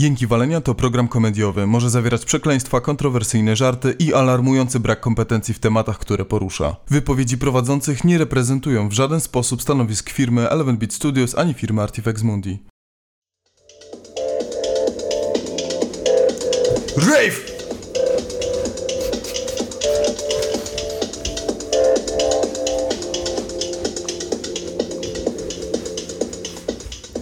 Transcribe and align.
Jęki 0.00 0.26
Walenia 0.26 0.60
to 0.60 0.74
program 0.74 1.08
komediowy. 1.08 1.66
Może 1.66 1.90
zawierać 1.90 2.24
przekleństwa, 2.24 2.80
kontrowersyjne 2.80 3.56
żarty 3.56 3.96
i 3.98 4.14
alarmujący 4.14 4.80
brak 4.80 5.00
kompetencji 5.00 5.54
w 5.54 5.58
tematach, 5.58 5.98
które 5.98 6.24
porusza. 6.24 6.76
Wypowiedzi 6.88 7.38
prowadzących 7.38 8.04
nie 8.04 8.18
reprezentują 8.18 8.88
w 8.88 8.92
żaden 8.92 9.20
sposób 9.20 9.62
stanowisk 9.62 10.10
firmy 10.10 10.48
Eleven 10.50 10.76
Beat 10.78 10.92
Studios 10.92 11.38
ani 11.38 11.54
firmy 11.54 11.82
Artifex 11.82 12.22
Mundi. 12.22 12.58
Rave! 16.96 17.40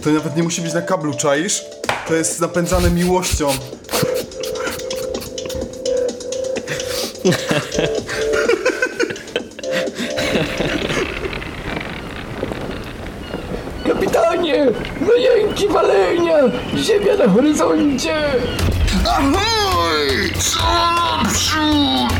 To 0.01 0.09
nawet 0.09 0.35
nie 0.35 0.43
musi 0.43 0.61
być 0.61 0.73
na 0.73 0.81
kablu, 0.81 1.13
czaisz? 1.13 1.68
To 2.09 2.15
jest 2.15 2.39
napędzane 2.41 2.89
miłością. 2.89 3.47
Kapitanie! 13.87 14.65
No 15.01 15.13
jęki 15.13 15.67
walenia! 15.67 16.37
Ziemia 16.75 17.15
na 17.15 17.27
horyzoncie! 17.33 18.15
Ahoj! 19.07 20.31
Co 20.39 20.59
naprzód? 20.59 22.18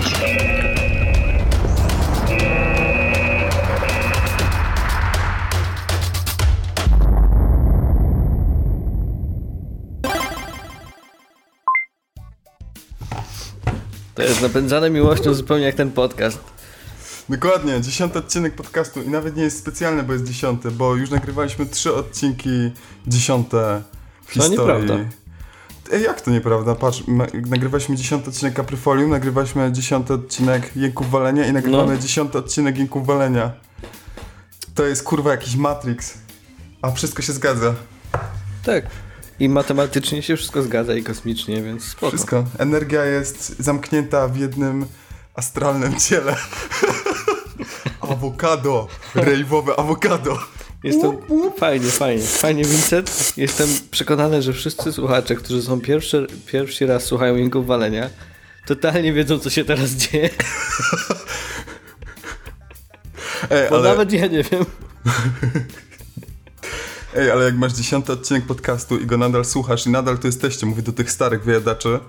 To 14.20 14.24
jest 14.24 14.42
napędzane 14.42 14.90
miłością 14.90 15.34
zupełnie 15.34 15.66
jak 15.66 15.76
ten 15.76 15.92
podcast. 15.92 16.40
Dokładnie, 17.30 17.82
dziesiąty 17.82 18.20
odcinek 18.20 18.56
podcastu 18.56 19.02
i 19.04 19.10
nawet 19.10 19.36
nie 19.36 19.44
jest 19.44 19.58
specjalny, 19.60 20.04
bo 20.04 20.14
jest 20.14 20.26
dziesiąty, 20.26 20.72
bo 20.72 20.96
już 20.96 21.10
nagrywaliśmy 21.10 21.66
trzy 21.66 21.96
odcinki 21.96 22.72
dziesiąte 23.08 23.82
w 24.22 24.26
To 24.28 24.34
historii. 24.34 24.58
nieprawda. 24.60 24.94
Ej, 25.92 26.04
jak 26.04 26.22
to 26.22 26.32
nieprawda? 26.32 26.76
Patrz, 26.76 27.04
nagrywaliśmy 27.50 27.96
dziesiąty 27.96 28.30
odcinek 28.30 28.54
Kapryfolium, 28.54 29.10
nagrywaliśmy 29.10 29.72
dziesiąty 29.72 30.14
odcinek 30.14 30.76
Jęków 30.76 31.12
Walenia 31.12 31.48
i 31.48 31.54
nagrywamy 31.54 31.94
No. 31.94 32.00
dziesiąty 32.02 32.38
odcinek 32.38 32.78
Jęków 32.78 33.08
Walenia. 33.08 33.52
To 34.76 34.86
jest 34.86 35.04
kurwa 35.04 35.32
jakiś 35.32 35.56
Matrix. 35.56 36.14
A 36.82 36.92
wszystko 36.92 37.22
się 37.22 37.34
zgadza. 37.34 37.74
Tak. 38.66 38.86
I 39.40 39.50
matematycznie 39.50 40.22
się 40.22 40.36
wszystko 40.36 40.62
zgadza 40.64 40.96
i 40.96 41.04
kosmicznie, 41.04 41.62
więc 41.62 41.84
spoko. 41.84 42.08
Wszystko. 42.08 42.46
Energia 42.58 43.06
jest 43.06 43.60
zamknięta 43.60 44.28
w 44.28 44.38
jednym 44.38 44.86
astralnym 45.36 46.00
ciele. 46.00 46.36
awokado. 48.02 48.88
Rejwowe 49.16 49.80
awokado. 49.80 50.40
Jest 50.84 51.02
to 51.02 51.22
fajnie, 51.58 51.88
fajnie. 51.88 52.24
Fajnie, 52.24 52.64
Vincent. 52.64 53.34
Jestem 53.38 53.70
przekonany, 53.92 54.42
że 54.42 54.54
wszyscy 54.54 54.94
słuchacze, 54.94 55.36
którzy 55.36 55.62
są 55.62 55.82
pierwszy, 55.82 56.28
pierwszy 56.46 56.88
raz 56.88 57.04
słuchają 57.04 57.36
Jęków 57.36 57.68
Walenia, 57.68 58.10
totalnie 58.66 59.14
wiedzą, 59.14 59.40
co 59.40 59.50
się 59.50 59.66
teraz 59.66 59.90
dzieje. 59.90 60.30
Ej, 63.50 63.70
Bo 63.70 63.76
ale... 63.76 63.90
nawet 63.90 64.12
ja 64.12 64.28
nie 64.28 64.44
wiem. 64.44 64.66
Ej, 67.16 67.32
ale 67.32 67.46
jak 67.46 67.56
masz 67.56 67.74
dziesiąty 67.74 68.12
odcinek 68.12 68.46
podcastu 68.46 68.98
i 68.98 69.06
go 69.06 69.18
nadal 69.18 69.46
słuchasz 69.46 69.86
i 69.86 69.90
nadal 69.90 70.18
tu 70.18 70.28
jesteście, 70.28 70.66
mówię 70.66 70.82
do 70.82 70.92
tych 70.92 71.12
starych 71.12 71.44
wyjadaczy 71.44 72.00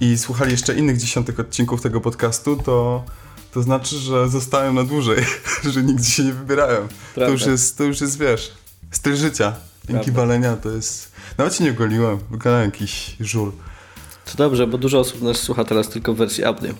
i 0.00 0.18
słuchali 0.18 0.50
jeszcze 0.50 0.74
innych 0.74 0.96
dziesiątych 0.96 1.40
odcinków 1.40 1.82
tego 1.82 2.00
podcastu, 2.00 2.56
to, 2.56 3.04
to 3.52 3.62
znaczy, 3.62 3.96
że 3.98 4.28
zostają 4.28 4.72
na 4.72 4.84
dłużej, 4.84 5.24
że 5.72 5.82
nigdzie 5.82 6.10
się 6.10 6.24
nie 6.24 6.32
wybierają. 6.32 6.88
To 7.14 7.28
już, 7.28 7.46
jest, 7.46 7.78
to 7.78 7.84
już 7.84 8.00
jest, 8.00 8.18
wiesz, 8.18 8.52
styl 8.90 9.16
życia. 9.16 9.54
Dzięki 9.88 10.12
walenia 10.12 10.56
to 10.56 10.70
jest... 10.70 11.12
Nawet 11.38 11.54
się 11.54 11.64
nie 11.64 11.70
ogoliłem, 11.70 12.18
wykonałem 12.30 12.64
jakiś 12.64 13.16
żul. 13.20 13.52
To 14.24 14.36
dobrze, 14.36 14.66
bo 14.66 14.78
dużo 14.78 14.98
osób 14.98 15.22
nas 15.22 15.36
słucha 15.36 15.64
teraz 15.64 15.88
tylko 15.88 16.14
w 16.14 16.16
wersji 16.16 16.44
audio. 16.44 16.72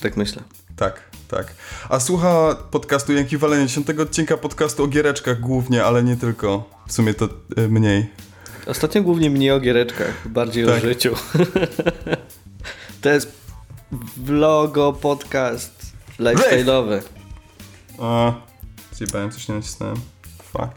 Tak 0.00 0.16
myślę. 0.16 0.42
Tak, 0.76 1.02
tak. 1.28 1.54
A 1.88 2.00
słucha 2.00 2.56
podcastu 2.70 3.12
Jęki 3.12 3.38
Walenia, 3.38 3.66
dziesiątego 3.66 4.02
odcinka 4.02 4.36
podcastu 4.36 4.84
o 4.84 4.86
giereczkach 4.86 5.40
głównie, 5.40 5.84
ale 5.84 6.02
nie 6.02 6.16
tylko. 6.16 6.70
W 6.86 6.92
sumie 6.92 7.14
to 7.14 7.28
y, 7.58 7.68
mniej. 7.68 8.10
Ostatnio 8.66 9.02
głównie 9.02 9.30
mnie 9.30 9.54
o 9.54 9.60
giereczkach, 9.60 10.28
bardziej 10.28 10.66
Tak. 10.66 10.76
o 10.76 10.80
życiu. 10.80 11.14
to 13.02 13.08
jest 13.08 13.32
vlogo 14.16 14.92
podcast 14.92 15.92
lifestyle'owy. 16.20 17.00
A, 17.98 18.32
zjebałem, 18.92 19.30
coś 19.30 19.48
nie 19.48 19.54
nacisnąłem. 19.54 19.96
Fuck. 20.52 20.68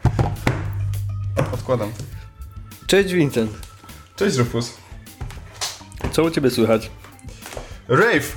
Odkładam. 1.53 1.91
Cześć 2.87 3.13
Vincent. 3.13 3.51
Cześć 4.15 4.37
Rufus. 4.37 4.73
Co 6.11 6.23
u 6.23 6.31
ciebie 6.31 6.49
słychać? 6.51 6.91
Rave! 7.87 8.33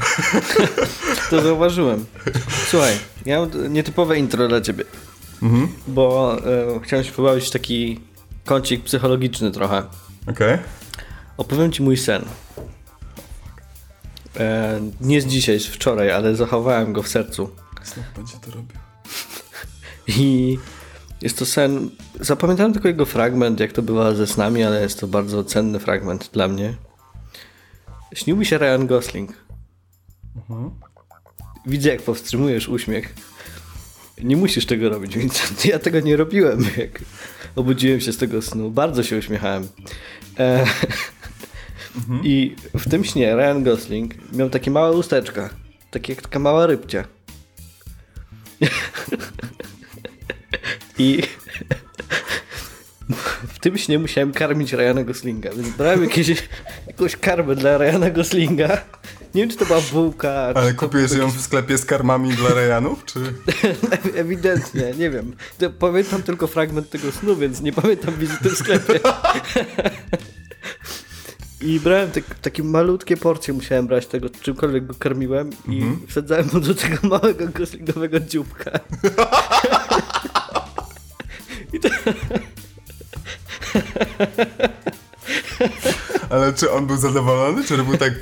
To 1.31 1.43
zauważyłem. 1.43 2.07
Słuchaj, 2.69 2.95
ja 3.27 3.41
mam 3.41 3.73
nietypowe 3.73 4.19
intro 4.19 4.49
dla 4.49 4.61
ciebie, 4.61 4.85
Mhm, 5.43 5.69
bo 5.89 6.37
e, 6.77 6.81
chciałem 6.83 7.05
się 7.05 7.13
pobawić 7.13 7.47
w 7.47 7.51
taki 7.51 8.01
kącik 8.45 8.85
psychologiczny 8.85 9.51
trochę. 9.51 9.83
okej. 10.31 10.59
Opowiem 11.37 11.73
ci 11.73 11.83
mój 11.83 11.97
sen. 11.97 12.25
E, 14.39 14.81
nie 15.01 15.21
z 15.21 15.27
dzisiaj, 15.27 15.61
z 15.61 15.67
wczoraj, 15.67 16.11
ale 16.11 16.37
zachowałem 16.37 16.93
go 16.93 17.03
w 17.03 17.09
sercu. 17.09 17.51
Znowu 17.85 18.09
będzie 18.17 18.35
to 18.41 18.51
robił. 18.51 18.79
I 20.19 20.59
jest 21.23 21.39
to 21.39 21.47
sen. 21.47 21.91
Zapamiętałem 22.21 22.73
tylko 22.73 22.89
jego 22.89 23.07
fragment, 23.07 23.61
jak 23.61 23.73
to 23.73 23.83
bywa 23.83 24.15
ze 24.15 24.27
snami, 24.27 24.63
ale 24.65 24.81
jest 24.83 25.01
to 25.01 25.07
bardzo 25.07 25.45
cenny 25.45 25.79
fragment 25.79 26.31
dla 26.33 26.49
mnie. 26.49 26.75
Śnił 28.15 28.37
mi 28.37 28.47
się 28.47 28.59
Ryan 28.59 28.87
Gosling. 28.87 29.45
Widzę, 31.67 31.89
jak 31.89 32.03
powstrzymujesz 32.03 32.69
uśmiech. 32.69 33.15
Nie 34.23 34.37
musisz 34.37 34.67
tego 34.67 34.89
robić, 34.89 35.19
Vincent. 35.19 35.65
Ja 35.73 35.79
tego 35.79 36.01
nie 36.01 36.17
robiłem, 36.17 36.65
jak 36.77 37.01
obudziłem 37.57 38.01
się 38.01 38.13
z 38.13 38.19
tego 38.19 38.43
snu. 38.43 38.71
Bardzo 38.71 39.03
się 39.03 39.19
uśmiechałem. 39.19 39.69
E, 40.39 40.67
I 42.23 42.57
w 42.75 42.91
tym 42.91 43.05
śnie 43.05 43.37
Ryan 43.37 43.65
Gosling 43.65 44.33
miał 44.33 44.51
takie 44.51 44.71
małe 44.71 44.93
usteczka. 44.93 45.51
Takie 45.91 46.13
jak 46.13 46.23
taka 46.23 46.39
mała 46.39 46.67
rybcia. 46.67 47.05
I 50.99 51.23
w 53.49 53.59
tym 53.59 53.79
śnie 53.79 53.99
musiałem 53.99 54.33
karmić 54.33 54.73
Ryana 54.73 55.05
Goslinga, 55.05 55.51
więc 55.51 55.69
brałem 55.69 56.03
jakieś, 56.03 56.49
jakąś 56.87 57.17
karmę 57.17 57.55
dla 57.55 57.79
Ryana 57.79 58.11
Goslinga. 58.11 58.69
Nie 59.35 59.43
wiem, 59.43 59.51
czy 59.51 59.57
to 59.57 59.67
była 59.67 59.81
bułka. 59.93 60.31
Ale 60.33 60.75
kupiłeś 60.75 61.13
ją 61.13 61.31
w 61.31 61.41
sklepie 61.41 61.79
z 61.79 61.85
karmami 61.85 62.31
dla 62.31 62.55
Rejanów, 62.55 63.05
czy... 63.05 63.21
Ewidentnie, 64.15 64.93
nie 64.99 65.11
wiem. 65.11 65.37
Pamiętam 65.79 66.23
tylko 66.23 66.47
fragment 66.47 66.91
tego 66.91 67.13
snu, 67.13 67.37
więc 67.37 67.61
nie 67.61 67.73
pamiętam 67.73 68.15
wizyty 68.15 68.51
w 68.51 68.59
sklepie. 68.59 69.01
I 71.63 71.81
brałem 71.81 72.11
te, 72.11 72.21
takie 72.43 72.63
malutkie 72.63 73.17
porcje, 73.17 73.55
musiałem 73.55 73.87
brać 73.87 74.07
tego, 74.07 74.31
czymkolwiek 74.31 74.87
go 74.87 74.95
karmiłem 74.95 75.51
i 75.69 75.83
wsadzałem 76.09 76.47
mu 76.53 76.61
do 76.61 76.75
tego 76.75 77.09
małego 77.09 77.49
goslingowego 77.49 78.21
dzióbka. 78.21 78.71
I 81.73 81.81
to, 81.81 81.89
Ale 86.31 86.53
czy 86.53 86.73
on 86.73 86.87
był 86.87 86.97
zadowolony, 86.97 87.65
czy 87.65 87.77
robił 87.77 87.97
tak... 87.99 88.13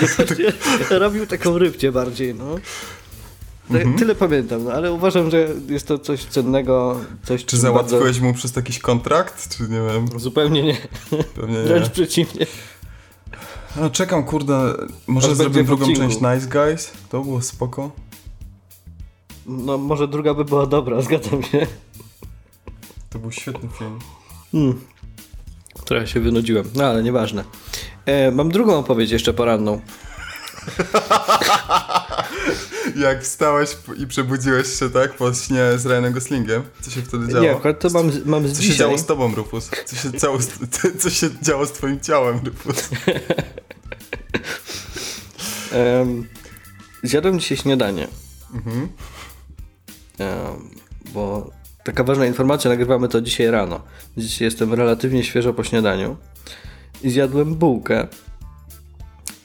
robił 0.90 1.26
taką 1.26 1.58
rybcie 1.58 1.92
bardziej, 1.92 2.34
no. 2.34 2.56
Mhm. 3.70 3.98
Tyle 3.98 4.14
pamiętam, 4.14 4.64
no, 4.64 4.72
ale 4.72 4.92
uważam, 4.92 5.30
że 5.30 5.48
jest 5.68 5.86
to 5.86 5.98
coś 5.98 6.24
cennego, 6.24 7.00
coś 7.22 7.44
Czy 7.44 7.56
załatwiłeś 7.56 8.20
mu 8.20 8.34
przez 8.34 8.56
jakiś 8.56 8.78
kontrakt, 8.78 9.56
czy 9.56 9.62
nie 9.62 9.68
wiem, 9.68 10.04
Bardzo... 10.04 10.18
Zupełnie 10.18 10.62
nie, 10.62 10.76
pewnie 11.34 11.62
wręcz 11.62 11.84
nie. 11.84 11.90
przeciwnie. 11.90 12.46
No, 13.76 13.90
czekam, 13.90 14.24
kurde, 14.24 14.74
może 15.06 15.28
Aż 15.28 15.36
zrobię 15.36 15.64
drugą 15.64 15.86
część 15.94 16.16
Nice 16.16 16.46
Guys, 16.46 16.92
to 17.08 17.20
było 17.20 17.42
spoko. 17.42 17.90
No 19.46 19.78
może 19.78 20.08
druga 20.08 20.34
by 20.34 20.44
była 20.44 20.66
dobra, 20.66 21.00
zgadzam 21.02 21.42
się. 21.42 21.66
To 23.10 23.18
był 23.18 23.32
świetny 23.32 23.68
film. 23.78 23.98
Hmm. 24.54 24.80
Trochę 25.84 26.06
się 26.06 26.20
wynudziłem, 26.20 26.70
no 26.74 26.84
ale 26.84 27.02
nieważne. 27.02 27.44
E, 28.06 28.30
mam 28.30 28.50
drugą 28.50 28.78
opowieść 28.78 29.12
jeszcze 29.12 29.34
poranną. 29.34 29.80
Jak 32.96 33.22
wstałeś 33.22 33.76
i 33.96 34.06
przebudziłeś 34.06 34.78
się, 34.78 34.90
tak, 34.90 35.14
po 35.14 35.34
śnie 35.34 35.62
z 35.76 35.86
Ryanem 35.86 36.12
Goslingiem? 36.12 36.62
Co 36.80 36.90
się 36.90 37.02
wtedy 37.02 37.28
działo? 37.28 37.42
Nie, 37.42 37.52
akurat 37.52 37.80
to 37.80 37.90
mam, 37.90 38.10
mam 38.24 38.48
z 38.48 38.52
Co 38.52 38.56
się 38.56 38.62
dzisiaj. 38.62 38.78
działo 38.78 38.98
z 38.98 39.06
tobą, 39.06 39.34
Rufus? 39.34 39.70
Co 39.86 39.96
się, 39.96 40.18
działo 40.18 40.38
z, 40.42 40.48
co 41.02 41.10
się 41.10 41.30
działo 41.42 41.66
z 41.66 41.72
twoim 41.72 42.00
ciałem, 42.00 42.40
Rufus? 42.44 42.88
Em, 45.72 46.28
zjadłem 47.02 47.40
dzisiaj 47.40 47.58
śniadanie. 47.58 48.08
Mhm. 48.54 48.88
Em, 50.18 50.70
bo 51.14 51.50
taka 51.84 52.04
ważna 52.04 52.26
informacja, 52.26 52.70
nagrywamy 52.70 53.08
to 53.08 53.20
dzisiaj 53.20 53.46
rano. 53.50 53.80
Dzisiaj 54.16 54.44
jestem 54.44 54.74
relatywnie 54.74 55.24
świeżo 55.24 55.54
po 55.54 55.64
śniadaniu. 55.64 56.16
I 57.02 57.10
zjadłem 57.10 57.54
bułkę. 57.54 58.06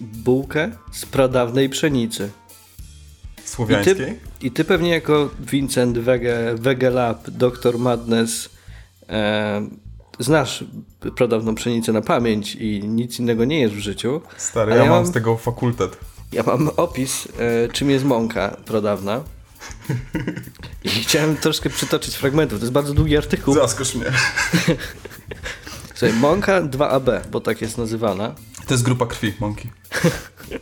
Bułkę 0.02 0.72
z 0.92 1.06
pradawnej 1.06 1.70
pszenicy. 1.70 2.24
I 2.24 3.42
ty, 3.42 3.48
Słowiańskiej? 3.48 4.20
I 4.42 4.52
ty 4.52 4.64
pewnie 4.66 4.90
jako 4.90 5.30
Vincent 5.40 5.98
Wege, 5.98 6.56
Wege 6.56 6.90
Lab, 6.90 7.30
Dr. 7.30 7.78
Madness 7.80 8.50
e, 9.10 9.68
znasz 10.20 10.64
pradawną 11.16 11.56
pszenicę 11.56 11.94
na 11.94 12.02
pamięć 12.02 12.56
i 12.56 12.84
nic 12.84 13.20
innego 13.20 13.46
nie 13.46 13.60
jest 13.60 13.76
w 13.76 13.80
życiu. 13.80 14.22
Stary, 14.38 14.72
ja, 14.72 14.78
ja 14.78 14.84
mam 14.84 14.90
mam- 14.90 15.06
z 15.06 15.12
tego 15.12 15.38
fakultet. 15.38 15.98
Ja 16.32 16.44
mam 16.44 16.70
opis, 16.78 17.28
e, 17.40 17.68
czym 17.68 17.90
jest 17.90 18.06
mąka 18.06 18.58
pradawna. 18.66 19.24
I 20.84 20.90
chciałem 20.90 21.38
troszkę 21.38 21.70
przytoczyć 21.70 22.16
fragmentów. 22.16 22.60
To 22.60 22.66
jest 22.66 22.74
bardzo 22.74 22.94
długi 22.94 23.18
artykuł. 23.18 23.54
Zaskosz 23.54 23.96
mnie. 23.96 24.06
Słuchaj, 25.96 26.18
mąka 26.18 26.62
2AB, 26.62 27.28
bo 27.32 27.42
tak 27.42 27.62
jest 27.62 27.78
nazywana. 27.78 28.36
To 28.68 28.74
jest 28.74 28.84
grupa 28.84 29.06
krwi, 29.06 29.34
mąki. 29.40 29.70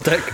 Tak. 0.04 0.34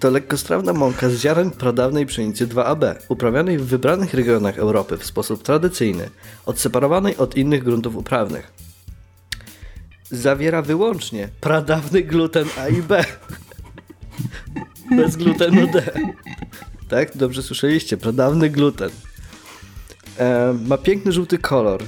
To 0.00 0.10
lekkostrawna 0.10 0.72
mąka 0.72 1.10
z 1.10 1.14
ziaren 1.14 1.50
pradawnej 1.50 2.06
pszenicy 2.06 2.46
2AB, 2.46 2.94
uprawianej 3.08 3.58
w 3.58 3.66
wybranych 3.66 4.14
regionach 4.14 4.58
Europy 4.58 4.96
w 4.96 5.04
sposób 5.04 5.42
tradycyjny, 5.42 6.10
odseparowanej 6.46 7.16
od 7.16 7.36
innych 7.36 7.64
gruntów 7.64 7.96
uprawnych. 7.96 8.52
Zawiera 10.10 10.62
wyłącznie 10.62 11.28
pradawny 11.40 12.02
gluten 12.02 12.46
A 12.58 12.68
i 12.68 12.82
B. 12.82 13.04
Bez 14.96 15.16
glutenu 15.16 15.66
D. 15.66 15.92
Tak? 16.88 17.16
Dobrze 17.16 17.42
słyszeliście. 17.42 17.96
Pradawny 17.96 18.50
gluten. 18.50 18.90
E, 20.18 20.54
ma 20.66 20.78
piękny 20.78 21.12
żółty 21.12 21.38
kolor, 21.38 21.82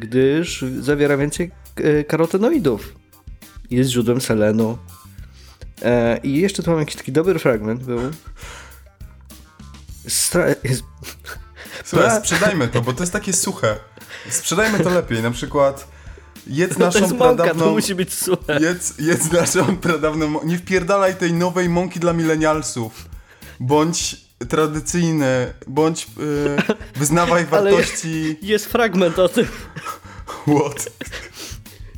gdyż 0.00 0.64
zawiera 0.80 1.16
więcej 1.16 1.50
e, 1.76 2.04
karotenoidów. 2.04 2.94
Jest 3.70 3.90
źródłem 3.90 4.20
selenu, 4.20 4.78
E, 5.84 6.20
I 6.22 6.36
jeszcze 6.40 6.62
tu 6.62 6.70
mam 6.70 6.80
jakiś 6.80 6.96
taki 6.96 7.12
dobry 7.12 7.38
fragment 7.38 7.82
był. 7.82 7.98
Stra- 10.08 10.54
jest, 10.64 10.82
Słuchaj, 11.84 12.08
Pra- 12.08 12.20
sprzedajmy 12.24 12.68
to, 12.68 12.82
bo 12.82 12.92
to 12.92 13.02
jest 13.02 13.12
takie 13.12 13.32
suche. 13.32 13.76
Sprzedajmy 14.30 14.80
to 14.80 14.90
lepiej, 14.90 15.22
na 15.22 15.30
przykład 15.30 15.88
jedz 16.46 16.70
no 16.70 16.78
to 16.78 16.84
naszą 16.84 16.98
jest 16.98 17.12
mąka, 17.12 17.34
pradawną... 17.34 17.64
to 17.64 17.70
musi 17.80 17.94
być 17.94 18.14
suche. 18.14 18.58
Jedz, 18.60 18.98
jedz 18.98 19.32
naszą 19.32 19.76
pradawną... 19.76 20.44
Nie 20.44 20.58
wpierdalaj 20.58 21.16
tej 21.16 21.32
nowej 21.32 21.68
mąki 21.68 22.00
dla 22.00 22.12
milenialsów. 22.12 23.08
Bądź 23.60 24.16
tradycyjny, 24.48 25.52
bądź 25.66 26.06
yy, 26.18 26.76
wyznawaj 26.96 27.46
wartości... 27.50 28.36
Jest 28.42 28.66
fragment 28.66 29.18
o 29.18 29.28
tym. 29.28 29.46
What? 30.26 30.90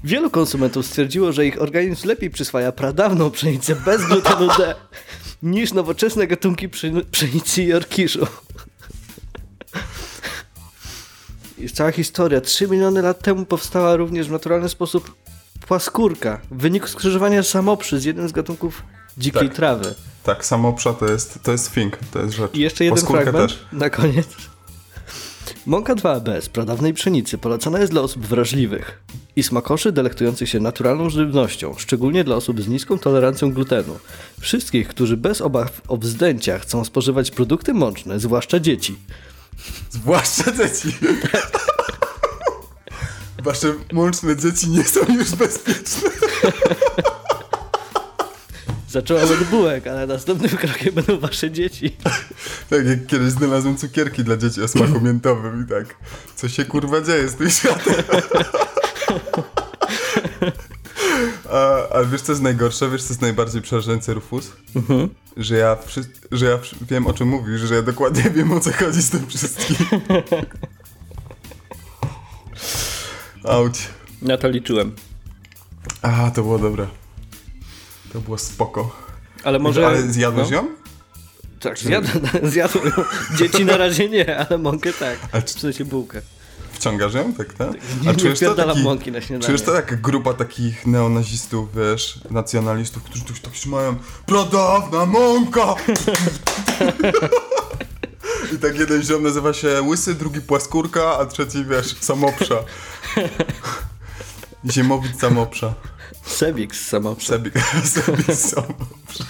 Wielu 0.04 0.30
konsumentów 0.30 0.86
stwierdziło, 0.86 1.32
że 1.32 1.46
ich 1.46 1.62
organizm 1.62 2.08
lepiej 2.08 2.30
przyswaja 2.30 2.72
pradawną 2.72 3.30
pszenicę 3.30 3.76
bez 3.76 4.06
glutenu 4.06 4.48
D 4.58 4.74
niż 5.42 5.72
nowoczesne 5.72 6.26
gatunki 6.26 6.68
pszenicy 7.10 7.62
i 7.62 7.72
orkiszu. 7.72 8.26
Jest 11.58 11.76
cała 11.76 11.92
historia. 11.92 12.40
3 12.40 12.68
miliony 12.68 13.02
lat 13.02 13.22
temu 13.22 13.46
powstała 13.46 13.96
również 13.96 14.28
w 14.28 14.32
naturalny 14.32 14.68
sposób 14.68 15.14
płaskórka 15.66 16.40
w 16.50 16.62
wyniku 16.62 16.88
skrzyżowania 16.88 17.42
samoprzy 17.42 18.00
z 18.00 18.04
jednym 18.04 18.28
z 18.28 18.32
gatunków 18.32 18.82
dzikiej 19.18 19.48
Tak. 19.48 19.56
trawy. 19.56 19.94
Tak, 20.24 20.44
samopsza 20.44 20.92
to 20.92 21.06
jest, 21.06 21.38
to 21.42 21.52
jest 21.52 21.74
thing, 21.74 21.96
to 22.12 22.18
jest 22.18 22.34
rzecz. 22.34 22.54
I 22.54 22.60
jeszcze 22.60 22.84
jeden 22.84 22.98
Paskórka 22.98 23.22
fragment 23.22 23.50
też. 23.50 23.66
na 23.72 23.90
koniec. 23.90 24.28
Mąka 25.66 25.94
2AB 25.94 26.40
z 26.40 26.48
pradawnej 26.48 26.94
pszenicy 26.94 27.38
polecana 27.38 27.78
jest 27.78 27.92
dla 27.92 28.02
osób 28.02 28.26
wrażliwych 28.26 29.02
i 29.36 29.42
smakoszy 29.42 29.92
delektujących 29.92 30.48
się 30.48 30.60
naturalną 30.60 31.10
żywnością, 31.10 31.74
szczególnie 31.78 32.24
dla 32.24 32.36
osób 32.36 32.62
z 32.62 32.68
niską 32.68 32.98
tolerancją 32.98 33.52
glutenu. 33.52 33.98
Wszystkich, 34.40 34.88
którzy 34.88 35.16
bez 35.16 35.40
obaw 35.40 35.80
o 35.88 35.96
wzdęcia 35.96 36.58
chcą 36.58 36.84
spożywać 36.84 37.30
produkty 37.30 37.74
mączne, 37.74 38.20
zwłaszcza 38.20 38.60
dzieci. 38.60 38.98
Zwłaszcza 39.90 40.52
dzieci. 40.52 40.96
Wasze 43.44 43.74
mączne 43.92 44.36
dzieci 44.36 44.70
nie 44.70 44.84
są 44.84 45.00
już 45.14 45.30
bezpieczne. 45.30 46.10
Zacząłem 48.94 49.24
od 49.32 49.44
bułek, 49.44 49.86
ale 49.86 50.06
następnym 50.06 50.50
krokiem 50.50 50.94
będą 50.94 51.18
wasze 51.18 51.50
dzieci. 51.50 51.96
Tak 52.70 52.86
jak 52.86 53.06
kiedyś 53.06 53.30
znalazłem 53.30 53.76
cukierki 53.76 54.24
dla 54.24 54.36
dzieci 54.36 54.62
o 54.62 54.68
smaku 54.68 55.00
miętowym 55.00 55.64
i 55.66 55.70
tak. 55.70 55.96
Co 56.36 56.48
się 56.48 56.64
kurwa 56.64 57.00
dzieje 57.00 57.28
z 57.28 57.34
tym 57.34 57.50
światem? 57.50 57.94
A, 61.50 61.88
a 61.98 62.04
wiesz 62.04 62.20
co 62.22 62.32
jest 62.32 62.42
najgorsze? 62.42 62.90
Wiesz 62.90 63.02
co 63.02 63.08
jest 63.08 63.20
najbardziej 63.20 63.62
przerażające, 63.62 64.14
Rufus? 64.14 64.52
Że 65.36 65.56
ja, 65.56 65.76
wszy- 65.86 66.10
że 66.32 66.46
ja 66.46 66.58
wszy- 66.58 66.76
wiem 66.90 67.06
o 67.06 67.12
czym 67.12 67.28
mówisz, 67.28 67.60
że 67.60 67.74
ja 67.74 67.82
dokładnie 67.82 68.22
wiem 68.30 68.52
o 68.52 68.60
co 68.60 68.72
chodzi 68.72 69.02
z 69.02 69.10
tym 69.10 69.26
wszystkim. 69.26 69.76
Auć. 73.44 73.88
Na 74.22 74.36
to 74.36 74.48
liczyłem. 74.48 74.92
A, 76.02 76.30
to 76.30 76.42
było 76.42 76.58
dobre. 76.58 76.86
To 78.14 78.20
było 78.20 78.38
spoko. 78.38 78.96
Ale 79.44 79.58
może... 79.58 79.86
Ale 79.86 80.02
zjadłeś 80.02 80.50
no? 80.50 80.56
ją? 80.56 80.68
Tak, 81.60 81.78
zjadłem, 81.78 82.20
zjadłem. 82.52 82.92
Dzieci 83.38 83.64
na 83.64 83.76
razie 83.76 84.08
nie, 84.08 84.38
ale 84.38 84.58
mąkę 84.58 84.92
tak. 84.92 85.18
A 85.32 85.42
czy- 85.42 85.54
W 85.54 85.60
sensie 85.60 85.84
bułkę. 85.84 86.22
Wciągasz 86.72 87.14
ją, 87.14 87.32
tak, 87.32 87.54
tak? 87.54 87.70
nie 88.02 88.10
A 88.10 88.14
czujesz 88.14 88.40
to 88.40 88.54
taki, 88.54 88.82
mąki 88.82 89.12
na 89.12 89.20
śniadanie. 89.20 89.46
czujesz 89.46 89.62
to 89.62 89.72
taka 89.72 89.96
grupa 89.96 90.34
takich 90.34 90.86
neonazistów, 90.86 91.68
wiesz, 91.76 92.20
nacjonalistów, 92.30 93.02
którzy 93.02 93.24
tu 93.24 93.34
się 93.34 93.40
tak 93.40 93.52
trzymają 93.52 93.96
Pradawna 94.26 95.06
mąka! 95.06 95.74
I 98.54 98.58
tak 98.58 98.78
jeden 98.78 99.02
ziom 99.02 99.22
nazywa 99.22 99.52
się 99.52 99.82
Łysy, 99.82 100.14
drugi 100.14 100.40
Płaskórka, 100.40 101.18
a 101.18 101.26
trzeci, 101.26 101.64
wiesz, 101.64 101.96
Samoprza. 102.00 102.54
Ziemowit 104.70 105.20
Samoprza. 105.20 105.74
Sebik 106.26 106.76
samoprzy. 106.76 107.26
Sebik, 107.26 107.54
Sebik 107.94 108.36
Samoprza. 108.36 109.24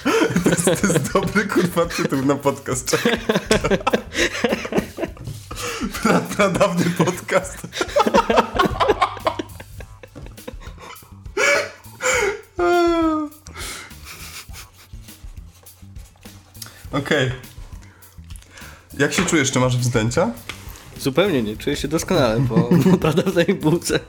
To 0.44 0.50
jest, 0.50 0.64
to 0.64 0.70
jest 0.86 1.12
dobry, 1.12 1.46
kurwa, 1.46 1.86
tytuł 1.86 2.24
na 2.24 2.34
podcast. 2.34 2.90
Czekaj. 2.90 3.18
Pra, 6.02 6.20
pradawny 6.20 6.84
podcast. 6.98 7.66
Okej. 16.92 17.32
Jak 18.98 19.12
się 19.12 19.26
czujesz? 19.26 19.52
Czy 19.52 19.60
masz 19.60 19.76
wzdęcia? 19.76 20.30
Zupełnie 21.00 21.42
nie, 21.42 21.56
czuję 21.56 21.76
się 21.76 21.88
doskonale 21.88 22.46
po, 22.48 22.68
po 22.90 22.98
pradawnej 22.98 23.46
bułce. 23.46 24.00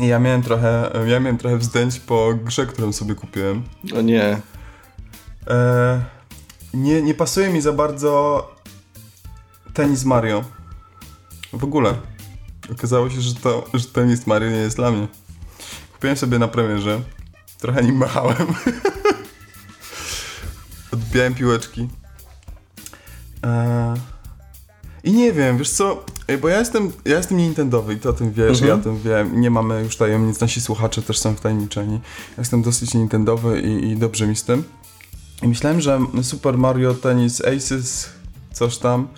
Ja 0.00 0.18
miałem 0.18 0.42
trochę, 0.42 0.90
ja 1.06 1.20
miałem 1.20 1.38
trochę 1.38 1.58
wzdęć 1.58 2.00
po 2.00 2.34
grze, 2.34 2.66
którą 2.66 2.92
sobie 2.92 3.14
kupiłem. 3.14 3.62
O 3.96 4.00
nie. 4.00 4.40
E, 5.46 6.04
nie, 6.74 7.02
nie 7.02 7.14
pasuje 7.14 7.50
mi 7.50 7.60
za 7.60 7.72
bardzo 7.72 8.50
tenis 9.74 10.04
Mario. 10.04 10.44
W 11.52 11.64
ogóle. 11.64 11.94
Okazało 12.72 13.10
się, 13.10 13.20
że, 13.20 13.34
to, 13.34 13.64
że 13.74 13.84
tenis 13.84 14.26
Mario 14.26 14.50
nie 14.50 14.56
jest 14.56 14.76
dla 14.76 14.90
mnie. 14.90 15.08
Kupiłem 15.92 16.16
sobie 16.16 16.38
na 16.38 16.48
premierze. 16.48 17.00
Trochę 17.58 17.82
nim 17.82 17.96
machałem. 17.96 18.46
Odbijałem 20.92 21.34
piłeczki. 21.34 21.88
E, 23.44 23.94
I 25.04 25.12
nie 25.12 25.32
wiem, 25.32 25.58
wiesz 25.58 25.70
co, 25.70 26.04
Ej, 26.28 26.38
bo 26.38 26.48
ja 26.48 26.58
jestem, 26.58 26.92
ja 27.04 27.16
jestem 27.16 27.36
Nintendowy 27.38 27.94
i 27.94 27.96
ty 27.96 28.08
o 28.08 28.12
tym 28.12 28.32
wiesz, 28.32 28.50
Mhm. 28.62 28.68
ja 28.68 28.74
o 28.74 28.78
tym 28.78 28.98
wiem. 29.02 29.40
Nie 29.40 29.50
mamy 29.50 29.82
już 29.82 29.96
tajemnic, 29.96 30.40
nasi 30.40 30.60
słuchacze 30.60 31.02
też 31.02 31.18
są 31.18 31.34
wtajemniczeni. 31.34 31.94
Ja 32.30 32.34
jestem 32.38 32.62
dosyć 32.62 32.94
Nintendowy 32.94 33.60
i, 33.60 33.90
i 33.90 33.96
dobrze 33.96 34.26
mi 34.26 34.36
z 34.36 34.44
tym. 34.44 34.64
I 35.42 35.48
myślałem, 35.48 35.80
że 35.80 36.00
Super 36.22 36.58
Mario 36.58 36.94
Tennis 36.94 37.40
Aces, 37.44 38.08
coś 38.52 38.78
tam, 38.78 39.08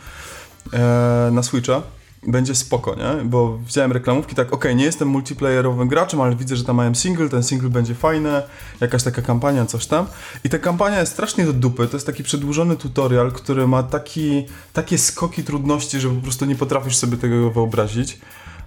e, 0.73 1.29
na 1.33 1.43
Switcha 1.43 1.83
będzie 2.27 2.55
spoko, 2.55 2.95
nie? 2.95 3.25
Bo 3.25 3.59
widziałem 3.59 3.93
reklamówki, 3.93 4.35
tak, 4.35 4.53
okej, 4.53 4.77
nie 4.77 4.85
jestem 4.85 5.09
multiplayerowym 5.09 5.89
graczem, 5.89 6.21
ale 6.21 6.37
widzę, 6.37 6.57
że 6.57 6.65
tam 6.65 6.77
mają 6.77 6.95
single, 6.95 7.29
ten 7.29 7.43
single 7.43 7.71
będzie 7.71 7.95
fajny, 7.95 8.43
jakaś 8.81 9.03
taka 9.03 9.23
kampania, 9.23 9.67
coś 9.67 9.87
tam. 9.87 10.07
I 10.45 10.49
ta 10.49 10.59
kampania 10.59 11.01
jest 11.01 11.13
strasznie 11.13 11.45
do 11.45 11.53
dupy, 11.53 11.87
to 11.87 11.97
jest 11.97 12.07
taki 12.07 12.23
przedłużony 12.23 12.77
tutorial, 12.77 13.33
który 13.33 13.67
ma 13.67 13.83
taki, 13.83 14.47
takie 14.73 14.99
skoki 14.99 15.45
trudności, 15.45 16.01
że 16.01 16.09
po 16.09 16.23
prostu 16.23 16.45
nie 16.45 16.57
potrafisz 16.57 16.97
sobie 16.97 17.17
tego 17.17 17.51
wyobrazić. 17.51 18.19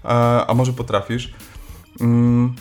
A, 0.03 0.47
a 0.47 0.53
może 0.53 0.73
potrafisz. 0.73 1.33
Mm. 2.01 2.55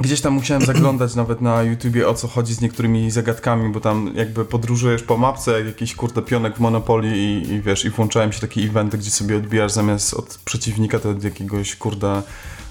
Gdzieś 0.00 0.20
tam 0.20 0.32
musiałem 0.32 0.64
zaglądać 0.64 1.14
nawet 1.14 1.40
na 1.40 1.62
YouTubie 1.62 2.08
o 2.08 2.14
co 2.14 2.28
chodzi 2.28 2.54
z 2.54 2.60
niektórymi 2.60 3.10
zagadkami, 3.10 3.72
bo 3.72 3.80
tam 3.80 4.10
jakby 4.14 4.44
podróżujesz 4.44 5.02
po 5.02 5.16
mapce 5.16 5.52
jak 5.52 5.66
jakiś 5.66 5.94
kurde 5.94 6.22
pionek 6.22 6.56
w 6.56 6.60
Monopoly 6.60 7.16
i, 7.16 7.52
i 7.52 7.60
wiesz, 7.60 7.84
i 7.84 7.90
włączałem 7.90 8.32
się 8.32 8.40
takie 8.40 8.60
eventy, 8.60 8.98
gdzie 8.98 9.10
sobie 9.10 9.36
odbijasz 9.36 9.72
zamiast 9.72 10.14
od 10.14 10.40
przeciwnika 10.44 10.98
to 10.98 11.10
od 11.10 11.24
jakiegoś 11.24 11.76
kurde 11.76 12.22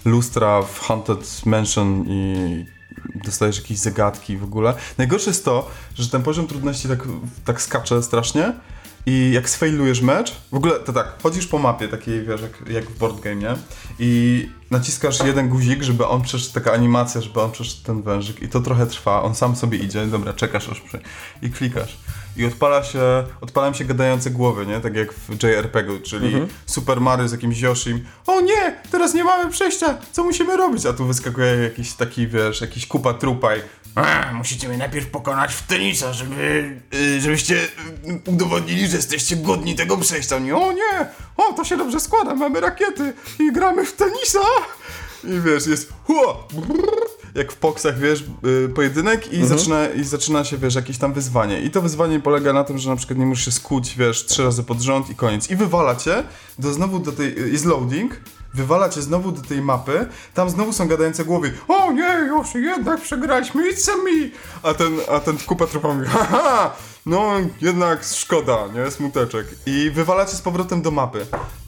lustra 0.05 0.61
w 0.61 0.79
Haunted 0.79 1.45
Mansion 1.45 2.05
i 2.07 2.65
dostajesz 3.25 3.57
jakieś 3.57 3.77
zagadki 3.77 4.37
w 4.37 4.43
ogóle. 4.43 4.73
Najgorsze 4.97 5.29
jest 5.29 5.45
to, 5.45 5.69
że 5.95 6.09
ten 6.09 6.23
poziom 6.23 6.47
trudności 6.47 6.87
tak, 6.87 7.07
tak 7.45 7.61
skacze 7.61 8.03
strasznie 8.03 8.53
i 9.09 9.31
jak 9.33 9.49
sfailujesz 9.49 10.01
mecz, 10.01 10.35
w 10.51 10.55
ogóle 10.55 10.79
to 10.79 10.93
tak, 10.93 11.07
chodzisz 11.23 11.47
po 11.47 11.57
mapie 11.59 11.87
takiej, 11.87 12.23
wiesz, 12.25 12.41
jak, 12.41 12.69
jak 12.69 12.85
w 12.85 12.97
board 12.97 13.19
game, 13.19 13.35
nie? 13.35 13.55
I 13.99 14.49
naciskasz 14.71 15.19
jeden 15.25 15.49
guzik, 15.49 15.83
żeby 15.83 16.05
on 16.07 16.21
przeszedł, 16.21 16.53
taka 16.53 16.71
animacja, 16.71 17.21
żeby 17.21 17.41
on 17.41 17.51
przeszedł 17.51 17.83
ten 17.83 18.01
wężyk 18.01 18.41
i 18.41 18.49
to 18.49 18.59
trochę 18.61 18.87
trwa, 18.87 19.23
on 19.23 19.35
sam 19.35 19.55
sobie 19.55 19.77
idzie, 19.77 20.05
dobra, 20.07 20.33
czekasz 20.33 20.69
aż 20.69 20.81
przy... 20.81 20.99
i 21.41 21.49
klikasz. 21.49 21.97
I 22.37 22.45
odpala 22.45 22.83
się, 22.83 22.99
odpalają 23.41 23.73
się 23.73 23.85
gadające 23.85 24.29
głowy, 24.29 24.65
nie? 24.65 24.79
Tak 24.79 24.95
jak 24.95 25.13
w 25.13 25.43
JRPG-u, 25.43 25.99
czyli 25.99 26.27
Mhm. 26.27 26.47
Super 26.65 27.01
Mario 27.01 27.27
z 27.27 27.31
jakimś 27.31 27.59
Yoshim. 27.59 28.05
O 28.27 28.41
nie, 28.41 28.75
teraz 28.91 29.13
nie 29.13 29.23
mamy 29.23 29.51
przejścia, 29.51 29.97
co 30.11 30.23
musimy 30.23 30.57
robić? 30.57 30.85
A 30.85 30.93
tu 30.93 31.05
wyskakuje 31.05 31.55
jakiś 31.55 31.93
taki, 31.93 32.27
wiesz, 32.27 32.61
jakiś 32.61 32.87
kupa 32.87 33.13
trupaj. 33.13 33.61
A, 33.95 34.33
musicie 34.33 34.67
mnie 34.67 34.77
najpierw 34.77 35.07
pokonać 35.07 35.53
w 35.53 35.67
tenisa, 35.67 36.13
żeby, 36.13 36.79
y, 36.93 37.21
żebyście 37.21 37.55
y, 37.55 38.21
udowodnili, 38.31 38.87
że 38.87 38.95
jesteście 38.97 39.35
godni 39.35 39.75
tego 39.75 39.97
przejścia. 39.97 40.39
Nie, 40.39 40.55
O 40.55 40.71
nie, 40.71 41.07
o 41.37 41.53
to 41.53 41.63
się 41.63 41.77
dobrze 41.77 41.99
składa, 41.99 42.35
mamy 42.35 42.59
rakiety 42.59 43.13
i 43.39 43.51
gramy 43.51 43.85
w 43.85 43.93
tenisa. 43.93 44.39
I 45.23 45.41
wiesz, 45.45 45.67
jest 45.67 45.93
brrr, 46.53 47.09
jak 47.35 47.51
w 47.51 47.55
poksach, 47.55 47.99
wiesz, 47.99 48.23
y, 48.65 48.69
pojedynek 48.69 49.33
i, 49.33 49.45
zaczyna, 49.45 49.89
i 49.89 50.03
zaczyna 50.03 50.43
się, 50.43 50.57
wiesz, 50.57 50.75
jakieś 50.75 50.97
tam 50.97 51.13
wyzwanie. 51.13 51.61
I 51.61 51.71
to 51.71 51.81
wyzwanie 51.81 52.19
polega 52.19 52.53
na 52.53 52.63
tym, 52.63 52.77
że 52.77 52.89
na 52.89 52.95
przykład 52.95 53.19
nie 53.19 53.25
musisz 53.25 53.45
się 53.45 53.51
skuć, 53.51 53.95
wiesz, 53.97 54.25
trzy 54.25 54.43
razy 54.43 54.63
pod 54.63 54.81
rząd 54.81 55.09
i 55.09 55.15
koniec. 55.15 55.49
I 55.49 55.55
wywala 55.55 55.95
cię 55.95 56.23
do 56.59 56.73
znowu 56.73 56.99
do 56.99 57.11
tej, 57.11 57.35
jest 57.51 57.65
loading, 57.65 58.21
wywala 58.53 58.89
cię 58.89 59.01
znowu 59.01 59.31
do 59.31 59.41
tej 59.41 59.61
mapy, 59.61 60.05
tam 60.33 60.49
znowu 60.49 60.73
są 60.73 60.87
gadające 60.87 61.25
głowy, 61.25 61.53
o 61.67 61.91
nie, 61.91 62.13
już 62.27 62.55
jednak 62.55 63.01
przegraliśmy, 63.01 63.71
it's 63.73 63.91
a 63.91 63.97
me! 63.97 64.29
A 64.63 64.73
ten, 64.73 64.97
a 65.11 65.19
ten 65.19 65.37
kupa 65.37 65.67
trupa 65.67 65.93
mówi, 65.93 66.07
haha, 66.07 66.75
no 67.05 67.33
jednak 67.61 68.03
szkoda, 68.03 68.57
nie, 68.67 68.91
smuteczek. 68.91 69.47
I 69.65 69.91
wywala 69.93 70.25
cię 70.25 70.35
z 70.35 70.41
powrotem 70.41 70.81
do 70.81 70.91
mapy, 70.91 71.25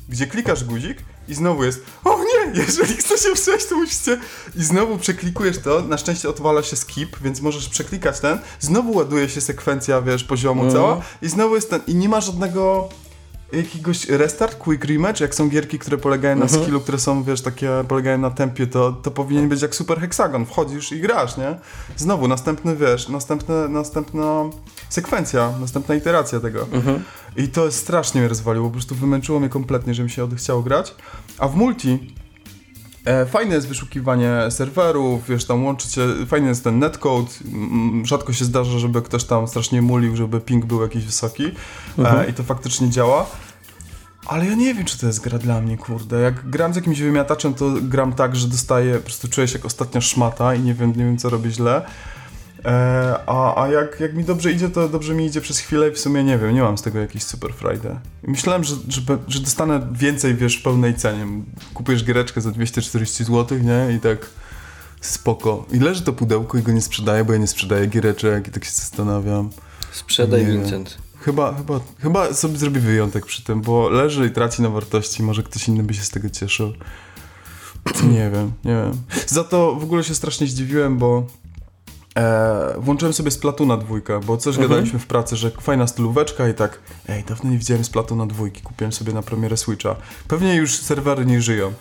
gdzie 0.10 0.28
klikasz 0.28 0.64
guzik 0.64 0.98
i 1.28 1.34
znowu 1.34 1.64
jest, 1.64 1.86
o 2.04 2.18
nie, 2.20 2.62
jeżeli 2.62 2.96
chcecie 2.96 3.34
przejść, 3.34 3.66
to 3.66 3.76
musicie... 3.76 4.20
I 4.56 4.64
znowu 4.64 4.98
przeklikujesz 4.98 5.60
to, 5.60 5.82
na 5.82 5.98
szczęście 5.98 6.30
odwala 6.30 6.64
się 6.64 6.76
skip, 6.76 7.20
więc 7.22 7.42
możesz 7.42 7.70
przeklikać 7.70 8.20
ten, 8.20 8.40
znowu 8.60 8.92
ładuje 8.92 9.30
się 9.30 9.42
sekwencja, 9.42 10.02
wiesz, 10.02 10.24
poziomu 10.24 10.72
cała 10.72 11.02
i 11.22 11.30
znowu 11.30 11.56
jest 11.56 11.70
ten, 11.70 11.82
i 11.88 11.96
nie 11.96 12.10
ma 12.10 12.22
żadnego 12.22 12.90
jakiegoś 13.54 14.10
restart, 14.10 14.58
quick 14.58 14.86
rematch, 14.86 15.22
jak 15.22 15.36
są 15.36 15.50
gierki, 15.50 15.80
które 15.80 15.98
polegają 15.98 16.36
na 16.36 16.48
skillu, 16.48 16.82
które 16.82 17.00
są, 17.00 17.24
wiesz, 17.24 17.42
takie 17.42 17.70
polegają 17.88 18.18
na 18.18 18.32
tempie, 18.32 18.68
to, 18.68 18.92
to 18.92 19.12
powinien 19.12 19.50
być 19.50 19.62
jak 19.62 19.76
super 19.76 20.00
hexagon, 20.00 20.46
wchodzisz 20.46 20.92
i 20.92 21.00
grasz, 21.02 21.38
nie? 21.38 21.56
Znowu, 21.98 22.28
następny, 22.28 22.76
wiesz, 22.76 23.10
następne, 23.10 23.68
następna 23.68 24.44
sekwencja, 24.90 25.54
następna 25.60 25.96
iteracja 25.96 26.40
tego. 26.40 26.68
I 27.36 27.48
to 27.48 27.72
strasznie 27.72 28.22
mnie 28.22 28.28
rozwaliło, 28.28 28.68
po 28.68 28.74
prostu 28.74 28.96
wymęczyło 28.96 29.40
mnie 29.40 29.50
kompletnie, 29.50 29.94
że 29.94 30.04
mi 30.04 30.10
się 30.10 30.24
odechciało 30.24 30.62
grać. 30.62 30.96
A 31.38 31.48
w 31.48 31.56
multi 31.56 32.14
fajne 33.28 33.56
jest 33.56 33.68
wyszukiwanie 33.68 34.32
serwerów, 34.50 35.28
wiesz, 35.28 35.46
tam 35.46 35.66
łączycie, 35.66 36.02
fajny 36.28 36.48
jest 36.48 36.64
ten 36.64 36.80
netcode, 36.80 37.32
mm, 37.46 38.06
rzadko 38.06 38.34
się 38.34 38.46
zdarza, 38.46 38.80
żeby 38.80 39.02
ktoś 39.02 39.24
tam 39.24 39.48
strasznie 39.48 39.82
mulił, 39.82 40.16
żeby 40.16 40.42
ping 40.42 40.66
był 40.66 40.82
jakiś 40.82 41.06
wysoki 41.06 41.52
e, 41.98 42.30
i 42.30 42.34
to 42.34 42.44
faktycznie 42.44 42.90
działa. 42.90 43.26
Ale 44.28 44.46
ja 44.46 44.56
nie 44.56 44.74
wiem, 44.74 44.86
czy 44.86 45.00
to 45.00 45.08
jest 45.08 45.22
gra 45.22 45.38
dla 45.38 45.62
mnie, 45.62 45.78
kurde. 45.78 46.22
Jak 46.22 46.50
gram 46.50 46.74
z 46.74 46.76
jakimś 46.76 47.00
wymiataczem, 47.00 47.54
to 47.54 47.72
gram 47.82 48.14
tak, 48.14 48.36
że 48.36 48.48
dostaję, 48.48 48.96
po 48.96 49.04
prostu 49.04 49.28
czuję 49.28 49.48
się 49.48 49.58
jak 49.58 49.66
ostatnia 49.66 50.02
szmata 50.02 50.56
i 50.56 50.60
nie 50.60 50.74
wiem, 50.74 50.90
nie 50.90 51.06
wiem 51.06 51.18
co 51.18 51.30
robię 51.30 51.52
źle. 51.52 51.86
E, 52.66 53.20
a 53.28 53.64
a 53.64 53.68
jak, 53.68 54.00
jak 54.00 54.14
mi 54.14 54.24
dobrze 54.24 54.52
idzie, 54.52 54.70
to 54.70 54.90
dobrze 54.90 55.14
mi 55.14 55.26
idzie 55.26 55.42
przez 55.42 55.60
chwilę 55.60 55.90
i 55.90 55.92
w 55.92 56.00
sumie 56.00 56.24
nie 56.24 56.38
wiem, 56.38 56.56
nie 56.56 56.62
mam 56.62 56.78
z 56.78 56.82
tego 56.82 57.00
jakiejś 57.00 57.24
super 57.24 57.54
frajdy. 57.54 57.96
Myślałem, 58.24 58.64
że, 58.64 58.76
że, 58.88 59.02
że 59.28 59.40
dostanę 59.40 59.88
więcej, 59.92 60.36
wiesz, 60.36 60.58
w 60.58 60.64
pełnej 60.64 60.96
cenie. 60.96 61.28
Kupujesz 61.74 62.04
giereczkę 62.04 62.42
za 62.42 62.52
240 62.52 63.24
zł, 63.24 63.58
nie? 63.60 63.96
I 63.96 64.00
tak 64.00 64.30
spoko. 65.02 65.66
I 65.72 65.80
leży 65.80 66.02
to 66.02 66.14
pudełko 66.14 66.58
i 66.58 66.62
go 66.62 66.72
nie 66.72 66.82
sprzedaję, 66.82 67.26
bo 67.26 67.34
ja 67.34 67.40
nie 67.40 67.48
sprzedaję 67.48 67.88
giereczek 67.88 68.48
i 68.48 68.52
tak 68.52 68.66
się 68.66 68.72
zastanawiam. 68.72 69.50
Sprzedaj, 69.92 70.46
Nie. 70.46 70.52
Vincent. 70.52 70.98
Chyba, 71.20 71.54
chyba, 71.54 71.80
chyba 72.00 72.34
sobie 72.34 72.58
zrobię 72.58 72.80
wyjątek 72.80 73.26
przy 73.26 73.44
tym, 73.44 73.62
bo 73.62 73.90
leży 73.90 74.28
i 74.28 74.32
traci 74.32 74.62
na 74.62 74.70
wartości, 74.70 75.24
może 75.24 75.44
ktoś 75.44 75.68
inny 75.68 75.84
by 75.84 75.94
się 75.94 76.02
z 76.02 76.10
tego 76.10 76.30
cieszył. 76.30 76.74
Nie 78.04 78.30
wiem, 78.30 78.52
nie 78.66 78.72
wiem. 78.72 78.92
Za 79.28 79.44
to 79.44 79.76
w 79.76 79.84
ogóle 79.84 80.04
się 80.04 80.16
strasznie 80.16 80.48
zdziwiłem, 80.48 80.98
bo 80.98 81.28
e, 82.16 82.76
włączyłem 82.78 83.14
sobie 83.14 83.32
Splatuna 83.32 83.78
dwójkę, 83.78 84.20
bo 84.20 84.38
coś 84.38 84.58
gadaliśmy 84.58 85.00
w 85.00 85.08
pracy, 85.08 85.36
że 85.36 85.52
fajna 85.52 85.88
stylóweczka 85.88 86.50
i 86.50 86.54
tak, 86.54 86.80
ej, 87.10 87.24
dawno 87.24 87.50
nie 87.50 87.58
widziałem 87.58 87.84
Splatuna 87.84 88.26
dwójki, 88.26 88.62
kupiłem 88.62 88.92
sobie 88.92 89.14
na 89.14 89.22
premierę 89.22 89.58
Switcha. 89.58 89.96
Pewnie 90.28 90.56
już 90.56 90.78
serwery 90.78 91.26
nie 91.26 91.42
żyją. 91.42 91.74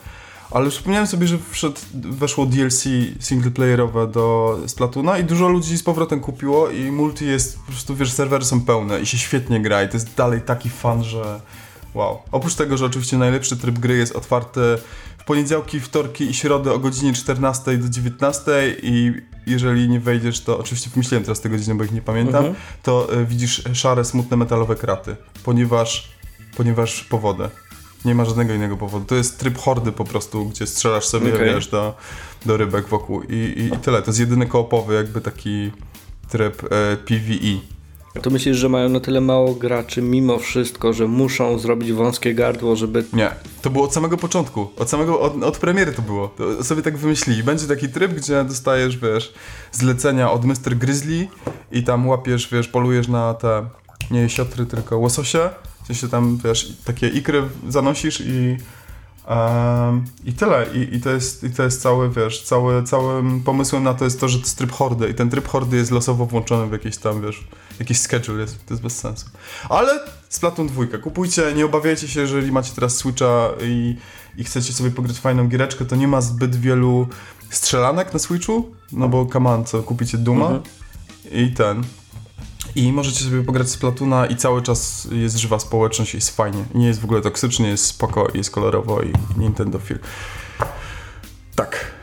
Ale 0.51 0.71
przypomniałem 0.71 1.07
sobie, 1.07 1.27
że 1.27 1.39
wszedł, 1.51 1.81
weszło 1.95 2.47
DLC 2.47 2.85
singleplayerowe 3.21 4.07
do 4.07 4.59
Splatuna 4.67 5.19
i 5.19 5.25
dużo 5.25 5.49
ludzi 5.49 5.79
z 5.79 5.83
powrotem 5.83 6.21
kupiło 6.21 6.71
i 6.71 6.91
multi 6.91 7.27
jest, 7.27 7.59
po 7.59 7.73
prostu 7.73 7.97
wiesz, 7.97 8.13
serwery 8.13 8.45
są 8.45 8.61
pełne 8.61 9.01
i 9.01 9.07
się 9.07 9.19
świetnie 9.19 9.61
gra 9.61 9.83
i 9.83 9.89
to 9.89 9.95
jest 9.95 10.15
dalej 10.15 10.41
taki 10.41 10.71
fan, 10.71 11.05
że 11.05 11.41
wow. 11.95 12.19
Oprócz 12.33 12.55
tego, 12.55 12.77
że 12.77 12.87
oczywiście 12.87 13.19
najlepszy 13.19 13.57
tryb 13.57 13.79
gry 13.79 13.97
jest 13.97 14.17
otwarty 14.17 14.61
w 15.21 15.25
poniedziałki, 15.25 15.81
wtorki 15.81 16.25
i 16.31 16.35
środę 16.35 16.73
o 16.73 16.79
godzinie 16.79 17.13
14 17.13 17.79
do 17.79 17.89
19 17.89 18.77
i 18.83 19.13
jeżeli 19.47 19.89
nie 19.89 20.01
wejdziesz, 20.01 20.41
to 20.41 20.59
oczywiście 20.59 20.91
wymyśliłem 20.91 21.25
teraz 21.25 21.41
te 21.41 21.49
godziny, 21.49 21.75
bo 21.75 21.85
ich 21.85 21.93
nie 21.93 22.03
pamiętam, 22.03 22.45
to 22.83 23.15
y, 23.15 23.27
widzisz 23.27 23.63
szare, 23.73 24.05
smutne 24.05 24.37
metalowe 24.37 24.77
kraty, 24.77 25.17
ponieważ, 25.45 26.11
ponieważ 26.57 27.05
powodę. 27.05 27.51
Nie 28.05 28.15
ma 28.15 28.25
żadnego 28.25 28.55
innego 28.55 28.77
powodu. 28.77 29.05
To 29.05 29.15
jest 29.15 29.39
tryb 29.39 29.59
hordy 29.59 29.93
po 29.93 30.05
prostu, 30.05 30.49
gdzie 30.49 30.67
strzelasz 30.67 31.07
sobie, 31.07 31.35
Okej. 31.35 31.55
wiesz, 31.55 31.69
do, 31.69 31.97
do 32.47 32.57
rybek 32.57 32.89
wokół 32.89 33.23
I, 33.23 33.35
i, 33.35 33.75
i 33.75 33.79
tyle. 33.79 34.03
To 34.03 34.11
jest 34.11 34.21
jedyny 34.21 34.47
koopowy 34.47 34.95
jakby 34.95 35.21
taki 35.21 35.71
tryb 36.29 36.63
e, 36.65 36.97
PvE. 36.97 37.80
To 38.23 38.31
myślisz, 38.31 38.57
że 38.57 38.69
mają 38.69 38.89
na 38.89 39.01
tyle 39.01 39.21
mało 39.21 39.55
graczy 39.55 40.03
mimo 40.03 40.39
wszystko, 40.39 40.93
że 40.93 41.07
muszą 41.07 41.59
zrobić 41.59 41.93
wąskie 41.93 42.35
gardło, 42.35 42.77
żeby... 42.77 43.05
Nie, 43.13 43.31
to 43.63 43.71
było 43.71 43.85
od 43.85 43.95
samego 43.95 44.17
początku. 44.17 44.71
Od 44.77 44.91
samego, 44.91 45.21
od, 45.21 45.43
od 45.43 45.59
premiery 45.59 45.93
to 45.93 46.03
było. 46.03 46.29
To 46.29 46.65
sobie 46.65 46.83
tak 46.83 46.97
wymyślili. 46.97 47.43
Będzie 47.43 47.67
taki 47.67 47.89
tryb, 47.89 48.13
gdzie 48.13 48.45
dostajesz, 48.45 48.97
wiesz, 48.97 49.33
zlecenia 49.73 50.31
od 50.31 50.45
Mr. 50.45 50.77
Grizzly 50.79 51.29
i 51.73 51.83
tam 51.85 52.09
łapiesz, 52.09 52.49
wiesz, 52.53 52.69
polujesz 52.69 53.09
na 53.09 53.35
te, 53.35 53.67
nie 54.11 54.29
siotry, 54.29 54.67
tylko 54.67 54.99
łososie. 54.99 55.51
W 55.83 55.87
sensie 55.87 56.09
tam, 56.09 56.39
wiesz, 56.45 56.73
takie 56.85 57.09
ikry 57.09 57.43
zanosisz 57.69 58.21
i 58.21 58.57
em, 59.27 60.05
i 60.25 60.33
tyle. 60.33 60.67
I, 60.75 60.97
i, 60.97 61.01
to 61.01 61.11
jest, 61.11 61.45
I 61.45 61.51
to 61.51 61.63
jest 61.63 61.83
cały, 61.83 62.11
wiesz, 62.11 62.43
cały, 62.43 62.83
całym 62.83 63.41
pomysłem 63.41 63.83
na 63.83 63.95
to 63.95 64.05
jest 64.05 64.21
to, 64.21 64.29
że 64.29 64.39
to 64.39 64.45
jest 64.45 64.59
tryb 64.59 64.73
hordy 64.73 65.09
i 65.09 65.15
ten 65.15 65.31
tryb 65.31 65.49
hordy 65.49 65.77
jest 65.77 65.91
losowo 65.91 66.27
włączony 66.27 66.67
w 66.67 66.73
jakiś 66.73 66.97
tam, 66.97 67.23
wiesz, 67.23 67.45
jakiś 67.79 68.01
schedule, 68.01 68.41
jest, 68.41 68.67
to 68.67 68.75
jest 68.75 68.83
bez 68.83 68.99
sensu. 68.99 69.27
Ale 69.69 70.01
Splatoon 70.29 70.67
2, 70.67 70.99
kupujcie, 71.03 71.53
nie 71.57 71.67
obawiajcie 71.67 72.09
się, 72.09 72.21
jeżeli 72.21 72.53
macie 72.53 72.73
teraz 72.75 72.97
Switcha 72.97 73.51
i, 73.63 73.97
i 74.37 74.45
chcecie 74.45 74.73
sobie 74.73 74.91
pograć 74.91 75.19
fajną 75.19 75.49
giereczkę, 75.49 75.85
to 75.85 75.97
nie 75.97 76.09
ma 76.09 76.21
zbyt 76.21 76.57
wielu 76.57 77.09
strzelanek 77.51 78.13
na 78.13 78.19
Switchu, 78.19 78.71
no 78.93 79.09
bo 79.09 79.27
on, 79.45 79.65
co, 79.65 79.83
kupicie 79.83 80.19
Duma 80.19 80.61
i 81.33 81.53
ten. 81.53 81.85
I 82.75 82.93
możecie 82.93 83.25
sobie 83.25 83.43
pograć 83.43 83.69
z 83.69 83.77
Platuna 83.77 84.27
i 84.27 84.37
cały 84.37 84.63
czas 84.63 85.09
jest 85.13 85.37
żywa 85.37 85.59
społeczność 85.59 86.15
i 86.15 86.17
jest 86.17 86.37
fajnie. 86.37 86.65
Nie 86.75 86.87
jest 86.87 87.01
w 87.01 87.05
ogóle 87.05 87.21
toksycznie, 87.21 87.69
jest 87.69 87.85
spoko, 87.85 88.29
jest 88.35 88.51
kolorowo 88.51 89.03
i 89.03 89.13
Nintendo 89.37 89.79
Feel. 89.79 90.01
Tak, 91.55 92.01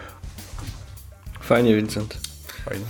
Fajnie, 1.47 1.75
Vincent. 1.75 2.17
fajnie. 2.65 2.86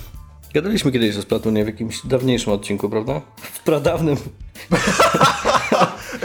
Gadaliśmy 0.54 0.92
kiedyś 0.92 1.16
o 1.16 1.22
Splatunie 1.22 1.64
w 1.64 1.66
jakimś 1.66 2.06
dawniejszym 2.06 2.52
odcinku, 2.52 2.90
prawda? 2.90 3.20
W 3.36 3.60
pradawnym. 3.60 4.16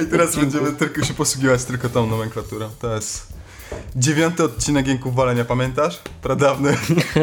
I 0.04 0.06
teraz 0.12 0.36
będziemy 0.36 0.72
tylko 0.72 1.06
się 1.06 1.14
posługiwać 1.14 1.64
tylko 1.64 1.90
tą 1.90 2.08
nomenklaturą. 2.08 2.70
To 2.80 2.96
jest 2.96 3.34
dziewiąty 3.96 4.44
odcinek 4.44 4.88
Jęków 4.88 5.16
Walenia, 5.16 5.46
pamiętasz? 5.46 6.00
Pradawny. 6.22 6.78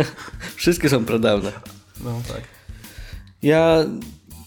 Wszystkie 0.56 0.88
są 0.88 1.04
pradawne. 1.04 1.52
No 2.00 2.20
tak. 2.28 2.42
Ja 3.42 3.76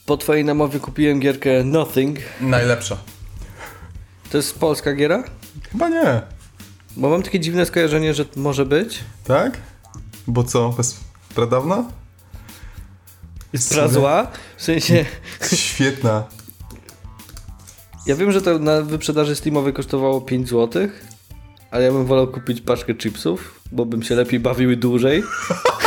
po 0.05 0.17
twojej 0.17 0.45
namowie 0.45 0.79
kupiłem 0.79 1.19
gierkę 1.19 1.63
Nothing. 1.63 2.19
Najlepsza. 2.41 2.97
To 4.31 4.37
jest 4.37 4.59
polska 4.59 4.93
giera? 4.93 5.23
Chyba 5.71 5.89
nie. 5.89 6.21
Bo 6.97 7.09
mam 7.09 7.23
takie 7.23 7.39
dziwne 7.39 7.65
skojarzenie, 7.65 8.13
że 8.13 8.25
może 8.35 8.65
być. 8.65 8.99
Tak? 9.23 9.57
Bo 10.27 10.43
co? 10.43 10.69
Bez 10.69 10.99
pradawna? 11.35 11.83
Jest 13.53 13.73
prazła. 13.73 14.27
W 14.57 14.63
sensie, 14.63 15.05
Świetna. 15.55 16.23
ja 18.05 18.15
wiem, 18.15 18.31
że 18.31 18.41
to 18.41 18.59
na 18.59 18.81
wyprzedaży 18.81 19.35
Steamowej 19.35 19.73
kosztowało 19.73 20.21
5 20.21 20.49
zł, 20.49 20.87
ale 21.71 21.83
ja 21.83 21.91
bym 21.91 22.05
wolał 22.05 22.27
kupić 22.27 22.61
paczkę 22.61 22.95
chipsów, 22.95 23.59
bo 23.71 23.85
bym 23.85 24.03
się 24.03 24.15
lepiej 24.15 24.39
bawił 24.39 24.71
i 24.71 24.77
dłużej. 24.77 25.23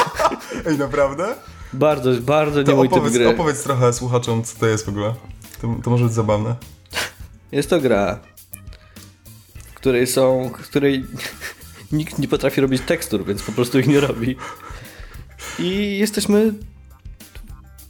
Ej, 0.67 0.79
naprawdę? 0.79 1.35
Bardzo, 1.77 2.11
bardzo 2.21 2.63
nie 2.63 2.75
mój 2.75 2.89
typ 2.89 2.97
opowiedz, 2.97 3.15
gry. 3.15 3.29
opowiedz 3.29 3.63
trochę 3.63 3.93
słuchaczom, 3.93 4.43
co 4.43 4.59
to 4.59 4.67
jest 4.67 4.85
w 4.85 4.89
ogóle. 4.89 5.15
To, 5.61 5.77
to 5.85 5.91
może 5.91 6.05
być 6.05 6.13
zabawne. 6.13 6.55
Jest 7.53 7.71
to 7.71 7.81
gra, 7.81 8.19
w 9.55 9.75
której 9.75 10.07
są, 10.07 10.51
w 10.59 10.69
której 10.69 11.05
nikt 11.93 12.19
nie 12.19 12.29
potrafi 12.29 12.61
robić 12.61 12.83
tekstur, 12.87 13.25
więc 13.25 13.43
po 13.43 13.53
prostu 13.53 13.79
ich 13.79 13.87
nie 13.87 14.01
robi. 14.01 14.37
I 15.59 15.99
jesteśmy 15.99 16.55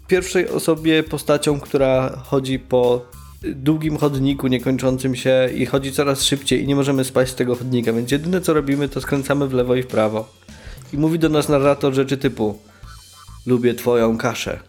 pierwszej 0.06 0.48
osobie 0.48 1.02
postacią, 1.02 1.60
która 1.60 2.22
chodzi 2.24 2.58
po 2.58 3.06
długim 3.42 3.96
chodniku 3.96 4.46
niekończącym 4.46 5.16
się 5.16 5.48
i 5.54 5.66
chodzi 5.66 5.92
coraz 5.92 6.22
szybciej 6.22 6.62
i 6.62 6.66
nie 6.66 6.76
możemy 6.76 7.04
spaść 7.04 7.32
z 7.32 7.34
tego 7.34 7.56
chodnika, 7.56 7.92
więc 7.92 8.10
jedyne 8.10 8.40
co 8.40 8.54
robimy 8.54 8.88
to 8.88 9.00
skręcamy 9.00 9.48
w 9.48 9.52
lewo 9.52 9.74
i 9.74 9.82
w 9.82 9.86
prawo. 9.86 10.28
I 10.92 10.98
mówi 10.98 11.18
do 11.18 11.28
nas 11.28 11.48
narrator 11.48 11.94
rzeczy 11.94 12.16
typu 12.16 12.58
Lubię 13.46 13.74
twoją 13.74 14.18
kaszę. 14.18 14.60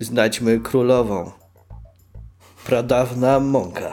Znajdźmy 0.00 0.60
królową. 0.60 1.30
Pradawna 2.64 3.40
mąka. 3.40 3.92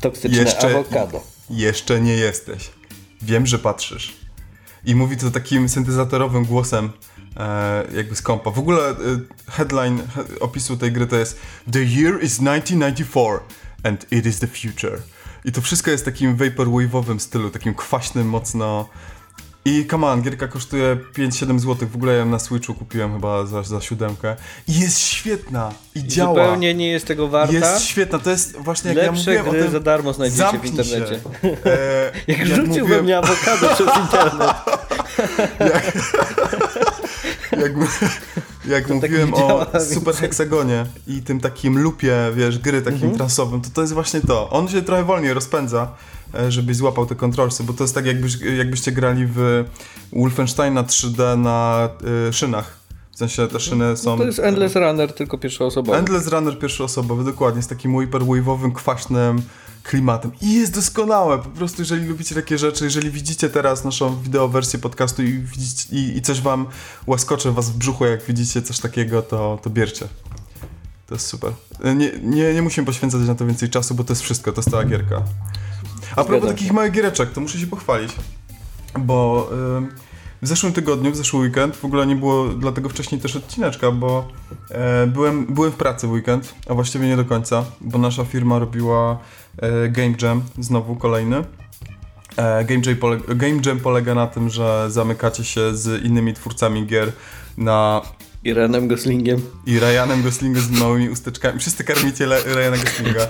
Toksyczne 0.00 0.38
Jeszcze- 0.38 0.66
awokado. 0.66 1.22
Jeszcze 1.50 2.00
nie 2.00 2.16
jesteś. 2.16 2.70
Wiem, 3.22 3.46
że 3.46 3.58
patrzysz. 3.58 4.16
I 4.84 4.94
mówi 4.94 5.16
to 5.16 5.30
takim 5.30 5.68
syntezatorowym 5.68 6.44
głosem, 6.44 6.92
e, 7.36 7.84
jakby 7.94 8.16
z 8.16 8.22
kompa. 8.22 8.50
W 8.50 8.58
ogóle 8.58 8.90
e, 8.90 8.94
headline 9.50 10.02
he, 10.14 10.24
opisu 10.40 10.76
tej 10.76 10.92
gry 10.92 11.06
to 11.06 11.16
jest 11.16 11.40
The 11.72 11.78
year 11.78 12.24
is 12.24 12.38
1994 12.38 13.38
and 13.82 14.12
it 14.12 14.26
is 14.26 14.38
the 14.38 14.46
future. 14.46 15.02
I 15.44 15.52
to 15.52 15.60
wszystko 15.60 15.90
jest 15.90 16.04
takim 16.04 16.36
vaporwave'owym 16.36 17.18
stylu, 17.18 17.50
takim 17.50 17.74
kwaśnym 17.74 18.28
mocno. 18.28 18.88
I 19.68 19.86
come 19.90 20.06
on, 20.06 20.22
gierka 20.22 20.48
kosztuje 20.48 20.96
5-7 21.18 21.58
zł. 21.58 21.88
W 21.92 21.96
ogóle 21.96 22.12
ja 22.12 22.18
ją 22.18 22.26
na 22.26 22.38
Switchu 22.38 22.74
kupiłem 22.74 23.12
chyba 23.12 23.46
za, 23.46 23.62
za 23.62 23.80
siódemkę. 23.80 24.36
I 24.68 24.80
jest 24.80 24.98
świetna. 24.98 25.72
I 25.94 26.04
działa. 26.06 26.34
Zupełnie 26.44 26.74
nie 26.74 26.88
jest 26.88 27.06
tego 27.06 27.28
warta. 27.28 27.52
Jest 27.54 27.80
świetna. 27.84 28.18
To 28.18 28.30
jest 28.30 28.56
właśnie 28.56 28.88
jak 28.94 28.96
Lepsze 28.96 29.34
ja 29.34 29.42
mówiłem 29.42 29.50
gry 29.50 29.60
o 29.60 29.62
tym... 29.64 29.72
za 29.72 29.80
darmo 29.80 30.12
znajdziecie 30.12 30.58
w 30.58 30.64
internecie. 30.64 31.20
E, 31.44 32.12
Jak, 32.32 32.46
rzucił 32.46 32.86
we 32.86 33.02
mnie 33.02 33.18
awokado 33.18 33.68
przez 33.74 33.86
internet. 34.02 34.50
jak, 37.50 37.72
jak 38.68 38.88
mówiłem 38.88 39.30
nie 39.30 39.36
działa, 39.36 39.66
o 39.66 39.72
więc- 39.72 39.94
Super 39.94 40.14
Hexagonie 40.14 40.86
i 41.06 41.22
tym 41.22 41.40
takim 41.40 41.78
lupie, 41.78 42.16
wiesz, 42.34 42.58
gry 42.58 42.82
takim 42.82 42.96
Mhm. 43.02 43.16
transowym, 43.16 43.60
to 43.60 43.68
to 43.74 43.80
jest 43.80 43.92
właśnie 43.92 44.20
to. 44.20 44.50
On 44.50 44.68
się 44.68 44.82
trochę 44.82 45.04
wolniej 45.04 45.34
rozpędza, 45.34 45.88
żebyś 46.48 46.76
złapał 46.76 47.06
te 47.06 47.14
kontrolsy, 47.14 47.64
bo 47.64 47.72
to 47.72 47.84
jest 47.84 47.94
tak 47.94 48.06
jakbyś, 48.06 48.40
jakbyście 48.58 48.92
grali 48.92 49.26
w 49.34 49.64
Wolfensteina 50.12 50.82
3D 50.82 51.38
na 51.38 51.88
y, 52.28 52.32
szynach. 52.32 52.86
W 53.12 53.18
sensie 53.18 53.48
te 53.48 53.60
szyny 53.60 53.96
są... 53.96 54.18
To 54.18 54.24
jest 54.24 54.38
Endless 54.38 54.74
Runner, 54.74 55.12
tylko 55.12 55.38
pierwszoosobowy. 55.38 55.98
Endless 55.98 56.26
Runner 56.26 56.58
pierwszoosobowy, 56.58 57.24
dokładnie, 57.24 57.62
z 57.62 57.66
takim 57.66 57.92
hyperwave'owym, 57.92 58.72
kwaśnym 58.72 59.42
klimatem. 59.82 60.30
I 60.42 60.54
jest 60.54 60.74
doskonałe, 60.74 61.38
po 61.38 61.48
prostu 61.48 61.82
jeżeli 61.82 62.06
lubicie 62.06 62.34
takie 62.34 62.58
rzeczy, 62.58 62.84
jeżeli 62.84 63.10
widzicie 63.10 63.48
teraz 63.48 63.84
naszą 63.84 64.22
wideo 64.22 64.48
wersję 64.48 64.78
podcastu 64.78 65.22
i, 65.22 65.32
widzicie, 65.32 65.96
i, 65.96 66.16
i 66.16 66.22
coś 66.22 66.40
wam 66.40 66.66
łaskocze 67.06 67.52
was 67.52 67.70
w 67.70 67.76
brzuchu, 67.76 68.04
jak 68.04 68.22
widzicie 68.22 68.62
coś 68.62 68.78
takiego, 68.78 69.22
to, 69.22 69.58
to 69.62 69.70
bierzcie. 69.70 70.08
To 71.06 71.14
jest 71.14 71.26
super. 71.26 71.52
Nie, 71.84 72.12
nie, 72.22 72.54
nie 72.54 72.62
musimy 72.62 72.86
poświęcać 72.86 73.20
na 73.20 73.34
to 73.34 73.46
więcej 73.46 73.70
czasu, 73.70 73.94
bo 73.94 74.04
to 74.04 74.12
jest 74.12 74.22
wszystko, 74.22 74.52
to 74.52 74.58
jest 74.58 74.70
cała 74.70 74.84
gierka. 74.84 75.22
A 76.16 76.24
propos 76.24 76.48
takich 76.48 76.72
małych 76.72 76.92
giereczek, 76.92 77.30
to 77.32 77.40
muszę 77.40 77.58
się 77.58 77.66
pochwalić, 77.66 78.12
bo 78.98 79.48
ym, 79.76 79.88
w 80.42 80.46
zeszłym 80.48 80.72
tygodniu, 80.72 81.12
w 81.12 81.16
zeszły 81.16 81.40
weekend, 81.40 81.76
w 81.76 81.84
ogóle 81.84 82.06
nie 82.06 82.16
było 82.16 82.48
dlatego 82.48 82.88
wcześniej 82.88 83.20
też 83.20 83.36
odcineczka, 83.36 83.90
bo 83.90 84.28
e, 84.70 85.06
byłem, 85.06 85.46
byłem 85.46 85.72
w 85.72 85.74
pracy 85.74 86.06
w 86.06 86.10
weekend, 86.10 86.54
a 86.68 86.74
właściwie 86.74 87.08
nie 87.08 87.16
do 87.16 87.24
końca, 87.24 87.64
bo 87.80 87.98
nasza 87.98 88.24
firma 88.24 88.58
robiła 88.58 89.18
e, 89.58 89.88
Game 89.88 90.14
Jam, 90.22 90.42
znowu 90.58 90.96
kolejny. 90.96 91.44
E, 92.36 92.64
Game, 92.64 92.80
Jam 92.86 92.96
polega, 92.96 93.34
Game 93.34 93.60
Jam 93.66 93.80
polega 93.80 94.14
na 94.14 94.26
tym, 94.26 94.50
że 94.50 94.90
zamykacie 94.90 95.44
się 95.44 95.76
z 95.76 96.04
innymi 96.04 96.34
twórcami 96.34 96.86
gier 96.86 97.12
na 97.56 98.02
I 98.44 98.54
Renem 98.54 98.88
Goslingiem. 98.88 99.40
i 99.66 99.80
Ryanem 99.80 100.22
Goslingiem 100.22 100.62
z 100.62 100.70
małymi 100.70 101.10
usteczkami. 101.10 101.60
Wszyscy 101.60 101.84
karmicie 101.84 102.26
Ryana 102.44 102.76
Goslinga. 102.76 103.26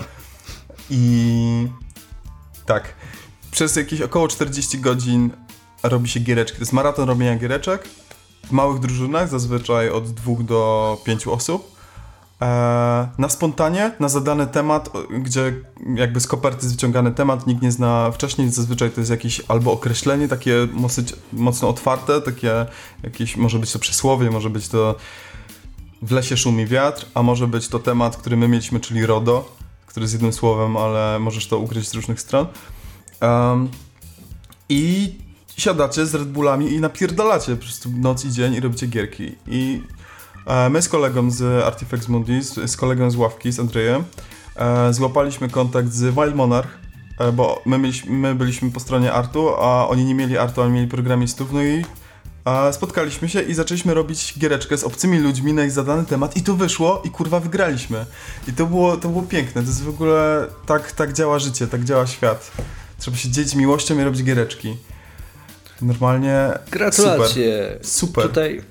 I 0.90 1.68
tak. 2.66 2.94
Przez 3.50 3.76
jakieś 3.76 4.00
około 4.00 4.29
40 4.29 4.79
godzin 4.79 5.31
robi 5.83 6.09
się 6.09 6.20
giereczki. 6.20 6.57
To 6.57 6.62
jest 6.62 6.72
maraton 6.72 7.09
robienia 7.09 7.37
giereczek 7.37 7.88
w 8.44 8.50
małych 8.50 8.81
drużynach, 8.81 9.29
zazwyczaj 9.29 9.90
od 9.90 10.11
dwóch 10.11 10.42
do 10.42 10.98
pięciu 11.05 11.33
osób. 11.33 11.76
E, 12.42 12.46
na 13.18 13.29
spontanie, 13.29 13.92
na 14.00 14.09
zadany 14.09 14.46
temat, 14.46 14.90
gdzie 15.11 15.52
jakby 15.94 16.20
z 16.20 16.26
koperty 16.26 16.62
jest 16.62 16.74
wyciągany 16.74 17.12
temat, 17.12 17.46
nikt 17.46 17.62
nie 17.62 17.72
zna 17.72 18.11
wcześniej, 18.11 18.50
zazwyczaj 18.50 18.90
to 18.90 19.00
jest 19.00 19.11
jakieś 19.11 19.42
albo 19.48 19.72
określenie 19.72 20.29
takie 20.29 20.68
mocno 21.33 21.68
otwarte, 21.68 22.20
takie 22.20 22.66
jakieś, 23.02 23.37
może 23.37 23.59
być 23.59 23.72
to 23.72 23.79
przysłowie, 23.79 24.31
może 24.31 24.50
być 24.50 24.68
to 24.68 24.94
w 26.02 26.11
lesie 26.11 26.37
szumi 26.37 26.66
wiatr, 26.66 27.07
a 27.14 27.22
może 27.22 27.46
być 27.46 27.68
to 27.68 27.79
temat, 27.79 28.16
który 28.16 28.37
my 28.37 28.48
mieliśmy, 28.48 28.81
czyli 28.81 29.07
RODO, 29.07 29.57
który 29.96 30.04
jest 30.04 30.14
jednym 30.14 30.32
słowem, 30.32 30.76
ale 30.76 31.18
możesz 31.18 31.46
to 31.46 31.59
ukryć 31.59 31.88
z 31.88 31.94
różnych 31.94 32.20
stron. 32.20 32.46
Um, 33.22 33.68
I 34.68 35.14
siadacie 35.56 36.06
z 36.06 36.14
Red 36.14 36.28
Bullami 36.28 36.72
i 36.72 36.80
napierdalacie 36.80 37.56
po 37.56 37.62
prostu 37.62 37.90
noc 37.90 38.24
i 38.24 38.32
dzień 38.32 38.54
i 38.54 38.61
robicie 38.61 38.87
gierki. 38.87 39.35
I 39.46 39.82
e, 40.46 40.70
my 40.70 40.82
z 40.82 40.88
kolegą 40.88 41.30
z 41.30 41.64
Artifex 41.64 42.09
Mundi, 42.09 42.42
z, 42.42 42.70
z 42.70 42.76
kolegą 42.76 43.11
z 43.11 43.16
ławki, 43.16 43.52
z 43.52 43.61
Andrzejem, 43.61 44.04
e, 44.56 44.92
złapaliśmy 44.92 45.48
kontakt 45.48 45.92
z 45.92 46.02
Wild 46.14 46.35
Monarch, 46.35 46.78
e, 47.18 47.32
bo 47.32 47.62
my, 47.66 47.78
mieliśmy, 47.78 48.12
my 48.12 48.35
byliśmy 48.35 48.70
po 48.70 48.80
stronie 48.80 49.12
artu, 49.12 49.48
a 49.48 49.88
oni 49.88 50.04
nie 50.04 50.14
mieli 50.14 50.38
artu, 50.38 50.62
ale 50.62 50.70
mieli 50.70 50.88
programistów, 50.88 51.52
no 51.52 51.62
i 51.62 51.85
spotkaliśmy 52.72 53.28
się 53.28 53.42
i 53.42 53.54
zaczęliśmy 53.54 53.94
robić 53.94 54.35
giereczkę 54.38 54.78
z 54.78 54.85
obcymi 54.85 55.18
ludźmi 55.18 55.52
na 55.52 55.64
ich 55.64 55.70
zadany 55.70 56.04
temat 56.04 56.37
i 56.37 56.42
to 56.42 56.54
wyszło 56.54 57.02
i 57.04 57.11
kurwa 57.11 57.40
wygraliśmy. 57.40 58.06
I 58.48 58.52
to 58.52 58.66
było, 58.66 58.96
to 58.96 59.09
było 59.09 59.22
piękne, 59.22 59.62
to 59.62 59.68
jest 59.68 59.82
w 59.82 59.88
ogóle, 59.88 60.46
tak, 60.66 60.92
tak 60.92 61.12
działa 61.12 61.38
życie, 61.38 61.66
tak 61.66 61.85
działa 61.85 62.06
świat. 62.06 62.50
Trzeba 62.98 63.16
się 63.16 63.30
dzielić 63.30 63.54
miłością 63.54 63.98
i 64.00 64.02
robić 64.02 64.22
giereczki. 64.22 64.76
Normalnie 65.82 66.50
Gratulacje. 66.70 67.78
Super. 67.82 68.28
Tutaj 68.28 68.62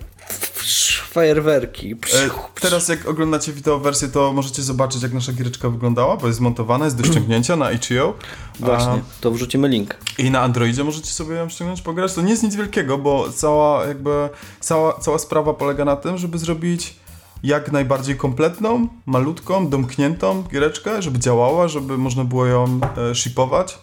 fajerwerki. 1.15 1.93
E, 1.93 2.29
teraz 2.61 2.87
jak 2.87 3.07
oglądacie 3.07 3.53
wideo 3.53 3.79
wersję, 3.79 4.07
to 4.07 4.33
możecie 4.33 4.63
zobaczyć 4.63 5.03
jak 5.03 5.13
nasza 5.13 5.33
giereczka 5.33 5.69
wyglądała, 5.69 6.17
bo 6.17 6.27
jest 6.27 6.39
zmontowana, 6.39 6.85
jest 6.85 6.97
do 6.97 7.03
ściągnięcia 7.03 7.55
na 7.55 7.71
itch.io. 7.71 8.13
Właśnie, 8.59 9.01
to 9.21 9.31
wrzucimy 9.31 9.67
link. 9.67 9.97
I 10.17 10.31
na 10.31 10.41
Androidzie 10.41 10.83
możecie 10.83 11.07
sobie 11.11 11.35
ją 11.35 11.49
ściągnąć, 11.49 11.81
pograć. 11.81 12.13
To 12.13 12.21
nie 12.21 12.29
jest 12.31 12.43
nic 12.43 12.55
wielkiego, 12.55 12.97
bo 12.97 13.31
cała 13.31 13.85
jakby 13.85 14.29
cała, 14.59 14.99
cała 14.99 15.19
sprawa 15.19 15.53
polega 15.53 15.85
na 15.85 15.95
tym, 15.95 16.17
żeby 16.17 16.37
zrobić 16.37 16.95
jak 17.43 17.71
najbardziej 17.71 18.15
kompletną, 18.15 18.87
malutką, 19.05 19.69
domkniętą 19.69 20.43
giereczkę, 20.43 21.01
żeby 21.01 21.19
działała, 21.19 21.67
żeby 21.67 21.97
można 21.97 22.23
było 22.23 22.45
ją 22.45 22.79
e, 23.11 23.15
shipować, 23.15 23.79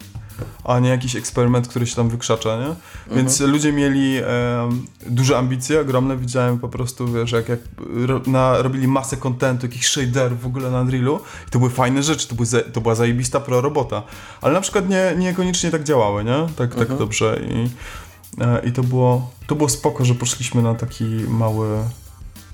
a 0.64 0.78
nie 0.78 0.88
jakiś 0.88 1.16
eksperyment, 1.16 1.68
który 1.68 1.86
się 1.86 1.96
tam 1.96 2.08
wykrzacza, 2.08 2.58
nie? 2.58 2.74
Więc 3.16 3.40
ludzie 3.40 3.72
mieli 3.72 4.16
e, 4.16 4.24
duże 5.06 5.38
ambicje, 5.38 5.80
ogromne. 5.80 6.16
Widziałem 6.16 6.58
po 6.58 6.68
prostu, 6.68 7.12
wiesz, 7.12 7.32
jak, 7.32 7.48
jak 7.48 7.60
ro, 8.06 8.20
na, 8.26 8.62
robili 8.62 8.88
masę 8.88 9.16
kontentu, 9.16 9.66
jakichś 9.66 9.88
shaderów 9.88 10.42
w 10.42 10.46
ogóle 10.46 10.70
na 10.70 10.80
Unrealu 10.80 11.20
i 11.48 11.50
to 11.50 11.58
były 11.58 11.70
fajne 11.70 12.02
rzeczy, 12.02 12.28
to, 12.28 12.34
były 12.34 12.46
za, 12.46 12.60
to 12.60 12.80
była 12.80 12.94
zajebista 12.94 13.40
pro 13.40 13.60
robota. 13.60 14.02
Ale 14.40 14.54
na 14.54 14.60
przykład 14.60 14.88
nie, 14.88 15.14
niekoniecznie 15.18 15.70
tak 15.70 15.84
działały, 15.84 16.24
nie? 16.24 16.46
Tak, 16.56 16.74
tak 16.74 16.98
dobrze 16.98 17.40
i, 17.50 17.68
e, 18.42 18.62
i 18.64 18.72
to 18.72 18.82
było, 18.82 19.30
to 19.46 19.54
było 19.54 19.68
spoko, 19.68 20.04
że 20.04 20.14
poszliśmy 20.14 20.62
na 20.62 20.74
taki 20.74 21.04
mały, 21.28 21.68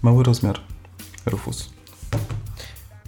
mały 0.02 0.24
rozmiar. 0.24 0.60
Rufus. 1.26 1.70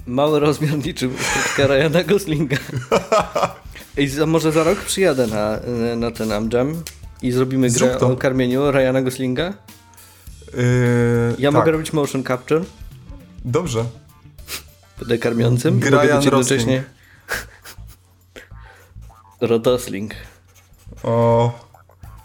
Mały 0.06 0.40
rozmiar 0.40 0.78
niczym 0.78 1.10
kurtka 1.10 1.66
Ryana 1.66 2.04
Goslinga. 2.04 2.56
I 4.00 4.08
za, 4.08 4.26
może 4.26 4.52
za 4.52 4.64
rok 4.64 4.78
przyjadę 4.78 5.26
na, 5.26 5.58
na 5.96 6.10
ten 6.10 6.32
Amjam 6.32 6.82
i 7.22 7.32
zrobimy 7.32 7.70
grę 7.70 7.98
o 7.98 8.16
karmieniu 8.16 8.70
Ryana 8.70 9.02
Goslinga. 9.02 9.52
Yy, 10.54 10.62
Ja 11.38 11.48
tak. 11.52 11.58
mogę 11.60 11.72
robić 11.72 11.92
motion 11.92 12.24
capture. 12.24 12.64
Dobrze. 13.44 13.84
Będę 14.98 15.18
karmiącym. 15.18 15.78
i 15.78 15.82
Ryan 15.82 15.92
mogę 15.96 16.14
być 16.16 16.24
jednocześnie... 16.24 16.84
Rodosling. 19.40 20.14
O, 21.02 21.52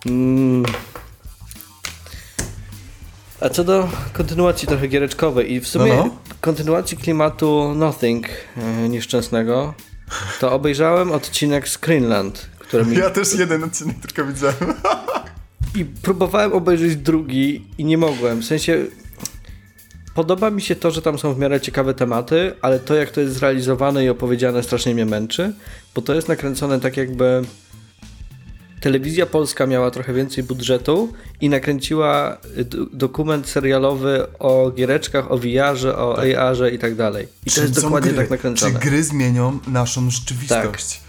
Mm. 0.05 0.63
A 3.41 3.49
co 3.49 3.63
do 3.63 3.89
kontynuacji 4.13 4.67
trochę 4.67 4.87
giereczkowej 4.87 5.53
i 5.53 5.61
w 5.61 5.67
sumie 5.67 5.95
No, 5.95 6.05
no. 6.05 6.15
kontynuacji 6.41 6.97
klimatu 6.97 7.73
Nothing 7.75 8.27
e, 8.57 8.89
nieszczęsnego, 8.89 9.73
to 10.39 10.51
obejrzałem 10.51 11.11
odcinek 11.11 11.69
Screenland, 11.69 12.49
który 12.59 12.85
mi... 12.85 12.97
ja 12.97 13.09
też 13.09 13.33
jeden 13.33 13.63
odcinek 13.63 13.95
tylko 13.99 14.25
widziałem. 14.25 14.73
I 15.75 15.85
próbowałem 15.85 16.53
obejrzeć 16.53 16.95
drugi 16.95 17.67
i 17.77 17.85
nie 17.85 17.97
mogłem. 17.97 18.41
W 18.41 18.45
sensie 18.45 18.85
podoba 20.13 20.49
mi 20.49 20.61
się 20.61 20.75
to, 20.75 20.91
że 20.91 21.01
tam 21.01 21.19
są 21.19 21.33
w 21.33 21.39
miarę 21.39 21.61
ciekawe 21.61 21.93
tematy, 21.93 22.53
ale 22.61 22.79
to 22.79 22.95
jak 22.95 23.09
to 23.11 23.21
jest 23.21 23.33
zrealizowane 23.33 24.05
i 24.05 24.09
opowiedziane 24.09 24.63
strasznie 24.63 24.93
mnie 24.93 25.05
męczy, 25.05 25.53
bo 25.95 26.01
to 26.01 26.13
jest 26.13 26.27
nakręcone 26.27 26.79
tak 26.79 26.97
jakby 26.97 27.41
telewizja 28.85 29.25
polska 29.25 29.67
miała 29.67 29.91
trochę 29.91 30.13
więcej 30.13 30.43
budżetu 30.43 31.13
i 31.41 31.49
nakręciła 31.49 32.37
y, 32.57 32.65
dokument 32.93 33.49
serialowy 33.49 34.27
o 34.39 34.71
giereczkach, 34.71 35.31
o 35.31 35.37
VR-ze, 35.37 35.97
o 35.97 36.17
AR-ze 36.17 36.71
i 36.71 36.79
tak 36.79 36.95
dalej. 36.95 37.27
I 37.45 37.49
to 37.49 37.55
Czym 37.55 37.63
jest 37.63 37.75
są 37.75 37.81
dokładnie 37.81 38.11
gry? 38.11 38.21
tak 38.21 38.29
nakręcone. 38.29 38.73
Czy 38.73 38.89
gry 38.89 39.03
zmienią 39.03 39.59
naszą 39.67 40.09
rzeczywistość? 40.09 41.01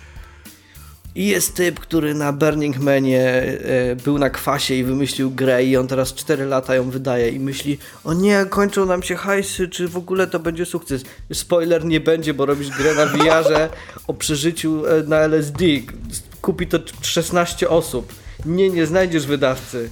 I 1.15 1.27
jest 1.27 1.55
typ, 1.55 1.81
który 1.81 2.15
na 2.15 2.33
Burning 2.33 2.79
Manie 2.79 3.23
e, 3.23 3.97
był 3.97 4.19
na 4.19 4.31
kwasie 4.31 4.75
i 4.75 4.85
wymyślił 4.85 5.31
grę 5.31 5.65
i 5.65 5.77
on 5.77 5.89
teraz 5.89 6.15
4 6.15 6.45
lata 6.45 6.75
ją 6.75 6.91
wydaje 6.91 7.29
i 7.29 7.41
myśli 7.41 7.79
o 8.05 8.13
nie, 8.15 8.47
kończą 8.51 8.87
nam 8.87 9.03
się 9.03 9.17
hajsy, 9.17 9.69
czy 9.69 9.89
w 9.89 9.97
ogóle 9.97 10.27
to 10.27 10.39
będzie 10.39 10.67
sukces. 10.67 11.03
Spoiler, 11.33 11.85
nie 11.85 12.01
będzie, 12.01 12.35
bo 12.35 12.47
robisz 12.47 12.71
grę 12.71 12.95
na 12.95 13.07
VR-ze 13.07 13.69
o 14.07 14.15
przeżyciu 14.15 14.87
e, 14.87 15.03
na 15.03 15.17
LSD. 15.17 15.65
Kupi 16.47 16.67
to 16.67 16.79
16 17.03 17.69
osób. 17.69 18.13
Nie, 18.45 18.71
nie 18.71 18.87
znajdziesz 18.87 19.27
wydawcy. 19.27 19.91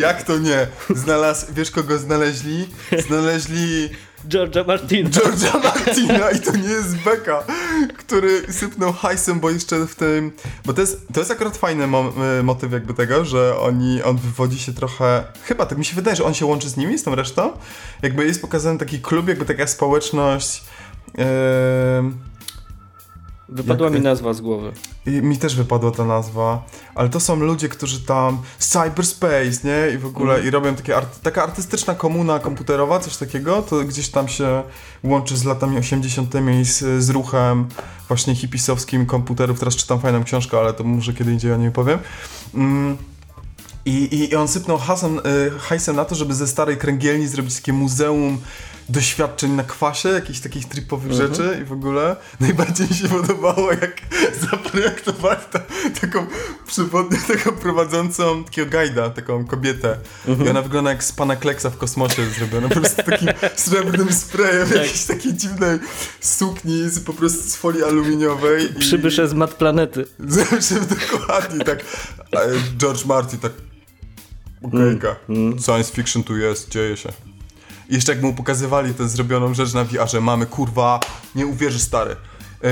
Jak 0.00 0.22
to 0.22 0.38
nie? 0.38 0.66
Znalazł, 0.94 1.46
wiesz 1.52 1.70
kogo 1.70 1.98
znaleźli? 1.98 2.68
Znaleźli 3.08 3.88
George'a 4.28 4.66
Martina. 4.66 5.10
George'a 5.10 5.62
Martina 5.64 6.30
i 6.30 6.40
to 6.40 6.56
nie 6.56 6.68
jest 6.68 6.96
Beka, 6.96 7.44
który 7.98 8.52
sypnął 8.52 8.92
hajsem, 8.92 9.40
bo 9.40 9.50
jeszcze 9.50 9.86
w 9.86 9.94
tym... 9.94 10.32
Bo 10.64 10.74
to 10.74 10.80
jest, 10.80 11.06
to 11.14 11.20
jest 11.20 11.30
akurat 11.30 11.56
fajny 11.56 11.86
mo 11.86 12.12
y, 12.40 12.42
motyw 12.42 12.72
jakby 12.72 12.94
tego, 12.94 13.24
że 13.24 13.58
oni, 13.58 14.02
on 14.02 14.16
wywodzi 14.16 14.58
się 14.58 14.72
trochę... 14.72 15.24
Chyba, 15.44 15.66
tak 15.66 15.78
mi 15.78 15.84
się 15.84 15.94
wydaje, 15.96 16.16
że 16.16 16.24
on 16.24 16.34
się 16.34 16.46
łączy 16.46 16.68
z 16.68 16.76
nimi, 16.76 16.98
z 16.98 17.02
tą 17.02 17.14
resztą. 17.14 17.52
Jakby 18.02 18.26
jest 18.26 18.40
pokazany 18.40 18.78
taki 18.78 19.00
klub, 19.00 19.28
jakby 19.28 19.44
taka 19.44 19.66
społeczność... 19.66 20.62
Yy, 21.18 21.24
Wypadła 23.48 23.86
Jak- 23.86 23.94
mi 23.94 24.00
nazwa 24.00 24.32
z 24.34 24.40
głowy. 24.40 24.72
I 25.06 25.10
mi 25.10 25.38
też 25.38 25.56
wypadła 25.56 25.90
ta 25.90 26.04
nazwa, 26.04 26.62
ale 26.94 27.08
to 27.08 27.20
są 27.20 27.36
ludzie, 27.36 27.68
którzy 27.68 28.00
tam 28.00 28.38
cyberspace, 28.58 29.50
nie? 29.64 29.94
I 29.94 29.98
w 29.98 30.06
ogóle 30.06 30.44
i 30.46 30.50
robią 30.50 30.74
takie 30.74 30.96
art, 30.96 31.20
taka 31.22 31.42
artystyczna 31.42 31.94
komuna 31.94 32.38
komputerowa, 32.38 33.00
coś 33.00 33.16
takiego, 33.16 33.62
to 33.62 33.84
gdzieś 33.84 34.08
tam 34.08 34.28
się 34.28 34.62
łączy 35.04 35.36
z 35.36 35.44
latami 35.44 35.78
80. 35.78 36.34
i 36.60 36.64
z, 36.64 37.04
z 37.04 37.10
ruchem 37.10 37.68
właśnie 38.08 38.34
hipisowskim 38.34 39.06
komputerów. 39.06 39.58
Teraz 39.58 39.76
czytam 39.76 40.00
fajną 40.00 40.24
książkę, 40.24 40.58
ale 40.58 40.72
to 40.72 40.84
może 40.84 41.14
kiedy 41.14 41.32
indziej 41.32 41.52
o 41.52 41.56
niej 41.56 41.70
powiem. 41.70 41.98
Mm. 42.54 42.96
I, 43.84 43.90
i, 43.90 44.30
I 44.30 44.36
on 44.36 44.48
sypnął 44.48 44.78
hasem, 44.78 45.18
y, 45.18 45.50
hajsem 45.58 45.96
na 45.96 46.04
to, 46.04 46.14
żeby 46.14 46.34
ze 46.34 46.46
starej 46.46 46.76
kręgielni 46.76 47.26
zrobić 47.26 47.56
takie 47.56 47.72
muzeum 47.72 48.38
doświadczeń 48.88 49.50
na 49.52 49.64
kwasie, 49.64 50.08
jakichś 50.08 50.40
takich 50.40 50.68
tripowych 50.68 51.12
rzeczy 51.12 51.58
i 51.62 51.64
w 51.64 51.72
ogóle 51.72 52.16
najbardziej 52.40 52.88
mi 52.88 52.94
się 52.94 53.08
podobało, 53.08 53.70
jak 53.72 54.00
zaprojektowali 54.50 55.40
ta, 55.52 55.60
taką 56.00 56.26
przewodnię, 56.66 57.18
taką 57.28 57.52
prowadzącą 57.52 58.44
takiego 58.44 58.78
guida, 58.78 59.10
taką 59.10 59.46
kobietę. 59.46 59.96
I 60.46 60.48
ona 60.48 60.62
wygląda 60.62 60.90
jak 60.90 61.04
z 61.04 61.12
pana 61.12 61.36
Kleksa 61.36 61.70
w 61.70 61.76
kosmosie 61.78 62.26
zrobiona, 62.38 62.68
po 62.68 62.74
prostu 62.80 63.02
takim 63.02 63.28
srebrnym 63.56 64.12
sprayem 64.12 64.66
w 64.66 64.70
jakiejś 64.74 65.04
takiej 65.04 65.34
dziwnej 65.34 65.78
sukni 66.20 66.90
z, 66.90 67.00
po 67.00 67.12
prostu 67.12 67.42
z 67.50 67.56
folii 67.56 67.84
aluminiowej. 67.84 68.70
i- 68.70 68.74
Przybysze 68.80 69.28
z 69.28 69.34
mat 69.34 69.54
planety. 69.54 70.04
Zawsze 70.28 70.74
dokładnie 70.80 71.64
tak. 71.64 71.78
George 72.78 73.04
Martin 73.04 73.38
tak. 73.38 73.52
Okejka. 74.62 75.16
Science 75.64 75.92
fiction 75.92 76.22
tu 76.24 76.36
jest, 76.36 76.68
dzieje 76.68 76.96
się. 76.96 77.12
I 77.88 77.94
jeszcze 77.94 78.12
jak 78.12 78.22
mu 78.22 78.34
pokazywali 78.34 78.94
tę 78.94 79.08
zrobioną 79.08 79.54
rzecz 79.54 79.74
na 79.74 79.84
VR-ze, 79.84 80.20
mamy 80.20 80.46
kurwa, 80.46 81.00
nie 81.34 81.46
uwierzysz 81.46 81.82
stary. 81.82 82.16
Yy, 82.62 82.70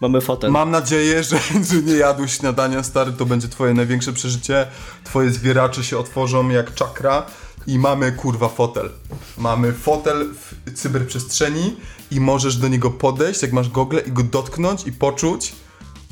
Mamy 0.00 0.20
fotel. 0.20 0.50
mam 0.50 0.70
nadzieję, 0.70 1.22
że, 1.22 1.38
że 1.70 1.82
nie 1.82 1.94
jadłeś 1.94 2.38
śniadania 2.38 2.82
stary, 2.82 3.12
to 3.12 3.26
będzie 3.26 3.48
twoje 3.48 3.74
największe 3.74 4.12
przeżycie. 4.12 4.66
Twoje 5.04 5.30
zwieracze 5.30 5.84
się 5.84 5.98
otworzą 5.98 6.48
jak 6.48 6.74
czakra 6.74 7.26
i 7.66 7.78
mamy 7.78 8.12
kurwa 8.12 8.48
fotel. 8.48 8.90
Mamy 9.38 9.72
fotel 9.72 10.28
w 10.34 10.72
cyberprzestrzeni 10.72 11.76
i 12.10 12.20
możesz 12.20 12.56
do 12.56 12.68
niego 12.68 12.90
podejść, 12.90 13.42
jak 13.42 13.52
masz 13.52 13.68
gogle 13.68 14.00
i 14.00 14.12
go 14.12 14.22
dotknąć 14.22 14.86
i 14.86 14.92
poczuć 14.92 15.52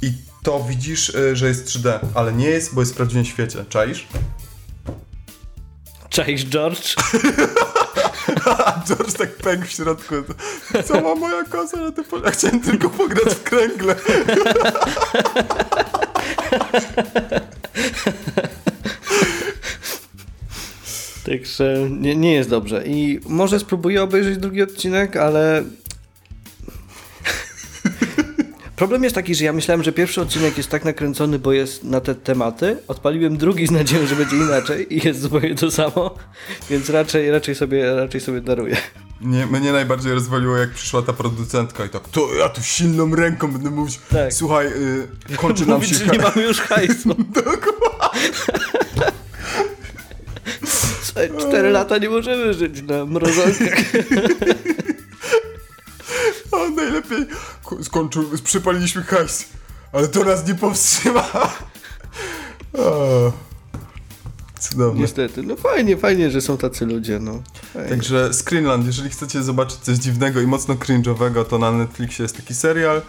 i 0.02 0.12
to 0.42 0.64
widzisz, 0.68 1.08
y, 1.08 1.36
że 1.36 1.48
jest 1.48 1.66
3D, 1.66 1.98
ale 2.14 2.32
nie 2.32 2.46
jest, 2.46 2.74
bo 2.74 2.80
jest 2.80 2.92
w 2.92 2.96
prawdziwym 2.96 3.24
świecie. 3.24 3.64
Czaisz? 3.68 4.06
Cześć 6.08 6.46
George. 6.46 6.94
A 8.46 8.82
George 8.86 9.12
tak 9.12 9.36
pękł 9.36 9.66
w 9.66 9.70
środku. 9.70 10.14
Co 10.84 11.00
ma 11.00 11.14
moja 11.14 11.44
koza 11.44 11.76
na 11.76 11.92
tym 11.92 12.04
pole? 12.04 12.22
Ja 12.24 12.30
chciałem 12.30 12.60
tylko 12.60 12.90
pograć 12.90 13.34
w 13.34 13.42
kręgle. 13.42 13.94
Także 21.26 21.88
nie, 21.90 22.16
nie 22.16 22.34
jest 22.34 22.50
dobrze. 22.50 22.86
I 22.86 23.20
może 23.26 23.60
spróbuję 23.60 24.02
obejrzeć 24.02 24.38
drugi 24.38 24.62
odcinek, 24.62 25.16
ale. 25.16 25.64
Problem 28.80 29.04
jest 29.04 29.14
taki, 29.14 29.34
że 29.34 29.44
ja 29.44 29.52
myślałem, 29.52 29.82
że 29.82 29.92
pierwszy 29.92 30.20
odcinek 30.20 30.56
jest 30.56 30.68
tak 30.68 30.84
nakręcony, 30.84 31.38
bo 31.38 31.52
jest 31.52 31.84
na 31.84 32.00
te 32.00 32.14
tematy. 32.14 32.76
Odpaliłem 32.88 33.36
drugi 33.36 33.66
z 33.66 33.70
nadzieją, 33.70 34.06
że 34.06 34.16
będzie 34.16 34.36
inaczej 34.36 34.96
i 34.96 35.06
jest 35.06 35.20
zupełnie 35.20 35.54
to 35.54 35.70
samo, 35.70 36.14
więc 36.70 36.90
raczej, 36.90 37.30
raczej, 37.30 37.54
sobie, 37.54 37.94
raczej 37.96 38.20
sobie 38.20 38.40
daruję. 38.40 38.76
Nie, 39.20 39.46
mnie 39.46 39.72
najbardziej 39.72 40.12
rozwaliło, 40.12 40.56
jak 40.56 40.70
przyszła 40.70 41.02
ta 41.02 41.12
producentka 41.12 41.84
i 41.84 41.88
tak, 41.88 42.08
to 42.08 42.34
ja 42.38 42.48
tu 42.48 42.62
silną 42.62 43.14
ręką 43.14 43.52
będę 43.52 43.70
mówić, 43.70 44.00
Tak. 44.10 44.32
słuchaj, 44.32 44.66
y, 44.66 45.36
kończy 45.36 45.66
nam 45.66 45.74
Mówić, 45.74 45.90
się... 45.90 45.96
że 45.96 46.06
nie 46.06 46.18
mamy 46.18 46.42
już 46.42 46.60
hajsu. 46.60 47.16
Słuchaj, 51.02 51.30
Cztery 51.48 51.70
lata 51.70 51.98
nie 51.98 52.10
możemy 52.10 52.54
żyć 52.54 52.82
na 52.82 53.06
mrozonkach. 53.06 53.78
A 56.52 56.70
najlepiej 56.76 57.26
skończył, 57.82 58.24
przypaliliśmy 58.44 59.02
hajs, 59.02 59.44
ale 59.92 60.08
to 60.08 60.24
nas 60.24 60.46
nie 60.48 60.54
powstrzyma. 60.54 61.24
O, 62.78 63.32
Cudowne. 64.60 65.00
Niestety. 65.00 65.42
No 65.42 65.56
fajnie, 65.56 65.96
fajnie, 65.96 66.30
że 66.30 66.40
są 66.40 66.56
tacy 66.56 66.86
ludzie, 66.86 67.18
no. 67.18 67.42
Fajnie. 67.74 67.88
Także 67.88 68.30
Screenland, 68.32 68.86
jeżeli 68.86 69.10
chcecie 69.10 69.42
zobaczyć 69.42 69.78
coś 69.78 69.98
dziwnego 69.98 70.40
i 70.40 70.46
mocno 70.46 70.74
cringe'owego, 70.74 71.44
to 71.44 71.58
na 71.58 71.72
Netflixie 71.72 72.22
jest 72.22 72.36
taki 72.36 72.54
serial. 72.54 73.02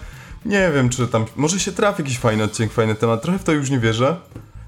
Nie 0.46 0.72
wiem, 0.76 0.90
czy 0.90 1.08
tam. 1.08 1.26
Może 1.36 1.60
się 1.60 1.72
trafi 1.72 2.02
jakiś 2.04 2.18
fajny 2.18 2.44
odcinek, 2.44 2.72
fajny 2.74 2.96
temat. 2.96 3.22
Trochę 3.22 3.40
w 3.40 3.44
to 3.44 3.52
już 3.52 3.70
nie 3.70 3.80
wierzę, 3.80 4.18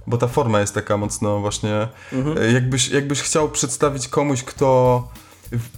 bo 0.07 0.17
ta 0.17 0.27
forma 0.27 0.59
jest 0.59 0.73
taka 0.73 0.97
mocno 0.97 1.39
właśnie. 1.39 1.87
e, 2.39 2.51
Jakbyś, 2.51 2.89
jakbyś 2.89 3.21
chciał 3.21 3.49
przedstawić 3.49 4.07
komuś, 4.07 4.43
kto. 4.43 5.07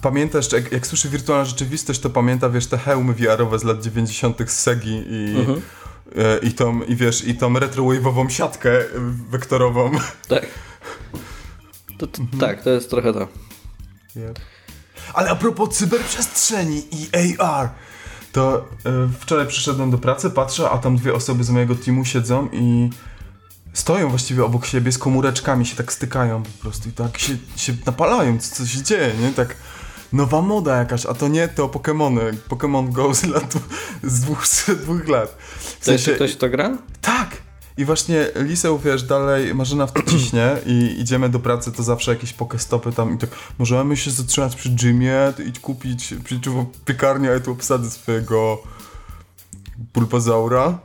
Pamięta 0.02 0.38
jeszcze, 0.38 0.56
jak, 0.56 0.72
jak 0.72 0.86
słyszy 0.86 1.08
wirtualna 1.08 1.44
rzeczywistość, 1.44 2.00
to 2.00 2.10
pamięta, 2.10 2.50
wiesz, 2.50 2.66
te 2.66 2.78
hełmy 2.78 3.14
VR-owe 3.14 3.58
z 3.58 3.64
lat 3.64 3.82
90. 3.82 4.50
z 4.50 4.60
Segi 4.60 5.04
i, 5.06 5.36
e, 6.16 6.38
i 6.38 6.52
tą, 6.52 6.82
i 6.82 6.96
wiesz, 6.96 7.24
i 7.24 7.34
tą 7.34 7.52
retrowave'ową 7.52 8.28
siatkę 8.28 8.70
wektorową. 9.30 9.90
Tak. 10.28 10.46
To, 11.98 12.06
to, 12.06 12.22
Tak, 12.40 12.62
to 12.62 12.70
jest 12.70 12.90
trochę 12.90 13.12
to. 13.12 13.28
Ale 15.14 15.30
a 15.30 15.36
propos 15.36 15.76
cyberprzestrzeni 15.76 16.82
i 16.92 17.38
AR, 17.38 17.68
to 18.32 18.68
e, 18.86 19.08
wczoraj 19.20 19.46
przyszedłem 19.46 19.90
do 19.90 19.98
pracy, 19.98 20.30
patrzę, 20.30 20.70
a 20.70 20.78
tam 20.78 20.96
dwie 20.96 21.14
osoby 21.14 21.44
z 21.44 21.50
mojego 21.50 21.74
teamu 21.74 22.04
siedzą 22.04 22.48
i 22.52 22.90
stoją 23.76 24.08
właściwie 24.08 24.44
obok 24.44 24.66
siebie 24.66 24.92
z 24.92 24.98
komóreczkami, 24.98 25.66
się 25.66 25.76
tak 25.76 25.92
stykają 25.92 26.42
po 26.42 26.62
prostu 26.62 26.88
i 26.88 26.92
tak 26.92 27.18
się, 27.18 27.36
się 27.56 27.72
napalają, 27.86 28.38
co, 28.38 28.54
co 28.54 28.66
się 28.66 28.82
dzieje, 28.82 29.14
nie? 29.20 29.32
Tak 29.32 29.56
nowa 30.12 30.42
moda 30.42 30.76
jakaś, 30.76 31.06
a 31.06 31.14
to 31.14 31.28
nie 31.28 31.48
to 31.48 31.68
Pokémony. 31.68 32.32
Pokémon 32.48 32.92
Go 32.92 33.14
z 33.14 33.24
lat, 33.24 33.54
z 34.02 34.20
dwóch, 34.20 34.46
z 34.46 34.66
dwóch 34.66 35.08
lat. 35.08 35.36
W 35.80 35.84
To 35.84 35.92
jeszcze 35.92 36.14
ktoś 36.14 36.36
to 36.36 36.48
gra? 36.48 36.78
Tak! 37.00 37.36
I 37.76 37.84
właśnie 37.84 38.26
Lisę, 38.36 38.78
wiesz, 38.84 39.02
dalej 39.02 39.54
Marzena 39.54 39.86
w 39.86 39.92
to 39.92 40.02
ciśnie 40.10 40.56
i 40.66 41.00
idziemy 41.00 41.28
do 41.28 41.38
pracy, 41.38 41.72
to 41.72 41.82
zawsze 41.82 42.10
jakieś 42.10 42.32
pokestopy 42.32 42.92
tam 42.92 43.14
i 43.14 43.18
tak 43.18 43.30
możemy 43.58 43.96
się 43.96 44.10
zatrzymać 44.10 44.56
przy 44.56 44.70
gymie, 44.70 45.32
to 45.36 45.42
idź 45.42 45.60
kupić 45.60 46.14
pieczywo 46.28 46.62
w 46.62 46.84
piekarni, 46.84 47.28
a 47.28 47.32
ja 47.32 47.40
tu 47.40 47.52
obsadzę 47.52 47.90
swojego 47.90 48.62
pulpozaura. 49.92 50.78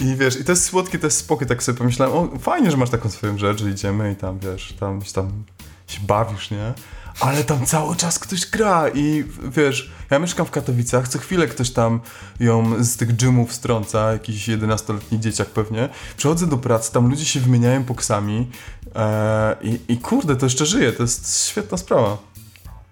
I 0.00 0.16
wiesz, 0.16 0.40
i 0.40 0.44
to 0.44 0.52
jest 0.52 0.64
słodkie, 0.64 0.98
to 0.98 1.06
jest 1.06 1.18
spokój, 1.18 1.46
tak 1.46 1.62
sobie 1.62 1.78
pomyślałem, 1.78 2.16
o 2.16 2.38
fajnie, 2.38 2.70
że 2.70 2.76
masz 2.76 2.90
taką 2.90 3.10
swoją 3.10 3.38
rzecz, 3.38 3.62
że 3.62 3.70
idziemy 3.70 4.12
i 4.12 4.16
tam, 4.16 4.38
wiesz, 4.38 4.74
tam, 4.80 5.00
tam 5.14 5.44
się 5.86 6.00
bawisz, 6.06 6.50
nie? 6.50 6.74
Ale 7.20 7.44
tam 7.44 7.66
cały 7.66 7.96
czas 7.96 8.18
ktoś 8.18 8.46
gra 8.46 8.88
i 8.88 9.24
wiesz, 9.42 9.90
ja 10.10 10.18
mieszkam 10.18 10.46
w 10.46 10.50
Katowicach, 10.50 11.08
co 11.08 11.18
chwilę 11.18 11.46
ktoś 11.46 11.70
tam 11.70 12.00
ją 12.40 12.84
z 12.84 12.96
tych 12.96 13.16
gymów 13.16 13.52
strąca, 13.52 14.12
jakiś 14.12 14.48
11-letni 14.48 15.20
dzieciak 15.20 15.48
pewnie. 15.48 15.88
Przychodzę 16.16 16.46
do 16.46 16.58
pracy, 16.58 16.92
tam 16.92 17.10
ludzie 17.10 17.24
się 17.24 17.40
wymieniają 17.40 17.84
poksami 17.84 18.50
e, 18.94 19.56
i, 19.62 19.80
i 19.88 19.98
kurde, 19.98 20.36
to 20.36 20.46
jeszcze 20.46 20.66
żyje, 20.66 20.92
to 20.92 21.02
jest 21.02 21.48
świetna 21.48 21.78
sprawa. 21.78 22.18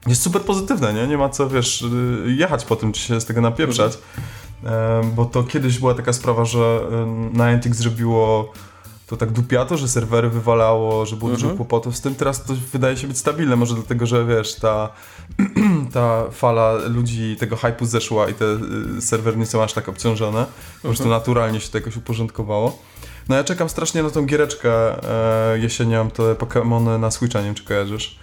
Jest 0.06 0.22
super 0.22 0.42
pozytywne, 0.42 0.94
nie? 0.94 1.06
Nie 1.06 1.18
ma 1.18 1.28
co, 1.28 1.48
wiesz, 1.48 1.82
y, 1.82 2.34
jechać 2.38 2.64
po 2.64 2.76
tym, 2.76 2.92
czy 2.92 3.00
się 3.00 3.20
z 3.20 3.24
tego 3.24 3.40
napieprzać. 3.40 3.92
E, 3.92 3.98
bo 5.14 5.24
to 5.24 5.42
kiedyś 5.42 5.78
była 5.78 5.94
taka 5.94 6.12
sprawa, 6.12 6.44
że 6.44 6.80
y, 7.32 7.38
Niantic 7.38 7.74
zrobiło 7.74 8.52
to 9.06 9.16
tak 9.16 9.30
dupiato, 9.30 9.76
że 9.76 9.88
serwery 9.88 10.28
wywalało, 10.28 11.06
że 11.06 11.16
było 11.16 11.30
dużo 11.30 11.50
kłopotów 11.50 11.96
z 11.96 12.00
tym. 12.00 12.14
Teraz 12.14 12.44
to 12.44 12.54
wydaje 12.72 12.96
się 12.96 13.06
być 13.06 13.18
stabilne, 13.18 13.56
może 13.56 13.74
dlatego, 13.74 14.06
że 14.06 14.26
wiesz, 14.26 14.54
ta, 14.54 14.88
ta 15.94 16.30
fala 16.30 16.74
ludzi, 16.88 17.36
tego 17.36 17.56
hype'u 17.56 17.86
zeszła 17.86 18.28
i 18.28 18.34
te 18.34 18.44
y, 18.98 19.02
serwery 19.02 19.36
nie 19.36 19.46
są 19.46 19.62
aż 19.62 19.72
tak 19.72 19.88
obciążone. 19.88 20.46
Po 20.82 20.88
prostu 20.88 21.08
naturalnie 21.08 21.60
się 21.60 21.68
to 21.68 21.78
jakoś 21.78 21.96
uporządkowało. 21.96 22.78
No 23.28 23.36
ja 23.36 23.44
czekam 23.44 23.68
strasznie 23.68 24.02
na 24.02 24.10
tą 24.10 24.26
giereczkę 24.26 24.72
e, 25.54 25.58
jesienią, 25.58 26.10
te 26.10 26.22
Pokémony 26.22 27.00
na 27.00 27.10
Switcha, 27.10 27.38
nie 27.38 27.46
wiem 27.46 27.54
czy 27.54 27.64
kojarzysz. 27.64 28.18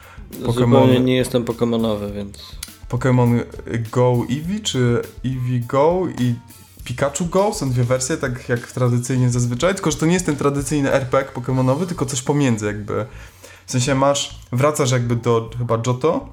Zupełnie 0.46 1.00
nie 1.00 1.16
jestem 1.16 1.44
pokemonowy, 1.44 2.12
więc... 2.12 2.56
Pokémon 2.90 3.44
Go 3.92 4.24
Eevee 4.30 4.62
czy 4.62 5.02
Eevee 5.26 5.60
Go 5.60 6.08
i 6.20 6.36
Pikachu 6.84 7.26
Go 7.26 7.54
są 7.54 7.72
dwie 7.72 7.84
wersje, 7.84 8.18
tak 8.18 8.50
jak 8.50 8.72
tradycyjnie 8.72 9.30
zazwyczaj, 9.30 9.74
tylko 9.74 9.92
że 9.92 9.98
to 9.98 10.06
nie 10.06 10.14
jest 10.14 10.26
ten 10.26 10.36
tradycyjny 10.36 10.94
RPG 10.94 11.32
Pokémonowy, 11.34 11.86
tylko 11.86 12.06
coś 12.06 12.22
pomiędzy 12.22 12.66
jakby. 12.66 13.06
W 13.66 13.72
sensie 13.72 13.96
masz, 13.96 14.40
wracasz 14.52 14.92
jakby 14.92 15.16
do 15.16 15.50
chyba 15.58 15.82
Johto. 15.88 16.30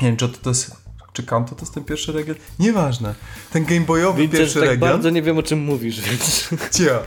Nie 0.00 0.08
wiem, 0.08 0.16
Johto 0.20 0.38
to 0.42 0.50
jest, 0.50 0.76
czy 1.12 1.22
Kanto 1.22 1.54
to 1.54 1.60
jest 1.60 1.74
ten 1.74 1.84
pierwszy 1.84 2.12
region? 2.12 2.36
Nieważne. 2.58 3.14
Ten 3.52 3.64
Game 3.64 3.80
Boyowy 3.80 4.22
Widzę, 4.22 4.38
pierwszy 4.38 4.60
tak 4.60 4.68
region. 4.68 4.90
bardzo 4.90 5.10
nie 5.10 5.22
wiem 5.22 5.38
o 5.38 5.42
czym 5.42 5.58
mówisz, 5.58 6.00
więc... 6.00 6.48
Cia. 6.70 6.98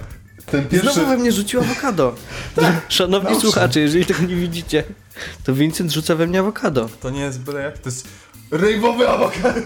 Ten 0.46 0.68
pierwszy... 0.68 0.94
Znowu 0.94 1.10
we 1.10 1.18
mnie 1.18 1.32
rzucił 1.32 1.62
awokado. 1.62 2.16
Szanowni 2.90 3.30
Dobrze. 3.30 3.42
słuchacze, 3.42 3.80
jeżeli 3.80 4.06
tego 4.06 4.24
nie 4.24 4.36
widzicie, 4.36 4.84
to 5.44 5.54
Vincent 5.54 5.92
rzuca 5.92 6.16
we 6.16 6.28
mnie 6.28 6.40
awokado. 6.40 6.90
To 7.02 7.10
nie 7.10 7.22
jest 7.22 7.40
byle 7.40 7.62
jak, 7.62 7.78
to 7.78 7.90
jest 7.90 8.08
rejwowy 8.54 9.10
awokado. 9.10 9.60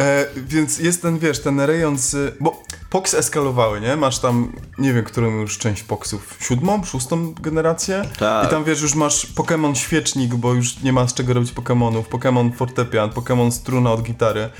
e, 0.00 0.26
więc 0.36 0.78
jest 0.78 1.02
ten, 1.02 1.18
wiesz, 1.18 1.40
ten 1.40 1.60
rejon 1.60 1.98
z... 1.98 2.36
Bo 2.40 2.62
Pox 2.90 3.14
eskalowały, 3.14 3.80
nie? 3.80 3.96
Masz 3.96 4.18
tam, 4.18 4.52
nie 4.78 4.92
wiem, 4.92 5.04
którą 5.04 5.30
już 5.30 5.58
część 5.58 5.82
Poxów, 5.82 6.36
siódmą, 6.40 6.84
szóstą 6.84 7.34
generację? 7.34 8.02
Tak. 8.18 8.46
I 8.46 8.50
tam, 8.50 8.64
wiesz, 8.64 8.82
już 8.82 8.94
masz 8.94 9.26
Pokémon 9.34 9.74
Świecznik, 9.74 10.34
bo 10.34 10.54
już 10.54 10.82
nie 10.82 10.92
ma 10.92 11.08
z 11.08 11.14
czego 11.14 11.34
robić 11.34 11.52
Pokémonów, 11.52 12.02
Pokémon 12.02 12.52
Fortepian, 12.52 13.10
Pokémon 13.10 13.50
Struna 13.50 13.92
od 13.92 14.02
gitary. 14.02 14.50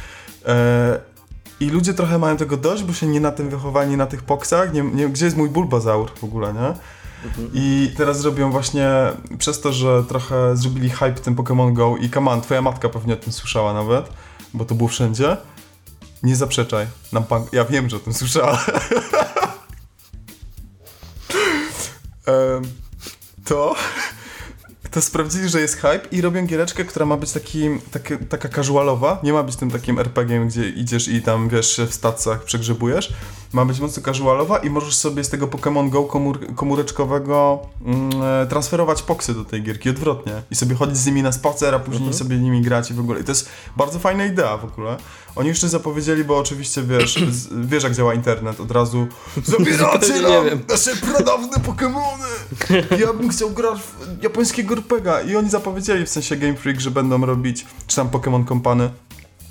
E, 0.47 1.01
I 1.61 1.71
ludzie 1.71 1.95
trochę 1.95 2.19
mają 2.19 2.37
tego 2.37 2.57
dość, 2.57 2.83
bo 2.83 2.93
się 2.93 3.07
nie 3.07 3.21
na 3.21 3.33
tym 3.33 3.51
wychowali, 3.51 3.97
na 3.97 4.07
tych 4.07 4.23
Poxach. 4.23 4.73
Nie, 4.73 4.83
nie, 4.83 5.09
gdzie 5.09 5.25
jest 5.25 5.37
mój 5.37 5.49
Bulbazaur 5.49 6.11
w 6.19 6.25
ogóle, 6.25 6.55
nie? 6.55 6.75
I 7.55 7.93
teraz 7.97 8.21
zrobią 8.21 8.51
właśnie 8.51 8.91
przez 9.39 9.61
to, 9.61 9.73
że 9.73 10.05
trochę 10.09 10.57
zrobili 10.57 10.91
hype 10.91 11.13
tym 11.13 11.37
Pokémon 11.37 11.73
Go 11.73 11.97
i 11.97 12.11
Kaman, 12.11 12.41
twoja 12.41 12.63
matka 12.63 12.89
pewnie 12.89 13.15
o 13.15 13.17
tym 13.17 13.33
słyszała 13.33 13.73
nawet, 13.73 14.09
bo 14.55 14.65
to 14.65 14.75
było 14.75 14.89
wszędzie. 14.89 15.37
Nie 16.23 16.37
zaprzeczaj. 16.37 16.87
Nam 17.13 17.25
pan... 17.25 17.45
Ja 17.53 17.65
wiem, 17.65 17.89
że 17.89 17.97
o 17.97 18.01
tym 18.01 18.15
słyszała. 18.15 18.65
To... 23.45 23.75
To 24.91 25.03
sprawdzili, 25.03 25.49
że 25.49 25.61
jest 25.61 25.75
hype 25.75 26.01
i 26.13 26.21
robią 26.21 26.47
giereczkę, 26.47 26.85
która 26.85 27.07
ma 27.07 27.17
być 27.17 27.33
taki, 27.33 27.69
taki, 27.91 28.19
taka 28.19 28.49
casualowa. 28.49 29.21
Nie 29.23 29.33
ma 29.33 29.43
być 29.43 29.57
tym 29.57 29.71
takim 29.71 29.99
RPG-iem, 29.99 30.49
gdzie 30.49 30.69
idziesz 30.69 31.09
i 31.09 31.23
tam, 31.23 31.49
wiesz, 31.49 31.81
w 31.89 31.95
stacjach 31.95 32.45
przegrzebujesz. 32.45 33.13
Ma 33.55 33.65
być 33.65 33.81
mocno 33.81 34.03
casualowa 34.03 34.59
i 34.59 34.71
możesz 34.71 34.95
sobie 34.95 35.25
z 35.25 35.29
tego 35.29 35.47
Pokémon 35.47 35.91
Go 35.91 36.03
komór, 36.03 36.55
komóreczkowego 36.55 37.59
mm, 37.85 38.11
e, 38.23 38.47
transferować 38.47 39.03
poksy 39.03 39.35
do 39.35 39.45
tej 39.45 39.63
gierki 39.63 39.91
odwrotnie. 39.91 40.43
I 40.51 40.55
sobie 40.55 40.75
chodzić 40.75 40.97
z 40.97 41.07
nimi 41.07 41.23
na 41.23 41.33
spacer, 41.33 41.75
a 41.75 41.79
później 41.79 42.15
sobie 42.15 42.37
nimi 42.37 42.63
grać 42.63 42.91
i 42.91 42.95
w 42.95 43.01
ogóle. 43.01 43.21
I 43.21 43.25
to 43.25 43.31
jest 43.31 43.49
bardzo 43.77 43.99
fajna 43.99 44.25
idea 44.25 44.57
w 44.57 44.65
ogóle. 44.65 44.97
Oni 45.37 45.49
jeszcze 45.49 45.69
zapowiedzieli, 45.69 46.25
bo 46.25 46.39
oczywiście 46.39 46.83
wiesz, 46.83 47.15
z, 47.31 47.67
wiesz 47.67 47.85
jak 47.85 47.95
działa 47.95 48.15
internet, 48.15 48.61
od 48.61 48.71
razu 48.71 49.07
zabieracie 49.45 50.23
nam 50.23 50.45
wiem. 50.45 50.63
nasze 50.69 50.97
pradawne 50.97 51.57
Pokémony! 51.57 52.25
Ja 53.01 53.13
bym 53.13 53.29
chciał 53.29 53.51
grać 53.51 53.79
w 53.81 54.23
japońskiego 54.23 54.75
RPGa 54.75 55.23
i 55.23 55.37
oni 55.37 55.51
zapowiedzieli 55.51 56.07
w 56.07 56.09
sensie 56.09 56.37
Game 56.37 56.55
Freak, 56.55 56.81
że 56.81 56.91
będą 56.91 57.27
robić, 57.27 57.67
czy 57.87 57.97
tam 57.97 58.09
Pokémon 58.09 58.49
Company, 58.49 58.91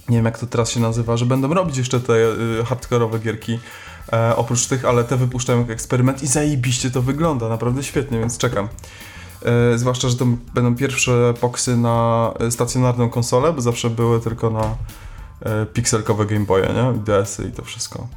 nie 0.10 0.18
wiem 0.18 0.26
jak 0.26 0.40
to 0.40 0.48
teraz 0.48 0.72
się 0.72 0.80
nazywa, 0.80 1.18
że 1.18 1.26
będą 1.26 1.54
robić 1.54 1.78
jeszcze 1.78 2.00
te 2.00 2.14
y, 2.14 2.66
hardkorowe 2.66 3.20
gierki 3.20 3.60
e, 4.14 4.36
oprócz 4.36 4.68
tych, 4.68 4.86
ale 4.86 5.04
te 5.04 5.18
wypuszczają 5.18 5.60
jak 5.60 5.70
eksperyment 5.70 6.24
i 6.24 6.28
zajebiście 6.28 6.92
to 6.92 7.02
wygląda, 7.02 7.50
naprawdę 7.50 7.84
świetnie, 7.84 8.20
więc 8.20 8.38
czekam. 8.38 8.68
E, 9.46 9.78
zwłaszcza, 9.78 10.10
że 10.10 10.16
to 10.16 10.26
będą 10.54 10.76
pierwsze 10.76 11.34
poksy 11.42 11.78
na 11.78 12.32
stacjonarną 12.50 13.10
konsolę, 13.10 13.54
bo 13.54 13.62
zawsze 13.62 13.90
były 13.90 14.20
tylko 14.20 14.50
na 14.50 14.76
e, 15.42 15.66
pikselkowe 15.66 16.26
Game 16.26 16.46
Boye, 16.46 16.68
nie? 16.74 16.94
DS-y 17.04 17.48
i 17.48 17.52
to 17.52 17.64
wszystko. 17.64 18.08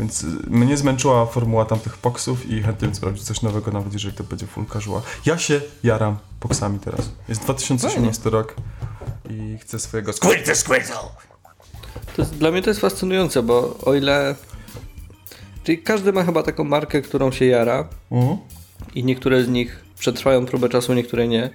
Więc 0.00 0.24
y, 0.24 0.26
mnie 0.46 0.76
zmęczyła 0.76 1.26
formuła 1.26 1.64
tamtych 1.64 1.98
poksów 1.98 2.50
i 2.50 2.62
chętnie 2.62 2.88
bym 2.88 2.94
sprawdzić 2.94 3.24
coś 3.24 3.42
nowego, 3.42 3.70
nawet 3.70 3.92
jeżeli 3.92 4.14
to 4.14 4.24
będzie 4.24 4.46
full 4.46 4.66
casual. 4.72 5.02
Ja 5.26 5.38
się 5.38 5.60
jaram 5.84 6.16
poksami 6.40 6.78
teraz. 6.78 7.10
Jest 7.28 7.40
2018 7.40 8.30
rok 8.30 8.54
i 9.30 9.58
chcę 9.58 9.78
swojego 9.78 10.12
Squirtle, 10.12 10.54
squirtle! 10.54 10.96
To 12.16 12.22
jest, 12.22 12.34
dla 12.34 12.50
mnie 12.50 12.62
to 12.62 12.70
jest 12.70 12.80
fascynujące, 12.80 13.42
bo 13.42 13.78
o 13.84 13.94
ile... 13.94 14.34
Czyli 15.64 15.78
każdy 15.78 16.12
ma 16.12 16.24
chyba 16.24 16.42
taką 16.42 16.64
markę, 16.64 17.02
którą 17.02 17.32
się 17.32 17.44
jara 17.44 17.88
Mhm. 18.10 18.36
i 18.94 19.04
niektóre 19.04 19.44
z 19.44 19.48
nich 19.48 19.84
przetrwają 19.98 20.46
próbę 20.46 20.68
czasu, 20.68 20.94
niektóre 20.94 21.28
nie. 21.28 21.50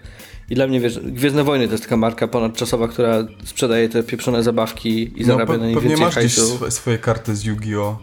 I 0.50 0.56
dla 0.56 0.68
mnie, 0.68 0.80
wiesz, 0.80 1.00
Gwiezdne 1.00 1.44
Wojny 1.44 1.66
to 1.68 1.72
jest 1.72 1.84
taka 1.84 1.98
marka 1.98 2.28
ponadczasowa, 2.28 2.88
która 2.88 3.28
sprzedaje 3.46 3.90
te 3.90 4.04
pieprzone 4.04 4.44
zabawki 4.44 5.22
i 5.22 5.24
zarabia 5.24 5.54
pe- 5.54 5.60
na 5.60 5.68
nich 5.68 5.80
więcej 5.82 6.06
masz 6.06 6.16
hajsu. 6.16 6.42
sw- 6.42 6.72
swoje 6.72 6.98
karty 6.98 7.36
z 7.36 7.44
Yu-Gi-Oh! 7.46 7.98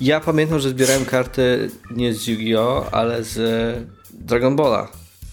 Ja 0.00 0.20
pamiętam, 0.20 0.58
że 0.58 0.70
zbierałem 0.70 1.04
karty 1.04 1.70
nie 1.96 2.14
z 2.14 2.26
Yu-Gi-Oh, 2.26 2.88
ale 2.92 3.24
z 3.24 3.38
Dragon 4.10 4.56
Balla. 4.56 4.88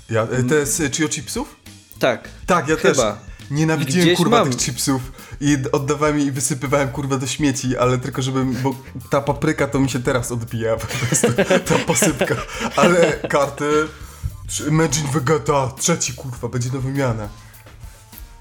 Ja, 0.10 0.24
e, 0.24 0.44
te 0.44 0.66
z 0.66 0.96
Chio 0.96 1.10
Chipsów? 1.10 1.56
Tak. 2.00 2.30
Tak, 2.46 2.68
ja 2.68 2.76
Chyba. 2.76 2.94
też. 3.12 3.22
Nienawidziłem 3.52 4.06
Gdzieś 4.06 4.18
kurwa 4.18 4.40
mam. 4.40 4.50
tych 4.50 4.60
chipsów 4.62 5.12
i 5.42 5.58
oddawałem 5.72 6.20
i 6.20 6.32
wysypywałem 6.32 6.88
kurwa 6.88 7.18
do 7.18 7.28
śmieci, 7.28 7.78
ale 7.78 7.98
tylko 7.98 8.22
żebym, 8.22 8.54
bo 8.64 8.76
ta 9.10 9.22
papryka 9.22 9.68
to 9.68 9.80
mi 9.80 9.90
się 9.90 10.00
teraz 10.00 10.32
odbija 10.32 10.76
po 10.76 10.88
prostu, 10.88 11.28
ta 11.66 11.76
posypka. 11.86 12.36
Ale 12.76 13.12
karty, 13.30 13.66
Imagine 14.68 15.10
Vegeta, 15.14 15.72
trzeci 15.78 16.14
kurwa, 16.14 16.48
będzie 16.48 16.70
do 16.70 16.82
wymiany. 16.82 17.28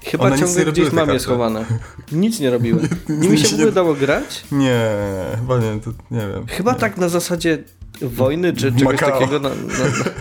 Chyba 0.03 0.25
One 0.25 0.35
nie 0.35 0.41
ciągle 0.41 0.65
gdzieś 0.71 0.91
mam 0.91 1.09
je 1.09 1.19
schowane. 1.19 1.65
Nic 2.11 2.39
nie 2.39 2.49
robiły. 2.49 2.81
nic 3.09 3.21
Nie 3.23 3.29
mi 3.29 3.37
się 3.37 3.47
w 3.47 3.53
ogóle 3.53 3.65
nie- 3.65 3.71
dało 3.71 3.93
grać. 3.93 4.43
Nie, 4.51 4.89
chyba 5.35 5.57
nie, 5.57 5.79
to 5.79 5.91
nie 6.11 6.27
wiem. 6.27 6.45
Chyba 6.47 6.73
tak 6.75 6.97
na 6.97 7.09
zasadzie 7.09 7.63
wojny 8.01 8.53
czy 8.53 8.71
czegoś 8.71 8.83
Macao. 8.83 9.11
takiego 9.11 9.39
na, 9.39 9.49
na, 9.49 9.55
na, 9.55 10.11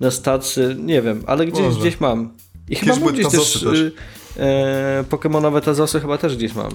na 0.00 0.10
stacy, 0.10 0.76
nie 0.78 1.02
wiem, 1.02 1.24
ale 1.26 1.46
gdzieś, 1.46 1.62
Może. 1.62 1.80
gdzieś 1.80 2.00
mam. 2.00 2.30
I 2.68 2.76
chyba 2.76 2.92
Kiedyś 2.94 3.04
mam 3.04 3.14
gdzieś 3.14 3.24
też, 3.26 3.32
tazosy 3.34 3.60
też. 3.66 3.92
E, 4.40 5.04
pokemonowe 5.10 5.60
tazosy 5.60 6.00
chyba 6.00 6.18
też 6.18 6.36
gdzieś 6.36 6.54
mam. 6.54 6.70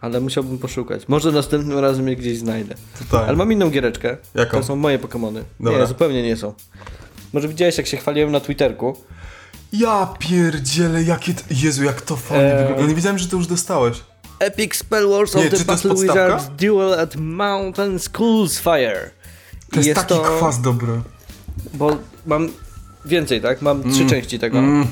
Ale 0.00 0.20
musiałbym 0.20 0.58
poszukać. 0.58 1.08
Może 1.08 1.32
następnym 1.32 1.78
razem 1.78 2.08
je 2.08 2.16
gdzieś 2.16 2.38
znajdę. 2.38 2.74
Totalnie. 2.98 3.26
Ale 3.28 3.36
mam 3.36 3.52
inną 3.52 3.70
giereczkę. 3.70 4.16
Jaką? 4.34 4.58
To 4.58 4.64
są 4.64 4.76
moje 4.76 4.98
pokemony. 4.98 5.44
Dobra. 5.60 5.80
Nie, 5.80 5.86
zupełnie 5.86 6.22
nie 6.22 6.36
są. 6.36 6.54
Może 7.32 7.48
widziałeś 7.48 7.78
jak 7.78 7.86
się 7.86 7.96
chwaliłem 7.96 8.32
na 8.32 8.40
Twitterku. 8.40 8.96
Ja 9.72 10.14
pierdzielę, 10.18 11.02
jakie... 11.02 11.34
T... 11.34 11.42
Jezu, 11.50 11.84
jak 11.84 12.02
to 12.02 12.16
fajnie 12.16 12.44
Eee. 12.44 12.58
wygląda. 12.58 12.82
Ja 12.82 12.88
nie 12.88 12.94
wiedziałem, 12.94 13.18
że 13.18 13.28
to 13.28 13.36
już 13.36 13.46
dostałeś. 13.46 14.00
Epic 14.38 14.74
Spell 14.76 15.08
Wars 15.08 15.34
Nie, 15.34 15.40
of 15.40 15.44
the 15.44 15.50
to 15.50 15.56
jest 15.56 15.66
Battle? 15.66 15.94
Wizards 15.94 16.50
Duel 16.60 17.00
at 17.00 17.16
Mountain 17.16 17.98
Schools 17.98 18.58
Fire. 18.60 19.10
To 19.72 19.80
I 19.80 19.84
jest, 19.84 20.06
taki 20.06 20.20
kwas 20.20 20.60
dobry. 20.60 21.00
bo 21.74 21.96
mam 22.26 22.48
więcej, 23.04 23.40
tak? 23.40 23.62
Mam 23.62 23.92
trzy 23.92 24.06
części 24.06 24.38
tego. 24.38 24.58
E, 24.58 24.84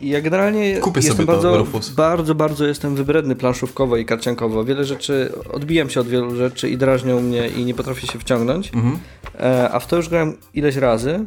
I 0.00 0.08
ja 0.08 0.20
generalnie. 0.20 0.80
Kupię 0.80 1.00
jestem 1.00 1.26
bardzo, 1.26 1.58
Rufus. 1.58 1.90
bardzo, 1.90 2.34
bardzo 2.34 2.66
jestem 2.66 2.94
wybredny 2.94 3.36
planszówkowo 3.36 3.96
i 3.96 4.04
karciankowo. 4.04 4.64
Wiele 4.64 4.84
rzeczy, 4.84 5.32
odbijam 5.52 5.90
się 5.90 6.00
od 6.00 6.08
wielu 6.08 6.36
rzeczy 6.36 6.68
i 6.68 6.76
drażnią 6.76 7.20
mnie 7.20 7.48
i 7.48 7.64
nie 7.64 7.74
potrafię 7.74 8.06
się 8.06 8.18
wciągnąć. 8.18 8.74
Mhm. 8.74 8.98
E, 9.40 9.70
a 9.72 9.80
w 9.80 9.86
to 9.86 9.96
już 9.96 10.08
grałem 10.08 10.36
ileś 10.54 10.76
razy 10.76 11.24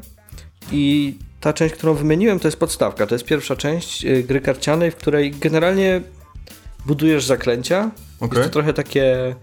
i 0.72 1.16
ta 1.40 1.54
część, 1.54 1.76
którą 1.76 1.94
wymieniłem, 1.94 2.40
to 2.40 2.48
jest 2.48 2.60
podstawka. 2.60 3.08
To 3.08 3.16
jest 3.16 3.26
pierwsza 3.26 3.56
część 3.56 4.06
e, 4.06 4.24
gry 4.24 4.42
karcianej, 4.42 4.92
w 4.92 4.96
której 4.96 5.32
generalnie 5.32 6.02
budujesz 6.86 7.26
zaklęcia. 7.26 7.92
Okej. 8.20 8.38
Jest 8.38 8.50
to 8.50 8.54
trochę 8.54 8.74
takie 8.74 9.36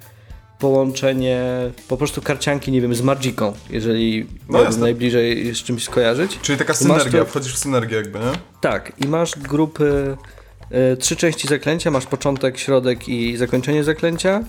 połączenie 0.58 1.42
po 1.88 1.96
prostu 1.96 2.22
karcianki, 2.22 2.72
nie 2.72 2.80
wiem, 2.80 2.94
z 2.94 3.02
Magiką, 3.02 3.52
jeżeli 3.70 4.26
No 4.48 4.70
najbliżej 4.78 5.54
z 5.54 5.58
czymś 5.58 5.84
skojarzyć. 5.84 6.38
Czyli 6.42 6.58
taka 6.58 6.74
synergia, 6.74 7.24
tu- 7.24 7.30
wchodzisz 7.30 7.54
w 7.54 7.58
synergię 7.58 7.96
jakby, 7.96 8.18
nie? 8.18 8.32
Tak, 8.60 8.92
i 9.04 9.08
masz 9.08 9.38
grupy, 9.38 10.16
e, 10.70 10.96
trzy 10.96 11.16
części 11.16 11.48
zaklęcia, 11.48 11.90
masz 11.90 12.06
początek, 12.06 12.58
środek 12.58 13.08
i 13.08 13.36
zakończenie 13.36 13.84
zaklęcia 13.84 14.40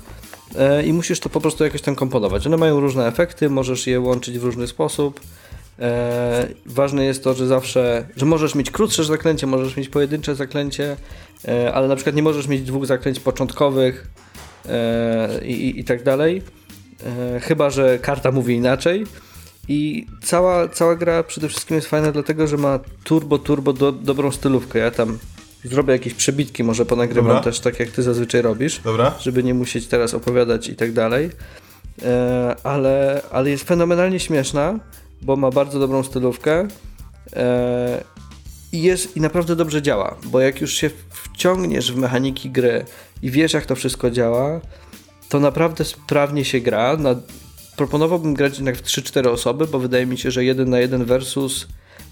e, 0.55 0.83
i 0.83 0.93
musisz 0.93 1.19
to 1.19 1.29
po 1.29 1.41
prostu 1.41 1.63
jakoś 1.63 1.81
tam 1.81 1.95
komponować. 1.95 2.47
One 2.47 2.57
mają 2.57 2.79
różne 2.79 3.07
efekty, 3.07 3.49
możesz 3.49 3.87
je 3.87 3.99
łączyć 3.99 4.39
w 4.39 4.43
różny 4.43 4.67
sposób. 4.67 5.19
E, 5.79 6.47
ważne 6.65 7.05
jest 7.05 7.23
to, 7.23 7.33
że 7.33 7.47
zawsze, 7.47 8.07
że 8.15 8.25
możesz 8.25 8.55
mieć 8.55 8.71
krótsze 8.71 9.03
zaklęcie, 9.03 9.47
możesz 9.47 9.77
mieć 9.77 9.89
pojedyncze 9.89 10.35
zaklęcie, 10.35 10.95
ale 11.73 11.87
na 11.87 11.95
przykład 11.95 12.15
nie 12.15 12.23
możesz 12.23 12.47
mieć 12.47 12.61
dwóch 12.61 12.85
zaklęć 12.85 13.19
początkowych 13.19 14.07
i, 15.45 15.51
i, 15.51 15.79
i 15.79 15.83
tak 15.83 16.03
dalej. 16.03 16.41
E, 17.05 17.39
chyba, 17.39 17.69
że 17.69 17.99
karta 17.99 18.31
mówi 18.31 18.55
inaczej. 18.55 19.05
I 19.67 20.05
cała, 20.23 20.67
cała 20.67 20.95
gra 20.95 21.23
przede 21.23 21.49
wszystkim 21.49 21.75
jest 21.75 21.87
fajna 21.87 22.11
dlatego, 22.11 22.47
że 22.47 22.57
ma 22.57 22.79
turbo, 23.03 23.39
turbo 23.39 23.73
do, 23.73 23.91
dobrą 23.91 24.31
stylówkę. 24.31 24.79
Ja 24.79 24.91
tam 24.91 25.17
zrobię 25.63 25.93
jakieś 25.93 26.13
przebitki, 26.13 26.63
może 26.63 26.85
ponagrywam 26.85 27.27
Dobra. 27.27 27.43
też 27.43 27.59
tak 27.59 27.79
jak 27.79 27.89
ty 27.89 28.03
zazwyczaj 28.03 28.41
robisz, 28.41 28.79
Dobra? 28.79 29.15
żeby 29.19 29.43
nie 29.43 29.53
musieć 29.53 29.87
teraz 29.87 30.13
opowiadać 30.13 30.69
i 30.69 30.75
tak 30.75 30.91
dalej. 30.91 31.29
E, 32.05 32.55
ale, 32.63 33.21
ale 33.31 33.49
jest 33.49 33.63
fenomenalnie 33.63 34.19
śmieszna, 34.19 34.79
bo 35.21 35.35
ma 35.35 35.51
bardzo 35.51 35.79
dobrą 35.79 36.03
stylówkę. 36.03 36.67
E, 37.35 38.03
i 38.71 38.81
jest 38.81 39.17
i 39.17 39.21
naprawdę 39.21 39.55
dobrze 39.55 39.81
działa, 39.81 40.15
bo 40.23 40.39
jak 40.39 40.61
już 40.61 40.73
się 40.73 40.89
wciągniesz 41.09 41.91
w 41.91 41.97
mechaniki 41.97 42.49
gry 42.49 42.85
i 43.21 43.31
wiesz 43.31 43.53
jak 43.53 43.65
to 43.65 43.75
wszystko 43.75 44.11
działa, 44.11 44.61
to 45.29 45.39
naprawdę 45.39 45.85
sprawnie 45.85 46.45
się 46.45 46.59
gra. 46.59 46.97
Na, 46.97 47.15
proponowałbym 47.75 48.33
grać 48.33 48.55
jednak 48.55 48.77
w 48.77 48.83
3-4 48.83 49.27
osoby, 49.27 49.67
bo 49.67 49.79
wydaje 49.79 50.05
mi 50.05 50.17
się, 50.17 50.31
że 50.31 50.43
jeden 50.43 50.69
na 50.69 50.79
jeden 50.79 51.05
versus 51.05 51.67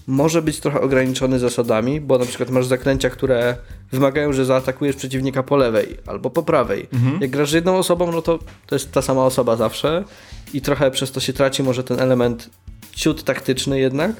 może 0.06 0.42
być 0.42 0.60
trochę 0.60 0.80
ograniczony 0.80 1.38
zasadami, 1.38 2.00
bo 2.00 2.18
na 2.18 2.24
przykład 2.24 2.50
masz 2.50 2.66
zaklęcia, 2.66 3.10
które 3.10 3.56
wymagają, 3.92 4.32
że 4.32 4.44
zaatakujesz 4.44 4.96
przeciwnika 4.96 5.42
po 5.42 5.56
lewej 5.56 5.96
albo 6.06 6.30
po 6.30 6.42
prawej. 6.42 6.88
Jak 7.20 7.30
grasz 7.30 7.50
z 7.50 7.52
jedną 7.52 7.76
osobą, 7.76 8.12
no 8.12 8.22
to 8.22 8.38
to 8.66 8.74
jest 8.74 8.92
ta 8.92 9.02
sama 9.02 9.24
osoba 9.24 9.56
zawsze 9.56 10.04
i 10.54 10.60
trochę 10.60 10.90
przez 10.90 11.12
to 11.12 11.20
się 11.20 11.32
traci 11.32 11.62
może 11.62 11.84
ten 11.84 12.00
element 12.00 12.50
ciut 12.92 13.24
taktyczny 13.24 13.80
jednak, 13.80 14.12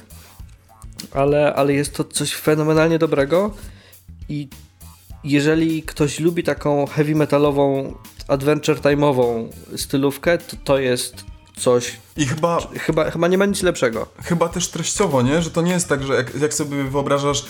ale, 1.13 1.53
ale 1.55 1.73
jest 1.73 1.93
to 1.93 2.03
coś 2.03 2.33
fenomenalnie 2.35 2.99
dobrego 2.99 3.53
i 4.29 4.47
jeżeli 5.23 5.83
ktoś 5.83 6.19
lubi 6.19 6.43
taką 6.43 6.85
heavy 6.87 7.15
metalową, 7.15 7.93
adventure 8.27 8.77
time'ową 8.79 9.47
stylówkę, 9.77 10.37
to 10.37 10.57
to 10.63 10.79
jest 10.79 11.15
coś, 11.57 11.97
I 12.17 12.25
chyba, 12.25 12.57
chyba, 12.79 13.11
chyba 13.11 13.27
nie 13.27 13.37
ma 13.37 13.45
nic 13.45 13.61
lepszego. 13.63 14.07
chyba 14.23 14.49
też 14.49 14.67
treściowo, 14.69 15.21
nie? 15.21 15.41
Że 15.41 15.51
to 15.51 15.61
nie 15.61 15.71
jest 15.71 15.89
tak, 15.89 16.03
że 16.03 16.13
jak, 16.15 16.35
jak 16.35 16.53
sobie 16.53 16.83
wyobrażasz, 16.83 17.45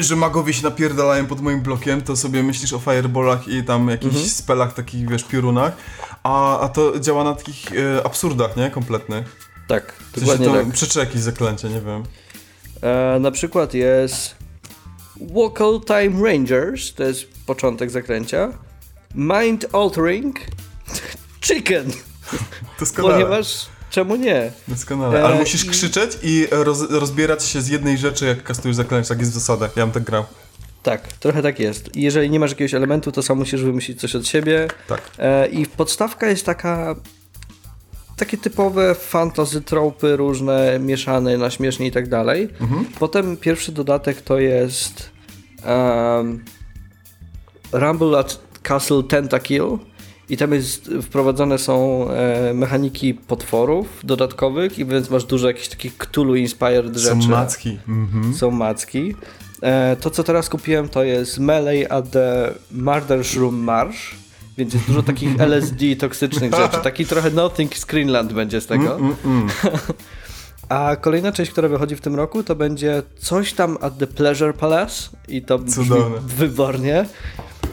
że 0.00 0.16
magowie 0.16 0.52
się 0.52 0.62
napierdalają 0.62 1.26
pod 1.26 1.40
moim 1.40 1.60
blokiem, 1.60 2.02
to 2.02 2.16
sobie 2.16 2.42
myślisz 2.42 2.72
o 2.72 2.78
fireballach 2.78 3.48
i 3.48 3.64
tam 3.64 3.88
jakichś 3.88 4.14
Mhm. 4.14 4.30
spelach, 4.30 4.74
takich, 4.74 5.08
wiesz, 5.10 5.24
piorunach, 5.24 5.76
a, 6.22 6.60
a 6.60 6.68
to 6.68 6.98
działa 7.00 7.24
na 7.24 7.34
takich 7.34 7.72
y, 7.72 8.04
absurdach, 8.04 8.56
nie? 8.56 8.70
Kompletnych. 8.70 9.36
Tak, 9.68 9.92
W 9.92 9.98
sensie 10.14 10.20
dokładnie 10.20 10.46
to 10.46 10.64
tak. 10.64 10.72
przeczy 10.74 10.98
jakieś 10.98 11.20
zaklęcie, 11.20 11.68
nie 11.68 11.80
wiem. 11.80 12.02
E, 12.82 13.18
na 13.20 13.30
przykład 13.30 13.74
jest 13.74 14.34
Vocal 15.20 15.80
Time 15.86 16.28
Rangers, 16.30 16.94
to 16.94 17.02
jest 17.04 17.24
początek 17.46 17.90
zaklęcia. 17.90 18.52
Mind 19.14 19.66
Altering 19.72 20.40
Chicken, 21.46 21.90
Doskonale. 22.80 23.14
ponieważ 23.14 23.66
czemu 23.90 24.16
nie? 24.16 24.52
Doskonale. 24.68 25.24
Ale 25.24 25.34
E, 25.34 25.38
musisz 25.38 25.64
i- 25.64 25.68
krzyczeć 25.68 26.18
i 26.22 26.46
roz, 26.50 26.90
rozbierać 26.90 27.44
się 27.44 27.60
z 27.62 27.68
jednej 27.68 27.98
rzeczy, 27.98 28.26
jak 28.26 28.42
kastujesz 28.42 28.76
zaklęcie. 28.76 29.08
Tak 29.08 29.18
jest 29.18 29.30
w 29.30 29.34
zasadach. 29.34 29.76
Ja 29.76 29.82
bym 29.86 29.92
tak 29.92 30.02
grał. 30.02 30.24
Tak, 30.82 31.12
trochę 31.12 31.42
tak 31.42 31.60
jest. 31.60 31.96
Jeżeli 31.96 32.30
nie 32.30 32.40
masz 32.40 32.50
jakiegoś 32.50 32.74
elementu, 32.74 33.12
to 33.12 33.22
sam 33.22 33.38
musisz 33.38 33.62
wymyślić 33.62 34.00
coś 34.00 34.14
od 34.14 34.26
siebie. 34.26 34.68
Tak. 34.88 35.02
E, 35.18 35.48
I 35.48 35.66
podstawka 35.66 36.26
jest 36.28 36.46
taka. 36.46 36.94
Takie 38.16 38.36
typowe 38.36 38.94
fantasy 38.94 39.60
tropy 39.60 40.16
różne, 40.16 40.78
mieszane 40.78 41.38
na 41.38 41.50
śmiesznie 41.50 41.86
i 41.86 41.90
tak 41.90 42.08
dalej. 42.08 42.48
Potem 42.98 43.36
pierwszy 43.36 43.72
dodatek 43.72 44.20
to 44.20 44.38
jest 44.38 45.10
um, 45.66 46.44
Rumble 47.72 48.18
at 48.18 48.40
Castle 48.62 49.02
Tentakill 49.02 49.78
i 50.28 50.36
tam 50.36 50.52
jest 50.52 50.90
wprowadzone 51.02 51.58
są 51.58 52.06
e, 52.10 52.54
mechaniki 52.54 53.14
potworów 53.14 54.00
dodatkowych 54.04 54.78
i 54.78 54.84
więc 54.84 55.10
masz 55.10 55.24
dużo 55.24 55.46
jakichś 55.48 55.68
takich 55.68 55.98
Cthulhu 55.98 56.34
inspired 56.34 57.00
Są 57.00 57.00
rzeczy 57.00 57.28
macki. 57.28 57.78
Mhm. 57.88 58.34
są 58.34 58.50
macki. 58.50 59.14
E, 59.62 59.96
to, 60.00 60.10
co 60.10 60.24
teraz 60.24 60.48
kupiłem, 60.48 60.88
to 60.88 61.04
jest 61.04 61.38
Melee 61.38 61.86
at 61.86 62.10
the 62.10 62.54
Murder 62.70 63.24
Shroom 63.24 63.58
Marsh, 63.58 64.14
więc 64.58 64.74
jest 64.74 64.86
dużo 64.86 65.02
takich 65.02 65.40
LSD 65.50 65.96
toksycznych 65.96 66.54
rzeczy. 66.54 66.78
Taki 66.82 67.06
trochę 67.06 67.30
Nothing 67.30 67.74
Screenland 67.76 68.32
będzie 68.32 68.60
z 68.60 68.66
tego. 68.66 68.96
Mm, 68.96 69.14
mm. 69.24 69.48
A 70.68 70.96
kolejna 70.96 71.32
część, 71.32 71.50
która 71.50 71.68
wychodzi 71.68 71.96
w 71.96 72.00
tym 72.00 72.14
roku, 72.14 72.42
to 72.42 72.56
będzie 72.56 73.02
coś 73.18 73.52
tam 73.52 73.78
at 73.80 73.98
the 73.98 74.06
Pleasure 74.06 74.54
Palace 74.54 75.08
i 75.28 75.42
to 75.42 75.58
Cudowne. 75.58 76.20
wybornie. 76.20 77.06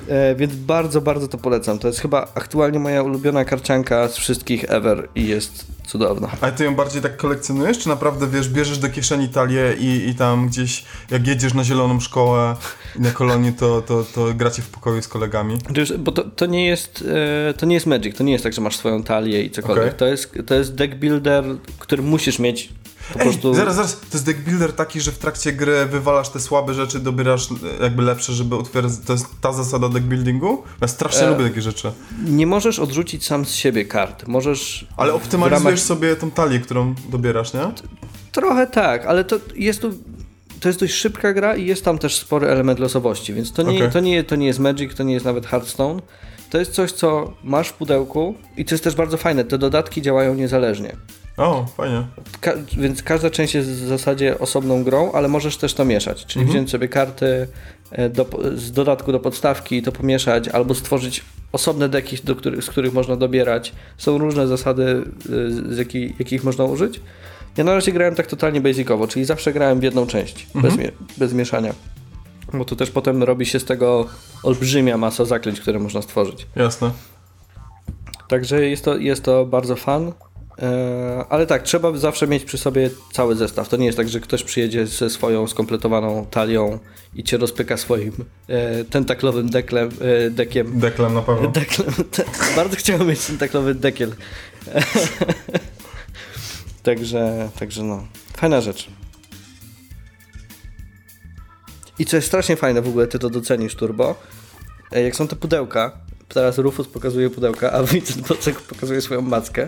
E, 0.10 0.36
więc 0.36 0.56
bardzo, 0.56 1.02
bardzo 1.02 1.28
to 1.28 1.38
polecam. 1.38 1.80
To 1.80 1.88
jest 1.88 2.00
chyba 2.00 2.28
aktualnie 2.36 2.80
moja 2.80 3.04
ulubiona 3.04 3.46
karcianka 3.46 4.08
z 4.08 4.18
wszystkich 4.18 4.66
ever 4.68 5.10
i 5.16 5.28
jest 5.28 5.66
cudowna. 5.88 6.32
Ale 6.42 6.52
ty 6.52 6.64
ją 6.64 6.76
bardziej 6.76 7.02
tak 7.02 7.18
kolekcjonujesz, 7.18 7.80
czy 7.80 7.90
naprawdę, 7.90 8.28
wiesz, 8.28 8.50
bierzesz 8.50 8.78
do 8.78 8.90
kieszeni 8.90 9.30
talię 9.30 9.76
i, 9.80 10.10
i 10.10 10.16
tam 10.16 10.48
gdzieś, 10.48 10.86
jak 11.12 11.28
jedziesz 11.28 11.54
na 11.54 11.64
zieloną 11.64 12.00
szkołę 12.00 12.56
na 13.00 13.12
kolonii, 13.12 13.54
to, 13.54 13.82
to, 13.82 14.06
to 14.16 14.34
gracie 14.34 14.62
w 14.62 14.70
pokoju 14.70 15.02
z 15.02 15.08
kolegami? 15.08 15.58
Wiesz, 15.70 15.98
bo 15.98 16.12
to, 16.12 16.24
to, 16.24 16.46
nie 16.46 16.68
jest, 16.68 17.04
e, 17.50 17.54
to 17.54 17.66
nie 17.66 17.74
jest 17.74 17.86
Magic, 17.86 18.18
to 18.18 18.24
nie 18.24 18.32
jest 18.32 18.44
tak, 18.44 18.54
że 18.54 18.62
masz 18.62 18.76
swoją 18.78 19.04
talię 19.04 19.44
i 19.44 19.52
cokolwiek. 19.52 19.86
Okej. 19.86 20.00
To, 20.00 20.06
jest, 20.06 20.34
to 20.46 20.56
jest 20.56 20.76
deck 20.76 20.96
builder, 20.96 21.44
który 21.80 22.04
musisz 22.04 22.40
mieć 22.40 22.70
po 23.14 23.20
Ej, 23.20 23.26
prostu... 23.26 23.54
zaraz, 23.54 23.76
zaraz, 23.76 24.00
to 24.00 24.06
jest 24.14 24.26
deck 24.26 24.40
builder 24.40 24.74
taki, 24.74 25.02
że 25.02 25.12
w 25.12 25.18
trakcie 25.18 25.54
gry 25.54 25.86
wywalasz 25.86 26.30
te 26.30 26.40
słabe 26.40 26.74
rzeczy, 26.74 27.00
dobierasz 27.00 27.48
jakby 27.82 28.04
lepsze, 28.04 28.34
żeby 28.34 28.56
utwierdzić, 28.56 29.00
to 29.06 29.14
jest 29.14 29.26
ta 29.42 29.54
zasada 29.54 29.90
deck 29.90 30.06
buildingu? 30.06 30.64
Ja 30.82 30.88
strasznie 30.88 31.28
E, 31.28 31.30
lubię 31.30 31.50
takie 31.50 31.62
rzeczy. 31.62 31.92
Nie 32.26 32.48
możesz 32.48 32.80
odrzucić 32.80 33.26
sam 33.26 33.46
z 33.46 33.54
siebie 33.54 33.86
kart. 33.86 34.28
Możesz... 34.28 34.88
Ale 34.98 35.14
optymalizujesz 35.14 35.80
ramach- 35.80 35.88
sobie 35.88 36.16
tą 36.16 36.32
talię, 36.32 36.60
którą 36.60 36.96
dobierasz, 37.10 37.54
nie? 37.54 37.62
Trochę 38.32 38.68
tak, 38.68 39.06
ale 39.06 39.24
to 39.24 39.40
jest 39.56 39.82
tu... 39.82 39.94
To 40.60 40.70
jest 40.70 40.80
dość 40.80 40.94
szybka 40.94 41.34
gra 41.34 41.56
i 41.56 41.66
jest 41.66 41.86
tam 41.86 41.98
też 41.98 42.16
spory 42.16 42.48
element 42.48 42.80
losowości, 42.80 43.34
więc 43.34 43.54
to 43.54 43.64
nie, 43.64 43.78
Okej. 43.78 43.92
to, 43.92 44.00
nie, 44.00 44.24
to 44.24 44.36
nie 44.36 44.48
jest 44.48 44.60
Magic, 44.60 44.96
to 44.96 45.04
nie 45.04 45.14
jest 45.14 45.26
nawet 45.26 45.48
Hearthstone. 45.48 46.02
To 46.50 46.58
jest 46.58 46.72
coś, 46.72 46.92
co 46.92 47.34
masz 47.44 47.70
w 47.70 47.74
pudełku 47.74 48.36
i 48.58 48.66
to 48.66 48.74
jest 48.76 48.84
też 48.84 48.96
bardzo 48.96 49.18
fajne. 49.18 49.44
Te 49.44 49.58
dodatki 49.58 50.02
działają 50.02 50.36
niezależnie. 50.36 50.96
O, 51.40 51.66
fajnie. 51.78 52.04
Ka- 52.42 52.54
więc 52.78 53.04
każda 53.04 53.30
część 53.30 53.56
jest 53.56 53.70
w 53.70 53.88
zasadzie 53.88 54.40
osobną 54.40 54.84
grą, 54.84 55.12
ale 55.12 55.28
możesz 55.28 55.58
też 55.58 55.74
to 55.74 55.86
mieszać. 55.86 56.26
Czyli 56.26 56.44
Mhm. 56.44 56.54
wziąć 56.58 56.72
sobie 56.72 56.88
karty 56.88 57.48
e, 57.92 58.10
do, 58.10 58.26
z 58.56 58.72
dodatku 58.72 59.12
do 59.12 59.20
podstawki 59.20 59.78
i 59.78 59.82
to 59.82 59.92
pomieszać, 59.92 60.48
albo 60.48 60.76
stworzyć 60.76 61.24
osobne 61.52 61.90
deki, 61.90 62.18
do 62.24 62.36
których, 62.36 62.64
z 62.64 62.70
których 62.70 62.94
można 62.94 63.16
dobierać. 63.16 63.74
Są 63.98 64.18
różne 64.18 64.48
zasady, 64.48 64.84
e, 64.86 65.74
z 65.74 65.78
jakich, 65.78 66.20
jakich 66.20 66.44
można 66.44 66.64
użyć. 66.64 67.02
Ja 67.58 67.64
na 67.64 67.74
razie 67.74 67.92
grałem 67.92 68.16
tak 68.16 68.28
totalnie 68.28 68.62
basicowo, 68.62 69.08
czyli 69.08 69.26
zawsze 69.26 69.54
grałem 69.54 69.80
w 69.80 69.84
jedną 69.84 70.08
część, 70.08 70.48
bez, 70.56 70.78
mie- 70.78 70.92
bez 71.18 71.34
mieszania. 71.34 71.74
Bo 72.54 72.66
to 72.66 72.76
też 72.76 72.92
potem 72.92 73.24
robi 73.24 73.46
się 73.46 73.60
z 73.60 73.66
tego 73.66 74.06
olbrzymia 74.44 74.98
masa 74.98 75.26
zaklęć, 75.26 75.60
które 75.60 75.80
można 75.80 76.02
stworzyć. 76.02 76.48
Jasne. 76.56 76.92
Także 78.28 78.66
jest 78.66 78.86
to, 78.86 78.98
jest 78.98 79.24
to 79.24 79.46
bardzo 79.46 79.76
fan. 79.76 80.12
E, 80.62 81.26
Ale 81.30 81.46
tak, 81.46 81.64
trzeba 81.64 81.98
zawsze 81.98 82.28
mieć 82.28 82.46
przy 82.46 82.58
sobie 82.58 82.90
cały 83.12 83.36
zestaw. 83.36 83.70
To 83.70 83.78
nie 83.78 83.86
jest 83.86 83.98
tak, 83.98 84.10
że 84.10 84.20
ktoś 84.20 84.44
przyjedzie 84.44 84.88
ze 84.88 85.10
swoją 85.10 85.48
skompletowaną 85.48 86.26
talią 86.26 86.80
i 87.16 87.24
cię 87.24 87.38
rozpyka 87.38 87.78
swoim 87.78 88.12
e, 88.48 88.84
tentaklowym 88.84 89.50
deklem, 89.50 89.90
e, 90.02 90.30
dekiem. 90.30 90.80
Deklem 90.80 91.14
na 91.14 91.22
pewno. 91.22 91.48
Deklem, 91.62 91.94
te, 92.12 92.24
bardzo 92.56 92.76
chciałem 92.76 93.08
mieć 93.08 93.26
tentaklowy 93.26 93.76
dekiel. 93.76 94.12
także, 96.84 97.50
także 97.60 97.84
no, 97.84 98.08
fajna 98.38 98.62
rzecz. 98.62 98.90
I 102.00 102.06
co 102.06 102.16
jest 102.16 102.28
strasznie 102.28 102.56
fajne 102.56 102.82
w 102.82 102.88
ogóle, 102.88 103.08
ty 103.08 103.20
to 103.20 103.30
docenisz, 103.30 103.76
Turbo, 103.76 104.16
e, 104.92 105.04
jak 105.04 105.16
są 105.16 105.28
te 105.28 105.36
pudełka, 105.36 105.92
teraz 106.28 106.58
Rufus 106.58 106.88
pokazuje 106.88 107.30
pudełka, 107.30 107.72
a 107.72 107.84
Vincent 107.84 108.28
Bocek 108.28 108.62
pokazuje 108.62 109.02
swoją 109.02 109.22
mackę, 109.22 109.68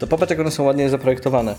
to 0.00 0.06
popatrz 0.06 0.30
jak 0.30 0.40
one 0.40 0.50
są 0.50 0.64
ładnie 0.64 0.90
zaprojektowane. 0.90 1.54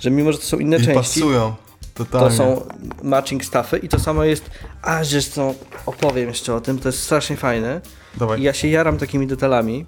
Że 0.00 0.10
mimo, 0.10 0.32
że 0.32 0.38
to 0.38 0.44
są 0.44 0.58
inne 0.58 0.76
I 0.76 0.80
części, 0.80 0.94
pasują. 1.20 1.54
Totalnie. 1.94 2.28
to 2.28 2.36
są 2.36 2.66
matching 3.02 3.44
stuffy 3.44 3.78
i 3.78 3.88
to 3.88 4.00
samo 4.00 4.24
jest, 4.24 4.50
a 4.82 5.04
że 5.04 5.22
co, 5.22 5.54
opowiem 5.86 6.28
jeszcze 6.28 6.54
o 6.54 6.60
tym, 6.60 6.78
to 6.78 6.88
jest 6.88 7.02
strasznie 7.02 7.36
fajne. 7.36 7.80
Dawaj. 8.16 8.40
I 8.40 8.42
ja 8.42 8.52
się 8.52 8.68
jaram 8.68 8.98
takimi 8.98 9.26
detalami, 9.26 9.86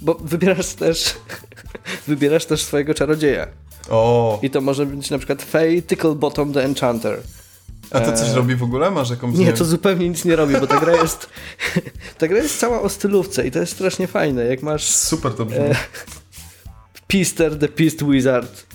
bo 0.00 0.14
wybierasz 0.14 0.74
też, 0.74 1.14
wybierasz 2.08 2.44
też 2.46 2.62
swojego 2.62 2.94
czarodzieja. 2.94 3.46
O, 3.90 4.38
I 4.42 4.50
to 4.50 4.60
może 4.60 4.86
być 4.86 5.10
na 5.10 5.18
przykład 5.18 5.42
Faye 5.42 5.82
Ticklebottom 5.82 6.52
the 6.52 6.64
Enchanter. 6.64 7.20
a 7.90 8.00
to 8.00 8.12
coś 8.12 8.28
Eee, 8.28 8.34
robi 8.34 8.56
w 8.56 8.62
ogóle? 8.62 8.90
Masz 8.90 9.10
jakąś... 9.10 9.34
Nie, 9.34 9.52
to 9.52 9.64
zupełnie 9.64 10.08
nic 10.08 10.24
nie 10.24 10.36
robi, 10.36 10.54
bo 10.60 10.66
ta 10.66 10.80
gra 10.80 10.92
jest 10.92 11.28
ta 12.18 12.28
gra 12.28 12.38
jest 12.38 12.58
cała 12.58 12.80
o 12.80 12.88
stylówce 12.88 13.46
i 13.46 13.50
to 13.50 13.58
jest 13.58 13.72
strasznie 13.72 14.06
fajne. 14.06 14.44
Jak 14.44 14.62
masz 14.62 14.90
Super 14.90 15.34
to 15.34 15.44
brzmi. 15.44 15.64
Pister 17.18 17.58
the 17.58 17.68
Pist 17.68 18.04
Wizard, 18.04 18.66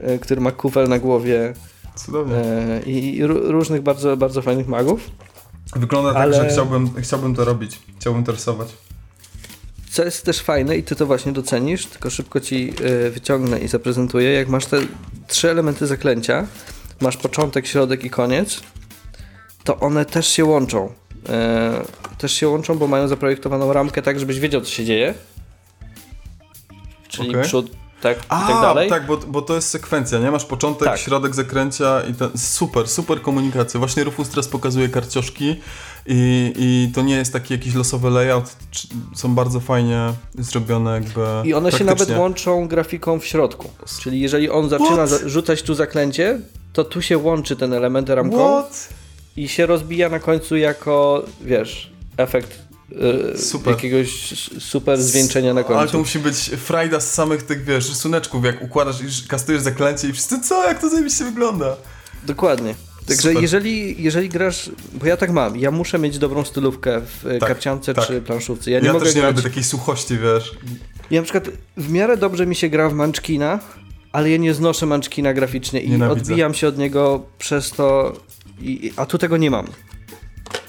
e, 0.00 0.18
który 0.18 0.40
ma 0.40 0.52
kufel 0.52 0.88
na 0.88 0.98
głowie 0.98 1.54
Cudownie. 1.96 2.34
e, 2.36 2.82
i 2.86 3.22
ró- 3.24 3.50
różnych 3.50 3.82
bardzo, 3.82 4.16
bardzo 4.16 4.42
fajnych 4.42 4.68
magów. 4.68 5.10
Wygląda 5.76 6.12
tak, 6.12 6.22
ale- 6.22 6.36
że 6.36 6.48
chciałbym, 6.48 6.90
chciałbym 7.02 7.34
to 7.34 7.44
robić. 7.44 7.78
Chciałbym 8.00 8.24
to 8.24 8.32
rysować. 8.32 8.68
Co 9.90 10.04
jest 10.04 10.24
też 10.24 10.38
fajne 10.40 10.76
i 10.76 10.82
ty 10.82 10.96
to 10.96 11.06
właśnie 11.06 11.32
docenisz, 11.32 11.86
tylko 11.86 12.10
szybko 12.10 12.40
ci 12.40 12.72
e, 13.06 13.10
wyciągnę 13.10 13.58
i 13.60 13.68
zaprezentuję. 13.68 14.32
Jak 14.32 14.48
masz 14.48 14.66
te 14.66 14.78
trzy 15.26 15.50
elementy 15.50 15.86
zaklęcia, 15.86 16.46
masz 17.00 17.16
początek, 17.16 17.66
środek 17.66 18.04
i 18.04 18.10
koniec, 18.10 18.60
to 19.64 19.76
one 19.80 20.04
też 20.04 20.26
się 20.28 20.44
łączą. 20.44 20.92
Też 22.18 22.32
się 22.32 22.48
łączą, 22.48 22.78
bo 22.78 22.86
mają 22.86 23.08
zaprojektowaną 23.08 23.72
ramkę 23.72 24.02
tak, 24.02 24.20
żebyś 24.20 24.40
wiedział, 24.40 24.60
co 24.60 24.70
się 24.70 24.84
dzieje. 24.84 25.14
Czyli 27.12 27.30
Okej. 27.30 27.42
przód, 27.42 27.70
tak 28.00 28.18
A, 28.28 28.44
i 28.44 28.52
tak 28.52 28.62
dalej. 28.62 28.88
tak, 28.88 29.06
bo, 29.06 29.16
bo 29.16 29.42
to 29.42 29.54
jest 29.54 29.68
sekwencja, 29.68 30.18
nie? 30.18 30.30
Masz 30.30 30.44
początek, 30.44 30.88
Tak. 30.88 30.98
środek 30.98 31.34
zakręcia 31.34 32.02
i 32.10 32.14
ten... 32.14 32.30
Super, 32.38 32.88
super 32.88 33.22
komunikacja. 33.22 33.78
Właśnie 33.78 34.04
Rufus 34.04 34.28
teraz 34.28 34.48
pokazuje 34.48 34.88
karcioszki 34.88 35.56
i, 36.06 36.52
i 36.56 36.92
to 36.94 37.02
nie 37.02 37.14
jest 37.14 37.32
taki 37.32 37.54
jakiś 37.54 37.74
losowy 37.74 38.10
layout. 38.10 38.56
Są 39.14 39.34
bardzo 39.34 39.60
fajnie 39.60 40.12
zrobione 40.38 40.90
jakby 40.94 41.20
I 41.44 41.54
one 41.54 41.72
się 41.72 41.84
nawet 41.84 41.86
praktycznie. 41.98 42.20
łączą 42.22 42.68
grafiką 42.68 43.20
w 43.20 43.24
środku. 43.26 43.70
Czyli 44.00 44.20
jeżeli 44.20 44.50
on 44.50 44.68
zaczyna 44.68 45.06
What? 45.06 45.20
rzucać 45.26 45.62
tu 45.62 45.74
zaklęcie, 45.74 46.40
to 46.72 46.84
tu 46.84 47.02
się 47.02 47.18
łączy 47.18 47.56
ten 47.56 47.72
element 47.72 48.08
ramką. 48.08 48.62
What? 48.62 48.88
i 49.36 49.48
się 49.48 49.66
rozbija 49.66 50.08
na 50.08 50.18
końcu 50.18 50.56
jako, 50.56 51.22
wiesz, 51.40 51.92
efekt 52.16 52.58
Super. 53.36 53.72
jakiegoś 53.74 54.10
super 54.60 55.02
zwieńczenia 55.02 55.54
na 55.54 55.60
Ale 55.60 55.68
to 55.68 55.74
końcu. 55.74 55.98
musi 55.98 56.18
być 56.18 56.36
frajda 56.36 57.00
z 57.00 57.12
samych 57.14 57.42
tych, 57.42 57.64
wiesz, 57.64 57.88
rysuneczków, 57.88 58.44
jak 58.44 58.62
układasz 58.62 59.00
i 59.00 59.28
kastujesz 59.28 59.62
zaklęcie 59.62 60.08
i 60.08 60.12
wszyscy, 60.12 60.40
co, 60.40 60.68
jak 60.68 60.80
to 60.80 60.88
zajebiście 60.88 61.24
wygląda? 61.24 61.76
Dokładnie. 62.26 62.74
Także 63.06 63.22
Super. 63.28 63.42
jeżeli, 63.42 64.02
jeżeli 64.02 64.28
grasz, 64.28 64.70
bo 64.94 65.06
ja 65.06 65.16
tak 65.16 65.30
mam, 65.30 65.56
ja 65.56 65.70
muszę 65.70 65.98
mieć 65.98 66.18
dobrą 66.18 66.44
stylówkę 66.44 67.00
w 67.00 67.26
y, 67.26 67.38
Tak, 67.38 67.48
karciance 67.48 67.94
tak. 67.94 68.06
czy 68.06 68.20
planszówce. 68.22 68.70
Ja 68.70 68.76
Ja, 68.78 68.82
nie 68.84 68.92
mogę 68.92 69.04
też 69.06 69.14
nie 69.14 69.20
grać. 69.20 69.36
lubię 69.36 69.48
takiej 69.48 69.64
suchości, 69.64 70.18
wiesz. 70.18 70.52
Ja 71.10 71.20
na 71.20 71.24
przykład 71.24 71.48
w 71.76 71.90
miarę 71.90 72.16
dobrze 72.16 72.46
mi 72.46 72.54
się 72.54 72.68
gra 72.68 72.88
w 72.88 72.94
Munchkina, 72.94 73.58
ale 74.12 74.30
ja 74.30 74.36
nie 74.36 74.54
znoszę 74.54 74.86
Munchkina 74.86 75.34
graficznie 75.34 75.80
i 75.80 75.90
Nienawidzę. 75.90 76.20
odbijam 76.22 76.54
się 76.54 76.68
od 76.68 76.78
niego 76.78 77.22
przez 77.38 77.70
to, 77.70 78.12
i, 78.60 78.92
a 78.96 79.06
tu 79.06 79.18
tego 79.18 79.36
nie 79.36 79.50
mam. 79.50 79.66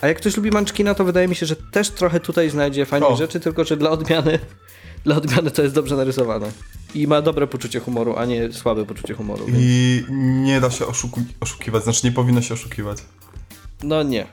A 0.04 0.08
jak 0.08 0.18
ktoś 0.18 0.38
lubi 0.38 0.52
Munchkina, 0.52 0.96
to 0.96 1.06
wydaje 1.06 1.28
mi 1.28 1.36
się, 1.36 1.46
że 1.46 1.56
też 1.56 1.90
trochę 1.90 2.20
tutaj 2.20 2.50
znajdzie 2.50 2.86
fajnych 2.86 3.10
O. 3.12 3.16
rzeczy, 3.16 3.40
tylko 3.40 3.64
że 3.64 3.78
dla 3.78 3.90
odmiany, 3.90 4.40
dla 5.06 5.16
odmiany 5.16 5.52
to 5.52 5.62
jest 5.62 5.76
dobrze 5.76 5.96
narysowane. 5.96 6.52
I 6.96 7.08
ma 7.08 7.22
dobre 7.22 7.48
poczucie 7.48 7.80
humoru, 7.80 8.16
a 8.18 8.26
nie 8.26 8.54
słabe 8.54 8.86
poczucie 8.86 9.14
humoru. 9.14 9.46
Więc... 9.46 9.58
I 9.62 10.04
nie 10.20 10.62
da 10.62 10.72
się 10.72 10.86
oszukiwać, 11.40 11.84
znaczy 11.84 12.02
nie 12.04 12.12
powinno 12.12 12.42
się 12.42 12.54
oszukiwać. 12.54 12.98
No 13.84 14.04
nie. 14.04 14.28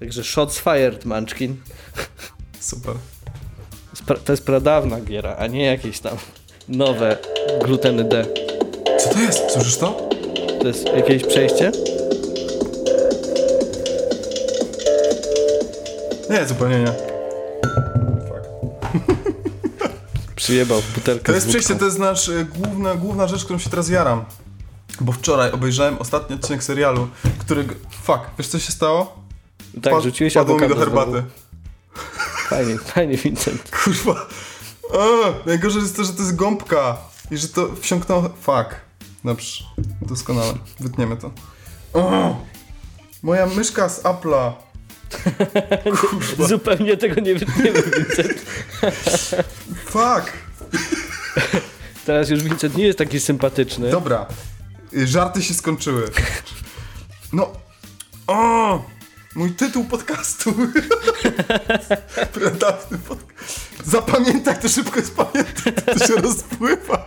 Także 0.00 0.24
shots 0.24 0.58
fired, 0.58 1.04
Munchkin. 1.04 1.56
Super. 2.60 2.94
To 4.24 4.32
jest 4.32 4.44
pradawna 4.44 5.00
giera, 5.00 5.36
a 5.38 5.46
nie 5.46 5.64
jakieś 5.64 6.00
tam 6.00 6.16
nowe 6.68 7.18
gluteny 7.64 8.04
D. 8.04 8.26
Co 8.98 9.08
to 9.08 9.20
jest? 9.20 9.50
Słyszysz 9.50 9.76
to? 9.76 10.08
To 10.60 10.68
jest 10.68 10.86
jakieś 10.86 11.24
przejście? 11.24 11.72
Nie, 16.30 16.46
zupełnie 16.46 16.78
nie. 16.78 16.92
Przyjebał 20.36 20.82
butelkę 20.94 21.24
To 21.24 21.32
jest 21.32 21.48
przejście, 21.48 21.74
to 21.74 21.84
jest 21.84 21.98
nasz 21.98 22.28
y, 22.28 22.44
główna, 22.44 22.94
główna 22.94 23.28
rzecz, 23.28 23.44
którą 23.44 23.58
się 23.58 23.70
teraz 23.70 23.88
jaram. 23.88 24.24
Bo 25.00 25.12
wczoraj 25.12 25.52
obejrzałem 25.52 25.98
ostatni 25.98 26.36
odcinek 26.36 26.64
serialu, 26.64 27.08
którego... 27.38 27.74
Fuck, 28.02 28.20
wiesz 28.38 28.48
co 28.48 28.58
się 28.58 28.72
stało? 28.72 29.18
Tak, 29.82 29.92
Pad- 29.92 30.02
rzuciłeś 30.02 30.34
Padło 30.34 30.58
mi 30.58 30.68
do 30.68 30.76
herbaty. 30.76 31.10
znowu. 31.10 31.26
Fajnie, 32.48 32.78
fajnie, 32.78 33.16
Vincent. 33.16 33.70
Kurwa. 33.84 34.26
A, 34.94 35.48
najgorzej 35.48 35.82
jest 35.82 35.96
to, 35.96 36.04
że 36.04 36.12
to 36.12 36.18
jest 36.18 36.36
gąbka. 36.36 36.96
I 37.30 37.36
że 37.36 37.48
to 37.48 37.68
wsiąknęło... 37.80 38.22
Fuck. 38.22 38.74
Dobrze. 39.24 39.64
Doskonale. 40.02 40.54
Wytniemy 40.80 41.16
to. 41.16 41.30
O, 41.92 42.36
moja 43.22 43.46
myszka 43.46 43.88
z 43.88 44.02
Apple'a. 44.02 44.52
Zupełnie 46.48 46.96
tego 46.96 47.20
nie 47.20 47.34
wytniemy, 47.34 47.82
Vincent. 47.82 48.42
Fuck. 49.92 50.32
Teraz 52.06 52.30
już 52.30 52.42
Vincent 52.42 52.76
nie 52.76 52.86
jest 52.86 52.98
taki 52.98 53.20
sympatyczny. 53.20 53.90
Dobra. 53.90 54.26
Y, 54.94 55.06
Żarty 55.06 55.42
się 55.42 55.54
skończyły. 55.54 56.10
No. 57.32 57.52
O! 58.26 58.84
Mój 59.34 59.50
tytuł 59.50 59.84
podcastu. 59.84 60.54
Pradawny 62.34 62.98
podcast. 62.98 63.60
Zapamiętaj 63.84 64.60
to 64.60 64.68
szybko 64.68 65.00
jest 65.00 65.14
pamiętaj, 65.16 65.72
to 65.98 66.06
się 66.06 66.14
rozpływa. 66.14 67.04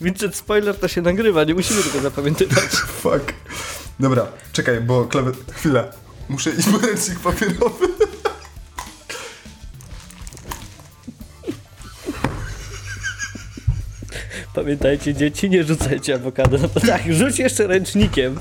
Vincent, 0.00 0.36
spoiler 0.36 0.76
to 0.76 0.88
się 0.88 1.02
nagrywa, 1.02 1.44
nie 1.44 1.54
musimy 1.54 1.82
tego 1.82 2.00
zapamiętywać. 2.00 2.64
Fuck. 3.02 3.32
Dobra, 4.00 4.26
czekaj, 4.52 4.80
bo 4.80 5.04
klawę... 5.04 5.32
Chwilę. 5.52 5.92
Muszę 6.28 6.50
iść 6.50 6.68
po 6.68 6.78
ręcznik 6.78 7.18
papierowy. 7.18 7.88
Pamiętajcie, 14.54 15.14
dzieci, 15.14 15.50
nie 15.50 15.64
rzucajcie 15.64 16.14
awokado. 16.14 16.58
No 16.58 16.68
to 16.68 16.80
tak, 16.80 17.02
rzuć 17.12 17.38
jeszcze 17.38 17.66
ręcznikiem. 17.66 18.38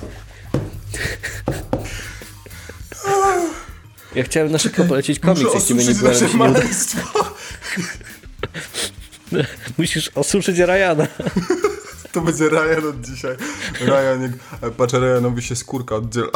Ja 4.16 4.24
chciałem 4.24 4.52
na 4.52 4.58
szybko 4.58 4.84
polecić 4.84 5.20
komiks, 5.20 5.54
jak 5.54 5.64
ciebie 5.64 5.86
nie 5.86 5.94
było, 5.94 6.12
nasze 6.12 6.26
nie 6.26 6.44
uda. 6.44 6.62
Musisz 9.78 10.12
osuszyć 10.16 10.58
Ryana. 10.60 11.08
To 12.12 12.22
będzie 12.22 12.50
Ryan 12.50 12.88
od 12.90 13.02
dzisiaj. 13.02 13.36
Ryan, 13.82 14.22
jak... 14.22 14.32
e, 14.62 14.72
Patrz, 14.72 14.94
Ryanowi 14.94 15.42
się 15.42 15.56
skórka 15.56 15.96
oddziela. 15.96 16.30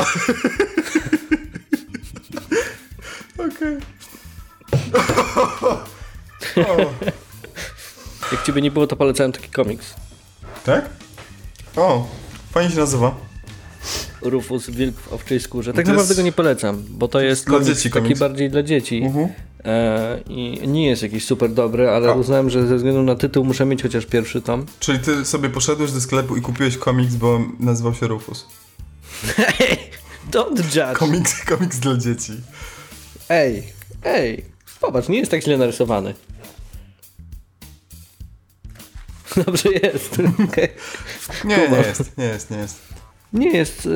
Jak 8.31 8.43
ciebie 8.43 8.61
nie 8.61 8.71
było, 8.71 8.87
to 8.87 8.95
polecałem 8.95 9.31
taki 9.31 9.49
komiks. 9.49 9.93
Tak? 10.65 10.89
O, 11.75 12.07
fajnie 12.51 12.71
się 12.71 12.77
nazywa. 12.77 13.15
Rufus, 14.21 14.69
wilk 14.69 14.95
w 14.99 15.13
owczej 15.13 15.39
skórze. 15.39 15.73
Tak 15.73 15.85
To 15.85 15.91
naprawdę 15.91 16.09
jest- 16.09 16.19
go 16.19 16.23
nie 16.25 16.31
polecam, 16.31 16.83
bo 16.89 17.07
to 17.07 17.19
jest 17.19 17.45
dla 17.45 17.57
komiks 17.59 17.77
dzieci 17.77 17.89
taki 17.89 18.03
komiks. 18.03 18.19
bardziej 18.19 18.49
dla 18.49 18.63
dzieci. 18.63 19.01
Mhm. 19.03 19.27
E, 19.65 20.19
I 20.27 20.67
nie 20.67 20.87
jest 20.87 21.03
jakiś 21.03 21.25
super 21.25 21.51
dobry, 21.53 21.89
ale 21.89 22.09
A. 22.09 22.13
uznałem, 22.13 22.49
że 22.49 22.67
ze 22.67 22.75
względu 22.75 23.03
na 23.03 23.15
tytuł 23.15 23.45
muszę 23.45 23.65
mieć 23.65 23.81
chociaż 23.83 24.05
pierwszy 24.05 24.41
tom. 24.41 24.65
Czyli 24.79 24.99
ty 24.99 25.25
sobie 25.25 25.49
poszedłeś 25.49 25.91
do 25.91 26.01
sklepu 26.01 26.37
i 26.37 26.41
kupiłeś 26.41 26.77
komiks, 26.77 27.15
bo 27.15 27.39
nazywał 27.59 27.93
się 27.93 28.07
Rufus. 28.07 28.45
Don't 30.31 30.57
judge! 30.63 30.97
Komiks, 30.97 31.45
komiks 31.45 31.77
dla 31.79 31.97
dzieci. 31.97 32.33
Ej, 33.29 33.63
ej, 34.03 34.45
popatrz, 34.81 35.07
nie 35.07 35.17
jest 35.19 35.31
tak 35.31 35.43
źle 35.43 35.57
narysowany. 35.57 36.13
Dobrze 39.45 39.69
jest. 39.83 40.17
Nie, 41.45 41.57
nie 41.69 41.77
jest, 41.77 42.17
nie 42.17 42.25
jest, 42.25 42.51
nie 42.51 42.57
jest. 42.57 42.79
Nie 43.33 43.51
jest, 43.51 43.87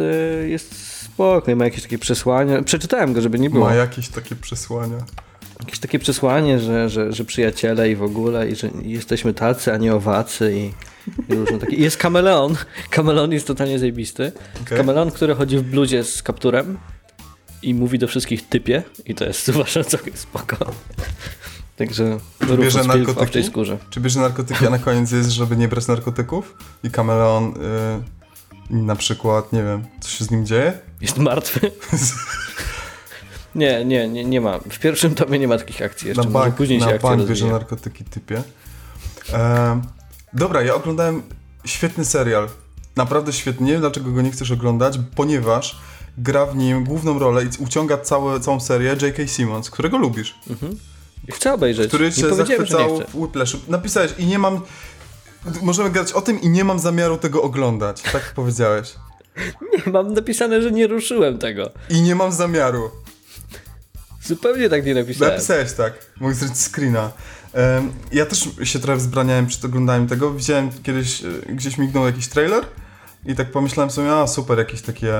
e, 0.42 0.48
jest 0.48 1.00
spokojny, 1.02 1.56
ma 1.56 1.66
jakieś 1.66 1.84
takie 1.84 1.98
przesłania. 1.98 2.64
Przeczytałem 2.64 3.14
go, 3.14 3.22
żeby 3.22 3.40
nie 3.40 3.50
było. 3.50 3.66
Ma 3.66 3.76
jakieś 3.76 4.10
takie 4.10 4.36
przesłania. 4.36 4.98
jakieś 5.60 5.80
takie 5.80 6.00
przesłanie, 6.00 6.60
że, 6.60 6.90
że, 6.90 7.14
że 7.14 7.26
przyjaciele 7.26 7.92
i 7.92 7.96
w 7.96 8.04
ogóle, 8.04 8.50
i 8.50 8.56
że 8.56 8.70
jesteśmy 8.82 9.34
tacy, 9.34 9.74
a 9.74 9.78
nie 9.78 9.96
owacy 9.96 10.54
i, 10.58 10.74
i 11.34 11.36
różne 11.36 11.60
takie. 11.60 11.76
I 11.76 11.82
jest 11.82 11.98
kameleon. 11.98 12.56
Kameleon 12.90 13.32
jest 13.32 13.48
totalnie 13.48 13.80
zajebisty. 13.80 14.32
Okej. 14.62 14.78
Kameleon, 14.78 15.12
który 15.12 15.36
chodzi 15.36 15.58
w 15.58 15.64
bluzie 15.64 16.04
z 16.04 16.24
kapturem 16.24 16.78
i 17.64 17.74
mówi 17.74 17.99
do 17.99 18.07
wszystkich 18.07 18.49
typie 18.49 18.84
i 19.05 19.16
to 19.16 19.26
jest 19.26 19.49
uważam 19.55 19.84
całkiem 19.84 20.18
spoko. 20.18 20.57
Także 21.78 22.18
Bierze 22.59 22.80
Pilk 22.80 22.84
w 22.84 22.88
narkotyki? 22.88 23.20
owczej 23.20 23.43
skórze. 23.43 23.78
Czy 23.89 23.99
bierze 24.01 24.20
narkotyki, 24.20 24.68
a 24.68 24.70
na 24.70 24.80
koniec 24.80 25.11
jest, 25.11 25.30
żeby 25.30 25.57
nie 25.57 25.68
brać 25.68 25.88
narkotyków? 25.88 26.55
I 26.84 26.91
kameleon 26.91 27.53
y, 28.70 28.76
na 28.76 28.95
przykład, 28.95 29.53
nie 29.53 29.64
wiem, 29.64 29.86
co 29.99 30.09
się 30.09 30.26
z 30.26 30.32
nim 30.32 30.45
dzieje? 30.45 30.74
Jest 31.01 31.18
martwy? 31.18 31.72
Nie, 33.55 33.86
nie, 33.86 34.07
nie, 34.07 34.26
nie 34.26 34.41
ma. 34.41 34.59
W 34.59 34.80
pierwszym 34.80 35.16
tomie 35.16 35.39
nie 35.39 35.47
ma 35.47 35.57
takich 35.57 35.82
akcji 35.82 36.07
jeszcze. 36.07 36.24
na 36.24 36.30
Może 36.30 36.43
bank, 36.43 36.55
później 36.55 36.80
się 36.80 36.86
na 36.86 36.91
akcja 36.91 37.09
bank 37.09 37.30
bierze 37.30 37.47
narkotyki 37.47 38.03
typie. 38.03 38.43
Em, 39.34 39.82
dobra, 40.34 40.61
ja 40.61 40.76
oglądałem 40.76 41.24
świetny 41.66 42.05
serial. 42.05 42.49
Naprawdę 42.95 43.34
świetny. 43.34 43.66
Nie 43.66 43.72
wiem, 43.72 43.82
dlaczego 43.82 44.11
go 44.11 44.22
nie 44.22 44.32
chcesz 44.32 44.51
oglądać, 44.51 44.99
ponieważ 45.16 45.80
gra 46.18 46.45
w 46.45 46.55
nim 46.55 46.84
główną 46.84 47.20
rolę 47.20 47.43
i 47.43 47.47
uciąga 47.59 47.97
całe, 47.97 48.39
całą 48.39 48.59
serię 48.59 48.95
J.K. 49.01 49.28
Simmons, 49.28 49.70
którego 49.70 49.97
lubisz. 49.97 50.36
Chcę 51.32 51.53
obejrzeć. 51.53 51.88
Który 51.88 52.05
nie 52.05 52.11
się 52.11 52.22
nie 52.22 52.36
zachwycał 52.36 52.99
w 53.07 53.16
Whiplashu. 53.16 53.57
Napisałeś 53.68 54.11
i 54.18 54.26
nie 54.26 54.39
mam... 54.39 54.61
Możemy 55.61 55.89
gadać 55.89 56.14
o 56.14 56.22
tym 56.22 56.41
i 56.41 56.49
nie 56.49 56.64
mam 56.64 56.80
zamiaru 56.80 57.18
tego 57.18 57.41
oglądać. 57.41 58.01
Tak 58.01 58.34
powiedziałeś. 58.36 58.95
Mam 59.93 60.14
napisane, 60.14 60.61
że 60.61 60.72
nie 60.72 60.88
ruszyłem 60.88 61.38
tego. 61.38 61.72
I 61.89 62.01
nie 62.01 62.16
mam 62.16 62.32
zamiaru. 62.32 62.91
Zupełnie 64.24 64.70
tak 64.70 64.86
nie 64.86 64.93
napisałem. 64.93 65.34
Napisałeś 65.34 65.74
tak. 65.74 65.93
Mogę 66.20 66.36
zrobić 66.36 66.57
screena. 66.57 67.11
Ja 68.11 68.26
też 68.26 68.49
się 68.64 68.80
trochę 68.80 68.97
wzbraniałem 68.97 69.47
przed 69.47 69.66
oglądaniem 69.66 70.07
tego. 70.07 70.34
Widziałem 70.34 70.70
kiedyś, 70.84 71.24
e, 71.24 71.53
gdzieś 71.53 71.78
mignął 71.78 72.05
jakiś 72.05 72.28
trailer 72.28 72.64
i 73.26 73.36
tak 73.36 73.52
pomyślałem 73.52 73.90
sobie, 73.90 74.14
a 74.14 74.28
super, 74.28 74.58
jakieś 74.58 74.82
takie... 74.82 75.14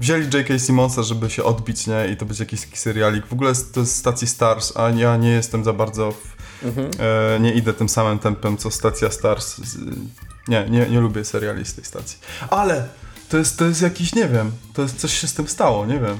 Wzięli 0.00 0.24
J.K. 0.24 0.58
Simonsa, 0.58 1.02
żeby 1.02 1.30
się 1.30 1.44
odbić, 1.44 1.86
nie? 1.86 2.08
I 2.12 2.16
to 2.16 2.26
będzie 2.26 2.44
jakiś 2.44 2.60
taki 2.60 2.76
serialik. 2.76 3.26
W 3.26 3.32
ogóle 3.32 3.52
to 3.72 3.80
jest 3.80 3.96
stacji 3.96 4.26
Stars, 4.26 4.76
a 4.76 4.90
ja 4.90 5.16
nie 5.16 5.30
jestem 5.30 5.64
za 5.64 5.72
bardzo... 5.72 6.12
W, 6.12 6.36
e, 6.98 7.40
nie 7.40 7.52
idę 7.52 7.72
tym 7.72 7.88
samym 7.88 8.18
tempem, 8.18 8.56
co 8.56 8.70
stacja 8.70 9.10
Stars. 9.10 9.60
Nie, 10.48 10.66
nie, 10.70 10.86
nie 10.86 11.00
lubię 11.00 11.24
seriali 11.24 11.64
z 11.64 11.74
tej 11.74 11.84
stacji. 11.84 12.18
Ale 12.50 12.88
to 13.28 13.38
jest, 13.38 13.58
to 13.58 13.64
jest 13.64 13.82
jakiś, 13.82 14.14
nie 14.14 14.28
wiem, 14.28 14.52
to 14.72 14.82
jest 14.82 14.96
coś 14.96 15.20
się 15.20 15.26
z 15.26 15.34
tym 15.34 15.48
stało, 15.48 15.86
nie 15.86 16.00
wiem. 16.00 16.18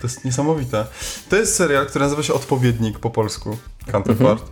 To 0.00 0.06
jest 0.06 0.24
niesamowite. 0.24 0.86
To 1.28 1.36
jest 1.36 1.56
serial, 1.56 1.86
który 1.86 2.04
nazywa 2.04 2.22
się 2.22 2.34
Odpowiednik 2.34 2.98
po 2.98 3.10
polsku. 3.10 3.58
Counterpart. 3.92 4.44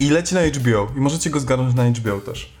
I 0.00 0.10
leci 0.10 0.34
na 0.34 0.40
HBO. 0.40 0.92
I 0.96 1.00
możecie 1.00 1.30
go 1.30 1.40
zgarnąć 1.40 1.74
na 1.74 1.84
HBO 1.84 2.20
też. 2.20 2.52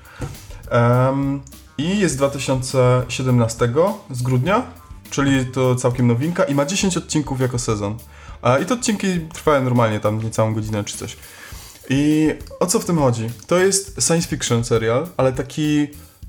Em, 0.70 1.42
I 1.78 1.98
jest 1.98 2.16
2017 2.16 3.68
z 4.10 4.22
grudnia, 4.22 4.62
czyli 5.10 5.46
to 5.46 5.74
całkiem 5.74 6.06
nowinka 6.06 6.44
i 6.44 6.54
ma 6.54 6.66
10 6.66 6.96
odcinków 6.96 7.40
jako 7.40 7.58
sezon. 7.58 7.98
I 8.62 8.66
te 8.66 8.74
odcinki 8.74 9.06
trwają 9.34 9.64
normalnie 9.64 10.00
tam 10.00 10.22
niecałą 10.22 10.54
godzinę 10.54 10.84
czy 10.84 10.98
coś. 10.98 11.16
I 11.90 12.28
o 12.60 12.66
co 12.66 12.78
w 12.78 12.84
tym 12.84 12.98
chodzi? 12.98 13.30
To 13.46 13.58
jest 13.58 14.02
science 14.02 14.28
fiction 14.28 14.64
serial, 14.64 15.08
ale 15.16 15.32
taki 15.32 15.86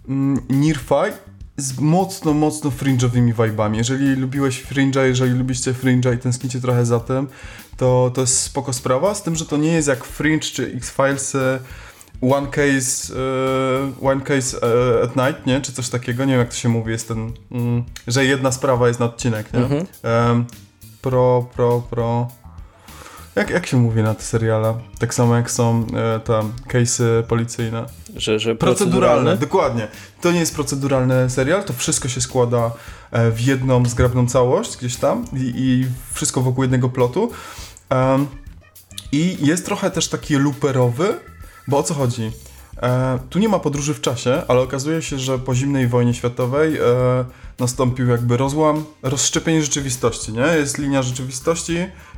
mm, 0.07 0.45
near-fi 0.49 1.11
z 1.57 1.79
mocno, 1.79 2.33
mocno 2.33 2.71
fringe'owymi 2.71 3.33
vibami. 3.33 3.77
Jeżeli 3.77 4.15
lubiłeś 4.15 4.63
fringe'a, 4.63 5.03
jeżeli 5.03 5.33
lubicie 5.33 5.73
fringe'a 5.73 6.15
i 6.15 6.17
tęsknicie 6.17 6.61
trochę 6.61 6.85
za 6.85 6.99
tym, 6.99 7.27
to, 7.77 8.11
to 8.13 8.21
jest 8.21 8.39
spoko 8.41 8.73
sprawa, 8.73 9.15
z 9.15 9.23
tym, 9.23 9.35
że 9.35 9.45
to 9.45 9.57
nie 9.57 9.71
jest 9.71 9.87
jak 9.87 10.03
Fringe 10.03 10.47
czy 10.47 10.73
X-Files 10.75 11.35
e, 11.35 11.59
One 12.21 12.47
Case, 12.47 13.13
e, 13.13 14.07
one 14.07 14.21
case 14.21 14.57
e, 14.57 15.03
at 15.03 15.15
Night, 15.15 15.45
nie? 15.45 15.61
Czy 15.61 15.73
coś 15.73 15.89
takiego, 15.89 16.25
nie 16.25 16.31
wiem 16.31 16.39
jak 16.39 16.49
to 16.49 16.55
się 16.55 16.69
mówi, 16.69 16.91
jest 16.91 17.07
ten, 17.07 17.31
mm, 17.51 17.83
że 18.07 18.25
jedna 18.25 18.51
sprawa 18.51 18.87
jest 18.87 18.99
na 18.99 19.05
odcinek, 19.05 19.53
nie? 19.53 19.59
Mhm. 19.59 19.85
Em, 20.03 20.45
pro, 21.01 21.45
pro, 21.55 21.81
pro... 21.89 22.27
Jak, 23.35 23.49
jak 23.49 23.67
się 23.67 23.77
mówi 23.77 24.03
na 24.03 24.13
te 24.13 24.23
seriale? 24.23 24.73
Tak 24.99 25.13
samo 25.13 25.35
jak 25.35 25.51
są 25.51 25.87
e, 25.95 26.19
tam 26.19 26.53
case'y 26.67 27.23
policyjne. 27.23 27.85
Że, 28.15 28.39
że 28.39 28.55
Proceduralne, 28.55 29.37
dokładnie. 29.37 29.87
To 30.21 30.31
nie 30.31 30.39
jest 30.39 30.55
proceduralny 30.55 31.29
serial, 31.29 31.63
to 31.63 31.73
wszystko 31.73 32.07
się 32.07 32.21
składa 32.21 32.71
e, 33.11 33.31
w 33.31 33.41
jedną 33.41 33.85
zgrabną 33.85 34.27
całość 34.27 34.77
gdzieś 34.77 34.95
tam 34.95 35.25
i, 35.33 35.53
i 35.55 35.85
wszystko 36.13 36.41
wokół 36.41 36.63
jednego 36.63 36.89
plotu. 36.89 37.31
I 39.11 39.37
jest 39.45 39.65
trochę 39.65 39.91
też 39.91 40.07
taki 40.07 40.35
looperowy, 40.35 41.19
bo 41.67 41.77
o 41.77 41.83
co 41.83 41.93
chodzi? 41.93 42.31
E, 42.81 43.19
tu 43.29 43.39
nie 43.39 43.49
ma 43.49 43.59
podróży 43.59 43.93
w 43.93 44.01
czasie, 44.01 44.41
ale 44.47 44.61
okazuje 44.61 45.01
się, 45.01 45.19
że 45.19 45.39
po 45.39 45.55
zimnej 45.55 45.87
wojnie 45.87 46.13
światowej 46.13 46.77
e, 46.77 46.81
nastąpił 47.59 48.07
jakby 48.07 48.37
rozłam, 48.37 48.85
rozszczepienie 49.03 49.61
rzeczywistości, 49.61 50.33
nie? 50.33 50.57
Jest 50.57 50.77
linia 50.77 51.01
rzeczywistości 51.01 51.77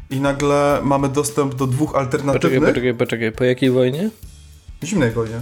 i 0.10 0.20
nagle 0.20 0.80
mamy 0.84 1.10
dostęp 1.10 1.56
do 1.56 1.68
dwóch 1.68 1.92
Poczekaj, 1.92 2.06
alternatywnych... 2.06 2.70
poczekaj, 2.70 2.94
poczekaj. 2.94 3.32
Po 3.32 3.44
jakiej 3.44 3.72
wojnie? 3.72 4.10
Zimnej 4.84 5.12
wojnie. 5.12 5.42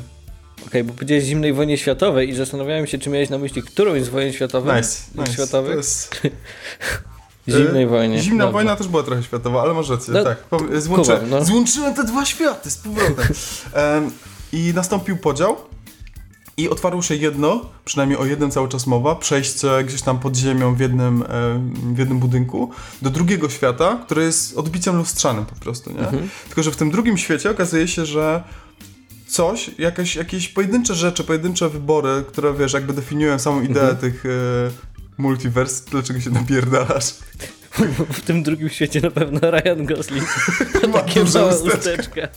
Okej, 0.68 0.84
bo 0.84 0.94
powiedziałeś 0.94 1.24
zimnej 1.24 1.54
wojnie 1.54 1.78
światowej 1.78 2.30
i 2.30 2.36
zastanawiałem 2.36 2.88
się, 2.88 2.98
czy 2.98 3.10
miałeś 3.10 3.30
na 3.30 3.38
myśli 3.38 3.64
którąś 3.64 4.04
z 4.04 4.10
wojen 4.10 4.34
światowych? 4.34 4.76
Nice, 4.76 5.02
nice. 5.16 5.34
Światowych? 5.34 5.72
To 5.72 5.78
jest... 5.78 6.22
Zimnej 7.50 7.84
E, 7.84 7.88
wojnie. 7.88 8.20
Zimna 8.20 8.52
wojna 8.52 8.76
też 8.76 8.88
była 8.88 9.04
trochę 9.04 9.24
światowa, 9.24 9.62
ale 9.62 9.74
masz 9.74 9.90
rację, 9.90 10.14
No, 10.14 10.24
tak. 10.24 10.38
Pom- 10.50 10.82
Złączy, 10.82 11.12
kumam, 11.12 11.30
no. 11.30 11.46
Złączyłem 11.46 11.94
te 11.94 12.04
dwa 12.04 12.26
światy 12.26 12.72
z 12.72 12.78
powrotem. 12.78 13.26
Em, 13.74 14.12
I 14.54 14.72
nastąpił 14.76 15.18
podział 15.18 15.56
i 16.58 16.70
otwarło 16.70 17.02
się 17.02 17.16
jedno, 17.16 17.66
przynajmniej 17.86 18.20
o 18.20 18.26
jednym 18.26 18.52
cały 18.52 18.70
czas 18.70 18.88
mowa, 18.88 19.16
przejście 19.16 19.68
gdzieś 19.86 20.02
tam 20.02 20.20
pod 20.20 20.36
ziemią 20.36 20.76
w 20.76 20.80
jednym, 20.80 21.24
em, 21.30 21.96
w 21.96 21.98
jednym 21.98 22.20
budynku 22.20 22.72
do 23.02 23.10
drugiego 23.10 23.50
świata, 23.50 24.00
który 24.06 24.24
jest 24.24 24.58
odbiciem 24.58 24.98
lustrzanym 24.98 25.46
po 25.46 25.56
prostu, 25.56 25.92
nie? 25.92 26.00
Mhm. 26.00 26.30
Tylko, 26.48 26.64
że 26.64 26.72
w 26.72 26.76
tym 26.76 26.92
drugim 26.92 27.18
świecie 27.18 27.52
okazuje 27.52 27.88
się, 27.88 28.06
że 28.06 28.44
coś, 29.28 29.72
jakieś, 29.78 30.16
jakieś 30.16 30.48
pojedyncze 30.50 30.96
rzeczy, 30.96 31.24
pojedyncze 31.24 31.70
wybory, 31.70 32.24
które 32.28 32.54
wiesz, 32.54 32.74
jakby 32.74 32.94
definiują 32.94 33.40
samą 33.40 33.62
ideę 33.62 33.90
Mhm. 33.90 33.98
tych 33.98 34.24
e, 35.20 35.22
multiwers, 35.22 35.82
dlaczego 35.82 36.20
się 36.20 36.30
napierdalasz. 36.30 37.14
W 38.14 38.22
tym 38.22 38.44
drugim 38.44 38.70
świecie 38.70 39.02
na 39.02 39.12
pewno 39.12 39.40
Ryan 39.52 39.86
Gosling. 39.86 40.26
Ma 40.94 41.00
Takie 41.00 41.24
małe 41.24 41.60
usteczka. 41.60 42.28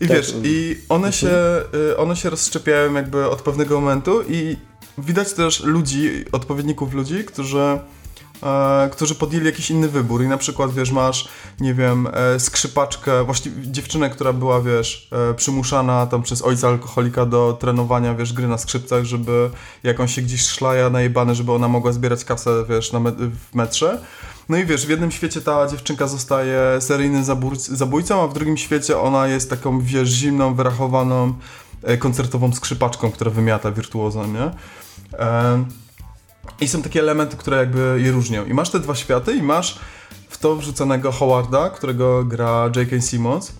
I 0.00 0.08
Tak. 0.08 0.16
wiesz, 0.16 0.34
i 0.42 0.78
one 0.88 1.12
się, 1.12 1.62
y, 1.90 1.96
one 1.96 2.16
się 2.16 2.30
rozszczepiają 2.30 2.94
jakby 2.94 3.30
od 3.30 3.42
pewnego 3.42 3.80
momentu 3.80 4.22
i 4.28 4.56
widać 4.98 5.32
też 5.32 5.60
ludzi, 5.60 6.24
odpowiedników 6.32 6.94
ludzi, 6.94 7.24
którzy, 7.24 7.78
którzy 8.92 9.14
podjęli 9.14 9.46
jakiś 9.46 9.70
inny 9.70 9.88
wybór 9.88 10.22
i 10.22 10.28
na 10.28 10.38
przykład, 10.38 10.74
wiesz, 10.74 10.90
masz, 10.90 11.28
nie 11.60 11.74
wiem, 11.74 12.08
e, 12.12 12.40
skrzypaczkę, 12.40 13.24
właściwie 13.24 13.72
dziewczynę, 13.72 14.10
która 14.10 14.32
była, 14.32 14.60
wiesz, 14.60 15.08
e, 15.30 15.34
przymuszana 15.34 16.06
tam 16.06 16.22
przez 16.22 16.42
ojca 16.42 16.68
alkoholika 16.68 17.26
do 17.26 17.56
trenowania, 17.60 18.14
wiesz, 18.14 18.32
gry 18.32 18.48
na 18.48 18.58
skrzypcach, 18.58 19.04
żeby 19.04 19.50
jak 19.82 20.00
on 20.00 20.08
się 20.08 20.22
gdzieś 20.22 20.46
szlaja 20.46 20.90
najebany, 20.90 21.34
żeby 21.34 21.52
ona 21.52 21.68
mogła 21.68 21.92
zbierać 21.92 22.24
kasę, 22.24 22.64
wiesz, 22.68 22.92
na 22.92 23.00
me 23.00 23.12
w 23.12 23.54
metrze. 23.54 24.00
No 24.48 24.56
i 24.56 24.66
wiesz, 24.66 24.86
w 24.86 24.88
jednym 24.90 25.10
świecie 25.10 25.40
ta 25.40 25.66
dziewczynka 25.66 26.06
zostaje 26.06 26.80
seryjnym 26.80 27.24
zabójc- 27.24 27.74
zabójcą, 27.74 28.22
a 28.22 28.26
w 28.26 28.34
drugim 28.34 28.56
świecie 28.56 28.98
ona 28.98 29.26
jest 29.26 29.50
taką, 29.50 29.80
wiesz, 29.80 30.08
zimną, 30.08 30.54
wyrachowaną, 30.54 31.34
e, 31.82 31.96
koncertową 31.96 32.52
skrzypaczką, 32.52 33.10
która 33.10 33.30
wymiata 33.30 33.70
wirtuozem, 33.72 34.32
nie? 34.32 34.50
I 36.60 36.68
są 36.68 36.82
takie 36.82 37.00
elementy, 37.00 37.36
które 37.36 37.56
jakby 37.56 38.00
je 38.02 38.12
różnią. 38.12 38.44
I 38.44 38.54
masz 38.54 38.70
te 38.70 38.80
dwa 38.80 38.94
światy 38.94 39.36
i 39.36 39.42
masz 39.42 39.78
w 40.28 40.38
to 40.38 40.56
wrzuconego 40.56 41.12
Howarda, 41.12 41.70
którego 41.70 42.24
gra 42.24 42.70
J.K. 42.76 43.00
Simmons 43.00 43.52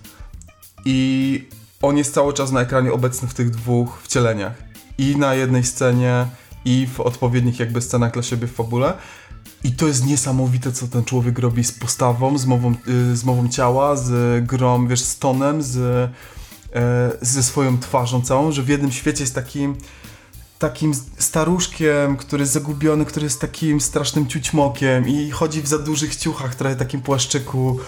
i 0.84 1.48
on 1.82 1.96
jest 1.96 2.14
cały 2.14 2.32
czas 2.32 2.52
na 2.52 2.60
ekranie 2.60 2.92
obecny 2.92 3.28
w 3.28 3.34
tych 3.34 3.50
dwóch 3.50 4.02
wcieleniach. 4.02 4.54
I 4.98 5.16
na 5.16 5.34
jednej 5.34 5.64
scenie, 5.64 6.26
i 6.64 6.86
w 6.86 7.00
odpowiednich 7.00 7.58
jakby 7.58 7.80
scenach 7.80 8.12
dla 8.12 8.22
siebie 8.22 8.46
w 8.46 8.52
fabule. 8.52 8.94
I 9.64 9.72
to 9.72 9.86
jest 9.86 10.06
niesamowite, 10.06 10.72
co 10.72 10.88
ten 10.88 11.04
człowiek 11.04 11.38
robi 11.38 11.64
z 11.64 11.72
postawą, 11.72 12.38
z 12.38 12.46
mową, 12.46 12.74
y, 12.88 13.16
z 13.16 13.24
mową 13.24 13.48
ciała, 13.48 13.96
z 13.96 14.44
grą, 14.46 14.88
wiesz, 14.88 15.00
z 15.00 15.18
tonem, 15.18 15.62
z, 15.62 15.76
e, 16.74 17.12
ze 17.20 17.42
swoją 17.42 17.78
twarzą 17.78 18.22
całą, 18.22 18.52
że 18.52 18.62
w 18.62 18.68
jednym 18.68 18.92
świecie 18.92 19.22
jest 19.22 19.34
takim 19.34 19.76
takim 20.60 20.94
staruszkiem, 21.18 22.16
który 22.16 22.42
jest 22.42 22.52
zagubiony, 22.52 23.04
który 23.04 23.24
jest 23.24 23.40
takim 23.40 23.80
strasznym 23.80 24.26
ciućmokiem 24.26 25.08
i 25.08 25.30
chodzi 25.30 25.62
w 25.62 25.66
za 25.66 25.78
dużych 25.78 26.16
ciuchach, 26.16 26.54
trochę 26.54 26.76
takim 26.76 27.00
płaszczyku 27.00 27.78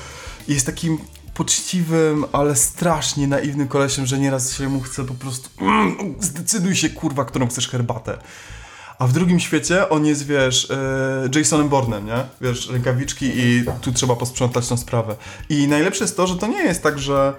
i 0.49 0.53
jest 0.55 0.67
takim 0.67 0.99
poczciwym, 1.35 2.25
ale 2.33 2.57
strasznie 2.57 3.27
naiwnym 3.27 3.69
kolesiem, 3.69 4.07
że 4.07 4.19
nieraz 4.19 4.57
się 4.57 4.69
mu 4.69 4.81
chce 4.81 5.05
po 5.05 5.15
prostu 5.15 5.49
mm, 5.61 6.15
zdecyduj 6.21 6.77
się, 6.77 6.91
kurwa, 6.91 7.25
którą 7.25 7.47
chcesz 7.49 7.69
herbatę. 7.69 8.19
A 8.99 9.07
w 9.07 9.13
drugim 9.13 9.41
świecie 9.41 9.89
on 9.89 10.07
jest, 10.07 10.27
wiesz, 10.27 10.71
e, 10.71 11.39
Jasonem 11.39 11.69
Bournem, 11.69 12.07
nie? 12.07 12.25
Wiesz, 12.41 12.69
rękawiczki 12.69 13.31
i 13.35 13.65
tu 13.81 13.93
trzeba 13.93 14.17
posprzątać 14.17 14.69
tą 14.69 14.77
sprawę. 14.77 15.17
I 15.49 15.69
najlepsze 15.69 16.05
jest 16.05 16.17
to, 16.17 16.27
że 16.27 16.37
to 16.37 16.47
nie 16.47 16.63
jest 16.63 16.83
tak, 16.83 16.99
że 16.99 17.35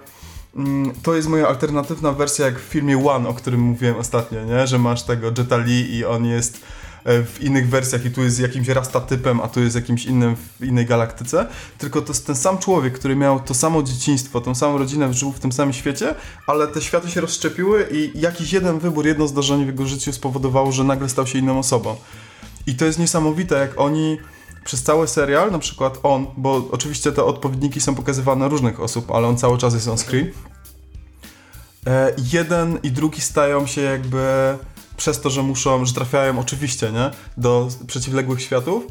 to 1.03 1.15
jest 1.15 1.27
moja 1.27 1.47
alternatywna 1.47 2.11
wersja 2.11 2.45
jak 2.45 2.59
w 2.59 2.63
filmie 2.63 3.07
One, 3.09 3.29
o 3.29 3.33
którym 3.33 3.61
mówiłem 3.61 3.95
ostatnio, 3.95 4.45
nie? 4.45 4.67
Że 4.67 4.79
masz 4.79 5.03
tego 5.03 5.27
Jetta 5.37 5.57
Lee 5.57 5.95
i 5.95 6.05
on 6.05 6.25
jest 6.25 6.61
e, 7.03 7.23
w 7.23 7.41
innych 7.41 7.69
wersjach 7.69 8.05
i 8.05 8.11
tu 8.11 8.23
jest 8.23 8.39
jakimś 8.39 8.67
rastatypem, 8.67 9.41
a 9.41 9.47
tu 9.47 9.59
jest 9.59 9.75
jakimś 9.75 10.05
innym 10.05 10.35
w 10.35 10.65
innej 10.65 10.85
galaktyce, 10.85 11.47
tylko 11.77 12.01
to 12.01 12.07
jest 12.07 12.27
ten 12.27 12.35
sam 12.35 12.57
człowiek, 12.57 12.93
który 12.93 13.15
miał 13.15 13.39
to 13.39 13.53
samo 13.53 13.83
dzieciństwo, 13.83 14.41
tą 14.41 14.55
samą 14.55 14.77
rodzinę, 14.77 15.13
żył 15.13 15.31
w 15.31 15.39
tym 15.39 15.51
samym 15.51 15.73
świecie, 15.73 16.15
ale 16.47 16.67
te 16.67 16.81
światy 16.81 17.11
się 17.11 17.21
rozszczepiły 17.21 17.87
i 17.91 18.19
jakiś 18.19 18.53
jeden 18.53 18.79
wybór, 18.79 19.05
jedno 19.05 19.27
zdarzenie 19.27 19.63
w 19.63 19.67
jego 19.67 19.85
życiu 19.85 20.13
spowodowało, 20.13 20.71
że 20.71 20.83
nagle 20.83 21.09
stał 21.09 21.27
się 21.27 21.39
inną 21.39 21.59
osobą. 21.59 21.95
I 22.67 22.75
to 22.75 22.85
jest 22.85 22.99
niesamowite, 22.99 23.55
jak 23.55 23.79
oni 23.79 24.17
przez 24.63 24.83
cały 24.83 25.07
serial, 25.07 25.51
na 25.51 25.59
przykład 25.59 25.99
on, 26.03 26.27
bo 26.37 26.67
oczywiście 26.71 27.11
te 27.11 27.23
odpowiedniki 27.23 27.81
są 27.81 27.95
pokazywane 27.95 28.49
różnych 28.49 28.79
osób, 28.79 29.11
ale 29.11 29.27
on 29.27 29.37
cały 29.37 29.57
czas 29.57 29.73
jest 29.73 29.87
on 29.87 29.97
screen, 29.97 30.31
e, 31.87 32.13
jeden 32.33 32.79
i 32.83 32.91
drugi 32.91 33.21
stają 33.21 33.67
się 33.67 33.81
jakby 33.81 34.23
przez 34.97 35.21
to, 35.21 35.29
że 35.29 35.43
muszą, 35.43 35.85
że 35.85 35.93
trafiają 35.93 36.39
oczywiście, 36.39 36.91
nie, 36.91 37.11
do 37.37 37.67
przeciwległych 37.87 38.41
światów, 38.41 38.87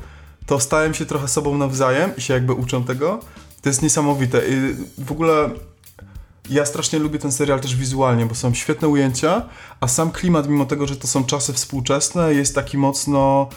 to 0.46 0.60
stają 0.60 0.92
się 0.92 1.06
trochę 1.06 1.28
sobą 1.28 1.58
nawzajem 1.58 2.16
i 2.16 2.20
się 2.20 2.34
jakby 2.34 2.52
uczą 2.52 2.84
tego. 2.84 3.20
To 3.62 3.68
jest 3.68 3.82
niesamowite. 3.82 4.48
I 4.48 4.74
w 4.98 5.12
ogóle 5.12 5.50
ja 6.50 6.66
strasznie 6.66 6.98
lubię 6.98 7.18
ten 7.18 7.32
serial 7.32 7.60
też 7.60 7.76
wizualnie, 7.76 8.26
bo 8.26 8.34
są 8.34 8.54
świetne 8.54 8.88
ujęcia, 8.88 9.42
a 9.80 9.88
sam 9.88 10.10
klimat, 10.10 10.48
mimo 10.48 10.66
tego, 10.66 10.86
że 10.86 10.96
to 10.96 11.06
są 11.06 11.24
czasy 11.24 11.52
współczesne, 11.52 12.34
jest 12.34 12.54
taki 12.54 12.78
mocno 12.78 13.48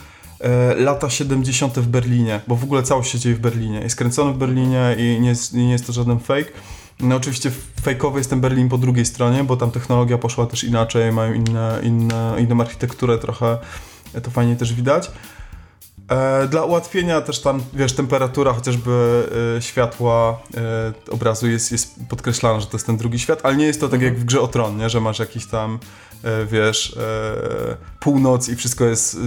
lata 0.77 1.09
70. 1.09 1.79
w 1.79 1.87
Berlinie, 1.87 2.39
bo 2.47 2.55
w 2.55 2.63
ogóle 2.63 2.83
całość 2.83 3.11
się 3.11 3.19
dzieje 3.19 3.35
w 3.35 3.39
Berlinie. 3.39 3.79
Jest 3.79 3.95
kręcony 3.95 4.33
w 4.33 4.37
Berlinie 4.37 4.95
i 4.97 5.19
nie 5.21 5.29
jest, 5.29 5.53
nie 5.53 5.71
jest 5.71 5.87
to 5.87 5.93
żaden 5.93 6.19
fake. 6.19 6.51
No 6.99 7.15
oczywiście 7.15 7.51
fejkowy 7.81 8.19
jest 8.19 8.29
ten 8.29 8.41
Berlin 8.41 8.69
po 8.69 8.77
drugiej 8.77 9.05
stronie, 9.05 9.43
bo 9.43 9.57
tam 9.57 9.71
technologia 9.71 10.17
poszła 10.17 10.45
też 10.45 10.63
inaczej, 10.63 11.11
mają 11.11 11.33
inne, 11.33 11.79
inne, 11.83 12.35
inną 12.39 12.61
architekturę 12.61 13.17
trochę, 13.17 13.57
to 14.23 14.31
fajnie 14.31 14.55
też 14.55 14.73
widać. 14.73 15.11
E, 16.09 16.47
dla 16.47 16.63
ułatwienia 16.63 17.21
też 17.21 17.41
tam, 17.41 17.63
wiesz, 17.73 17.93
temperatura 17.93 18.53
chociażby 18.53 19.23
e, 19.57 19.61
światła 19.61 20.39
e, 20.57 21.11
obrazu 21.11 21.49
jest, 21.49 21.71
jest 21.71 21.95
podkreślana, 22.09 22.59
że 22.59 22.65
to 22.65 22.77
jest 22.77 22.85
ten 22.85 22.97
drugi 22.97 23.19
świat, 23.19 23.39
ale 23.43 23.55
nie 23.55 23.65
jest 23.65 23.79
to 23.79 23.89
tak 23.89 24.01
jak 24.01 24.19
w 24.19 24.25
grze 24.25 24.41
o 24.41 24.47
tron, 24.47 24.77
nie? 24.77 24.89
że 24.89 25.01
masz 25.01 25.19
jakiś 25.19 25.45
tam, 25.45 25.73
e, 25.73 25.79
wiesz, 26.51 26.97
e, 26.97 27.77
północ 27.99 28.49
i 28.49 28.55
wszystko 28.55 28.85
jest 28.85 29.15
e, 29.15 29.19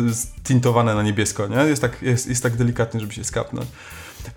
tintowane 0.44 0.94
na 0.94 1.02
niebiesko, 1.02 1.46
nie? 1.46 1.56
Jest 1.56 1.82
tak, 1.82 2.02
jest, 2.02 2.26
jest 2.26 2.42
tak 2.42 2.56
delikatnie, 2.56 3.00
żeby 3.00 3.12
się 3.12 3.24
skapnąć. 3.24 3.66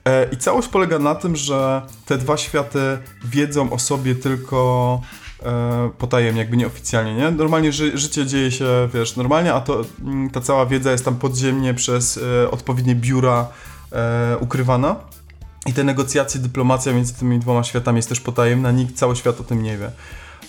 E, 0.06 0.28
I 0.32 0.38
całość 0.38 0.68
polega 0.68 1.00
na 1.00 1.16
tym, 1.16 1.36
że 1.36 1.82
te 2.06 2.18
dwa 2.18 2.38
światy 2.38 2.98
wiedzą 3.26 3.72
o 3.72 3.80
sobie 3.80 4.16
tylko 4.16 5.02
e, 5.44 5.90
potajemnie, 5.98 6.42
jakby 6.42 6.58
nieoficjalnie, 6.58 7.16
nie? 7.16 7.32
Normalnie 7.32 7.72
ży 7.72 7.98
życie 7.98 8.26
dzieje 8.26 8.52
się, 8.52 8.90
wiesz, 8.94 9.16
normalnie, 9.16 9.54
a 9.54 9.62
to 9.62 9.82
mm, 10.02 10.30
ta 10.30 10.42
cała 10.42 10.66
wiedza 10.66 10.92
jest 10.92 11.06
tam 11.06 11.16
podziemnie 11.16 11.74
przez 11.74 12.18
e, 12.44 12.52
odpowiednie 12.52 12.96
biura 12.96 13.48
e, 13.92 14.38
ukrywana. 14.40 14.96
I 15.66 15.74
te 15.74 15.84
negocjacje, 15.84 16.42
dyplomacja 16.42 16.94
między 16.94 17.14
tymi 17.14 17.40
dwoma 17.40 17.64
światami 17.64 17.98
jest 17.98 18.10
też 18.10 18.20
potajemna, 18.20 18.72
nikt, 18.72 18.96
cały 18.96 19.16
świat 19.16 19.40
o 19.40 19.44
tym 19.44 19.64
nie 19.64 19.78
wie. 19.78 19.92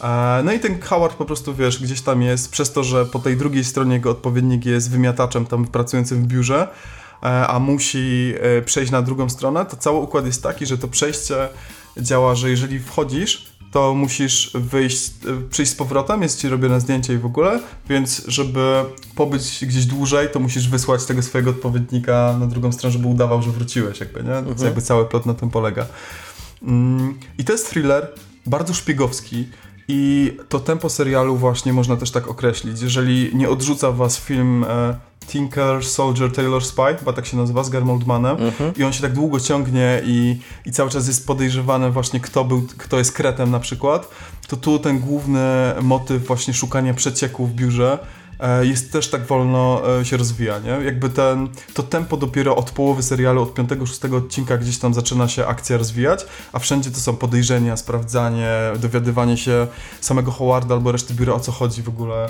E, 0.00 0.42
No 0.44 0.52
i 0.52 0.60
ten 0.60 0.80
Howard 0.80 1.16
po 1.16 1.24
prostu, 1.24 1.54
wiesz, 1.54 1.82
gdzieś 1.82 2.00
tam 2.00 2.22
jest, 2.22 2.50
przez 2.50 2.72
to, 2.72 2.84
że 2.84 3.06
po 3.06 3.18
tej 3.18 3.36
drugiej 3.36 3.64
stronie 3.64 3.94
jego 3.94 4.10
odpowiednik 4.10 4.66
jest 4.66 4.90
wymiataczem 4.90 5.46
tam 5.46 5.64
pracującym 5.64 6.22
w 6.22 6.26
biurze, 6.26 6.68
e, 7.22 7.46
a 7.46 7.58
musi 7.58 8.34
e, 8.40 8.62
przejść 8.62 8.92
na 8.92 9.02
drugą 9.02 9.28
stronę, 9.28 9.66
to 9.66 9.76
cały 9.76 9.98
układ 9.98 10.26
jest 10.26 10.42
taki, 10.42 10.66
że 10.66 10.78
to 10.78 10.88
przejście 10.88 11.48
działa, 11.96 12.34
że 12.34 12.50
jeżeli 12.50 12.80
wchodzisz, 12.80 13.52
to 13.72 13.94
musisz 13.94 14.50
wyjść, 14.54 15.10
przyjść 15.50 15.72
z 15.72 15.74
powrotem, 15.74 16.22
jest 16.22 16.40
ci 16.40 16.48
robione 16.48 16.80
zdjęcie 16.80 17.14
i 17.14 17.18
w 17.18 17.26
ogóle, 17.26 17.60
więc 17.88 18.24
żeby 18.26 18.84
pobyć 19.14 19.64
gdzieś 19.66 19.86
dłużej, 19.86 20.28
to 20.32 20.40
musisz 20.40 20.68
wysłać 20.68 21.04
tego 21.04 21.22
swojego 21.22 21.50
odpowiednika 21.50 22.36
na 22.40 22.46
drugą 22.46 22.72
stronę, 22.72 22.92
żeby 22.92 23.08
udawał, 23.08 23.42
że 23.42 23.50
wróciłeś 23.50 24.00
jakby, 24.00 24.22
nie? 24.22 24.36
Mhm. 24.36 24.56
Jakby 24.64 24.82
cały 24.82 25.06
plot 25.06 25.26
na 25.26 25.34
tym 25.34 25.50
polega. 25.50 25.86
Mm, 26.62 27.18
I 27.38 27.44
to 27.44 27.52
jest 27.52 27.70
thriller, 27.70 28.08
bardzo 28.46 28.74
szpiegowski 28.74 29.48
i 29.94 30.32
to 30.48 30.60
tempo 30.60 30.88
serialu 30.88 31.36
właśnie 31.36 31.72
można 31.72 31.96
też 31.96 32.10
tak 32.10 32.28
określić. 32.28 32.80
Jeżeli 32.80 33.30
nie 33.36 33.48
odrzuca 33.48 33.92
was 33.92 34.18
film 34.18 34.64
e, 34.68 34.96
Tinker, 35.26 35.84
Soldier, 35.84 36.32
Taylor 36.32 36.64
Spy, 36.64 36.96
chyba 36.98 37.12
tak 37.12 37.26
się 37.26 37.36
nazywa, 37.36 37.64
z 37.64 37.70
Garm 37.70 37.90
Oldmanem 37.90 38.36
Mhm. 38.36 38.72
i 38.76 38.84
on 38.84 38.92
się 38.92 39.02
tak 39.02 39.12
długo 39.12 39.40
ciągnie 39.40 40.02
i, 40.04 40.38
i 40.66 40.72
cały 40.72 40.90
czas 40.90 41.06
jest 41.08 41.26
podejrzewany 41.26 41.90
właśnie 41.90 42.20
kto 42.20 42.44
był, 42.44 42.62
kto 42.78 42.98
jest 42.98 43.12
kretem 43.12 43.50
na 43.50 43.60
przykład, 43.60 44.08
to 44.48 44.56
tu 44.56 44.78
ten 44.78 44.98
główny 44.98 45.74
motyw 45.82 46.26
właśnie 46.26 46.54
szukania 46.54 46.94
przecieku 46.94 47.46
w 47.46 47.52
biurze 47.52 47.98
jest 48.62 48.92
też 48.92 49.10
tak 49.10 49.26
wolno 49.26 49.82
e, 50.00 50.04
się 50.04 50.16
rozwija, 50.16 50.58
nie? 50.58 50.70
Jakby 50.70 51.10
ten, 51.10 51.48
to 51.74 51.82
tempo 51.82 52.16
dopiero 52.16 52.56
od 52.56 52.70
połowy 52.70 53.02
serialu, 53.02 53.42
od 53.42 53.54
5-6 53.54 54.16
odcinka 54.16 54.58
gdzieś 54.58 54.78
tam 54.78 54.94
zaczyna 54.94 55.28
się 55.28 55.46
akcja 55.46 55.76
rozwijać, 55.76 56.26
a 56.52 56.58
wszędzie 56.58 56.90
to 56.90 57.00
są 57.00 57.16
podejrzenia, 57.16 57.76
sprawdzanie, 57.76 58.50
dowiadywanie 58.78 59.36
się 59.36 59.66
samego 60.00 60.30
Howarda 60.30 60.74
albo 60.74 60.92
reszty 60.92 61.14
biura 61.14 61.34
o 61.34 61.40
co 61.40 61.52
chodzi 61.52 61.82
w 61.82 61.88
ogóle. 61.88 62.28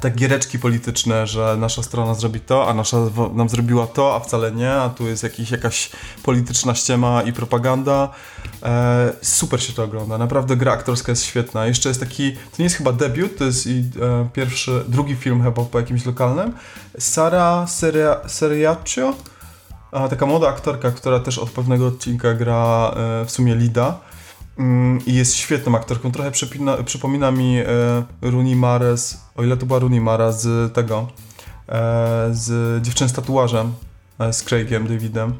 Te 0.00 0.10
giereczki 0.10 0.58
polityczne, 0.58 1.26
że 1.26 1.56
nasza 1.58 1.82
strona 1.82 2.14
zrobi 2.14 2.40
to, 2.40 2.68
a 2.68 2.74
nasza 2.74 2.96
nam 3.34 3.48
zrobiła 3.48 3.86
to, 3.86 4.14
a 4.14 4.20
wcale 4.20 4.52
nie, 4.52 4.72
a 4.72 4.88
tu 4.88 5.06
jest 5.06 5.22
jakiś, 5.22 5.50
jakaś 5.50 5.90
polityczna 6.22 6.74
ściema 6.74 7.22
i 7.22 7.32
propaganda. 7.32 8.08
E, 8.62 9.12
super 9.22 9.62
się 9.62 9.72
to 9.72 9.84
ogląda, 9.84 10.18
naprawdę 10.18 10.56
gra 10.56 10.72
aktorska 10.72 11.12
jest 11.12 11.24
świetna. 11.24 11.66
Jeszcze 11.66 11.88
jest 11.88 12.00
taki, 12.00 12.32
to 12.32 12.56
nie 12.58 12.64
jest 12.64 12.76
chyba 12.76 12.92
debiut, 12.92 13.38
to 13.38 13.44
jest 13.44 13.66
i, 13.66 13.84
e, 14.02 14.28
pierwszy, 14.32 14.84
drugi 14.88 15.16
film 15.16 15.42
chyba 15.42 15.64
po 15.64 15.78
jakimś 15.78 16.06
lokalnym. 16.06 16.52
Sara 16.98 17.66
Seria, 17.66 18.28
Seriaccio, 18.28 19.14
taka 20.10 20.26
młoda 20.26 20.48
aktorka, 20.48 20.90
która 20.90 21.20
też 21.20 21.38
od 21.38 21.50
pewnego 21.50 21.86
odcinka 21.86 22.34
gra 22.34 22.94
e, 22.96 23.24
w 23.24 23.30
sumie 23.30 23.54
Lida. 23.54 24.00
Mm, 24.58 25.06
I 25.06 25.14
jest 25.14 25.34
świetną 25.34 25.76
aktorką. 25.76 26.12
Trochę 26.12 26.30
przypina, 26.30 26.76
przypomina 26.76 27.30
mi 27.30 27.58
e, 27.58 27.64
Rooney 28.22 28.56
Mares, 28.56 29.20
o 29.34 29.42
ile 29.42 29.56
to 29.56 29.66
była 29.66 29.78
Rooney 29.78 30.00
Mara 30.00 30.32
z 30.32 30.72
tego, 30.74 31.08
e, 31.68 32.28
z 32.32 32.82
dziewczyn 32.82 33.08
z 33.08 33.12
tatuażem, 33.12 33.72
e, 34.18 34.32
z 34.32 34.42
Craigiem 34.42 34.86
Davidem. 34.86 35.34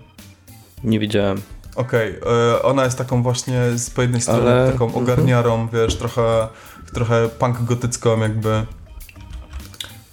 Nie 0.84 0.98
widziałem. 0.98 1.42
Okej, 1.76 2.14
e, 2.54 2.62
ona 2.62 2.84
jest 2.84 2.98
taką 2.98 3.22
właśnie 3.22 3.60
z 3.74 3.90
po 3.90 4.02
jednej 4.02 4.20
strony 4.20 4.50
Ale- 4.50 4.72
taką 4.72 4.84
mhm. 4.86 5.04
ogarniarą, 5.04 5.68
wiesz, 5.72 5.96
trochę, 5.96 6.48
trochę 6.92 7.28
punk 7.28 7.62
gotycką 7.62 8.20
jakby. 8.20 8.66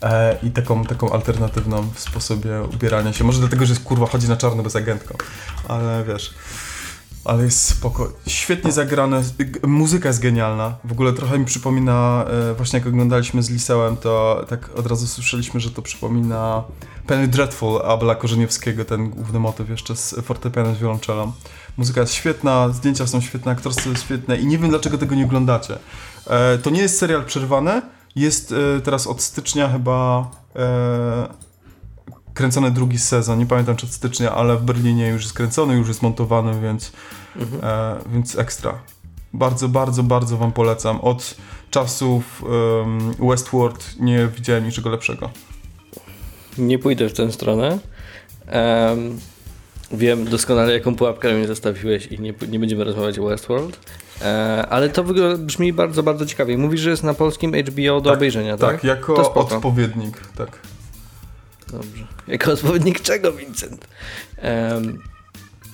E, 0.01 0.37
I 0.43 0.51
taką, 0.51 0.85
taką 0.85 1.11
alternatywną 1.11 1.89
w 1.93 1.99
sposobie 1.99 2.61
ubierania 2.73 3.13
się. 3.13 3.23
Może 3.23 3.39
dlatego, 3.39 3.65
że 3.65 3.73
jest 3.73 3.83
kurwa 3.83 4.05
chodzi 4.05 4.29
na 4.29 4.37
czarno 4.37 4.63
bez 4.63 4.75
agentką. 4.75 5.15
Ale 5.67 6.03
wiesz. 6.07 6.33
Ale 7.25 7.43
jest 7.43 7.65
spoko. 7.65 8.11
Świetnie 8.27 8.71
zagrane. 8.71 9.21
Muzyka 9.67 10.09
jest 10.09 10.21
genialna. 10.21 10.75
W 10.83 10.91
ogóle 10.91 11.13
trochę 11.13 11.39
mi 11.39 11.45
przypomina, 11.45 12.25
e, 12.51 12.53
właśnie 12.53 12.79
jak 12.79 12.87
oglądaliśmy 12.87 13.43
z 13.43 13.49
Lisełem, 13.49 13.97
to 13.97 14.45
tak 14.49 14.69
od 14.75 14.87
razu 14.87 15.07
słyszeliśmy, 15.07 15.59
że 15.59 15.71
to 15.71 15.81
przypomina 15.81 16.63
Penny 17.07 17.27
Dreadful 17.27 17.81
Abela 17.81 18.15
Korzeniewskiego, 18.15 18.85
ten 18.85 19.09
główny 19.09 19.39
motyw 19.39 19.69
jeszcze 19.69 19.95
z 19.95 20.15
fortepianem 20.23 20.75
z 20.75 20.79
wiolonczelą. 20.79 21.31
Muzyka 21.77 22.01
jest 22.01 22.13
świetna, 22.13 22.69
zdjęcia 22.69 23.07
są 23.07 23.21
świetne, 23.21 23.51
aktorstwo 23.51 23.89
jest 23.89 24.03
świetne 24.03 24.37
i 24.37 24.45
nie 24.45 24.57
wiem 24.57 24.69
dlaczego 24.69 24.97
tego 24.97 25.15
nie 25.15 25.25
oglądacie. 25.25 25.77
E, 26.27 26.57
to 26.57 26.69
nie 26.69 26.81
jest 26.81 26.97
serial 26.97 27.25
przerwany, 27.25 27.81
jest 28.15 28.51
e, 28.51 28.81
teraz 28.81 29.07
od 29.07 29.21
stycznia 29.21 29.69
chyba 29.69 30.31
kręcony 32.33 32.71
drugi 32.71 32.99
sezon, 32.99 33.39
nie 33.39 33.45
pamiętam 33.45 33.75
czy 33.75 33.85
od 33.85 33.91
stycznia, 33.91 34.31
ale 34.31 34.57
w 34.57 34.63
Berlinie 34.63 35.07
już 35.07 35.21
jest 35.21 35.33
kręcony, 35.33 35.75
już 35.75 35.87
jest 35.87 36.01
montowany, 36.01 36.61
więc, 36.61 36.91
e, 37.63 37.95
więc 38.13 38.37
ekstra. 38.37 38.79
Bardzo, 39.33 39.69
bardzo, 39.69 40.03
bardzo 40.03 40.37
wam 40.37 40.51
polecam. 40.51 41.01
Od 41.01 41.35
czasów 41.71 42.43
em, 42.81 43.27
Westworld 43.29 43.95
nie 43.99 44.27
widziałem 44.35 44.65
niczego 44.65 44.89
lepszego. 44.89 45.29
Nie 46.57 46.79
pójdę 46.79 47.09
w 47.09 47.13
tę 47.13 47.31
stronę. 47.31 47.79
Em, 48.47 49.19
wiem 49.91 50.25
doskonale, 50.25 50.73
jaką 50.73 50.95
pułapkę 50.95 51.33
mnie 51.33 51.47
zostawiłeś 51.47 52.07
i 52.07 52.19
nie, 52.19 52.33
nie 52.49 52.59
będziemy 52.59 52.83
rozmawiać 52.83 53.19
o 53.19 53.25
Westworld. 53.25 53.79
E, 54.21 54.65
ale 54.69 54.89
to 54.89 55.03
brzmi 55.37 55.73
bardzo, 55.73 56.03
bardzo 56.03 56.25
ciekawie. 56.25 56.57
Mówisz, 56.57 56.81
że 56.81 56.89
jest 56.89 57.03
na 57.03 57.13
polskim 57.13 57.51
HBO 57.51 58.01
do 58.01 58.09
Tak, 58.09 58.17
obejrzenia, 58.17 58.57
tak? 58.57 58.71
Tak, 58.71 58.83
jako 58.83 59.33
odpowiednik, 59.33 60.21
tak. 60.35 60.59
Dobrze. 61.73 62.03
Jako 62.27 62.51
odpowiednik 62.51 63.01
czego, 63.01 63.31
Vincent? 63.31 63.87
Em, 64.37 64.99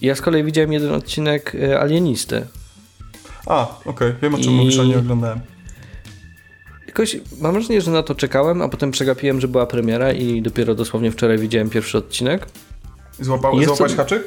ja 0.02 0.16
z 0.16 0.22
kolei 0.22 0.44
widziałem 0.44 0.74
jeden 0.74 0.94
odcinek 0.94 1.56
e, 1.56 1.80
Alienisty. 1.80 2.48
A, 3.46 3.80
okej, 3.86 4.14
wiem 4.22 4.36
o 4.36 4.38
czym 4.38 4.52
I- 4.54 4.56
mówisz, 4.56 4.80
ale 4.80 4.88
nie 4.88 4.98
oglądałem. 4.98 5.40
jakoś 6.88 7.18
mam 7.42 7.54
wrażenie, 7.54 7.82
że 7.82 7.92
na 7.92 8.04
to 8.04 8.16
czekałem, 8.16 8.62
a 8.62 8.70
potem 8.70 8.92
przegapiłem, 8.92 9.42
że 9.42 9.48
była 9.48 9.66
premiera 9.66 10.14
i 10.14 10.42
dopiero 10.42 10.76
dosłownie 10.76 11.12
wczoraj 11.12 11.38
widziałem 11.38 11.70
pierwszy 11.70 11.98
odcinek. 11.98 12.48
Złapał, 13.20 13.64
złapałeś 13.64 13.92
to- 13.92 13.98
haczyk? 13.98 14.24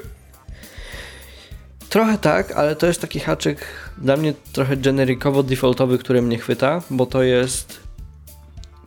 Trochę 1.89 2.19
tak, 2.19 2.53
ale 2.53 2.77
to 2.77 2.87
jest 2.87 3.01
taki 3.01 3.21
haczyk 3.21 3.59
dla 3.99 4.17
mnie 4.17 4.35
trochę 4.53 4.77
generikowo 4.77 5.43
defaultowy, 5.43 5.99
który 5.99 6.23
mnie 6.23 6.39
chwyta, 6.39 6.83
bo 6.91 7.07
to 7.07 7.23
jest 7.23 7.81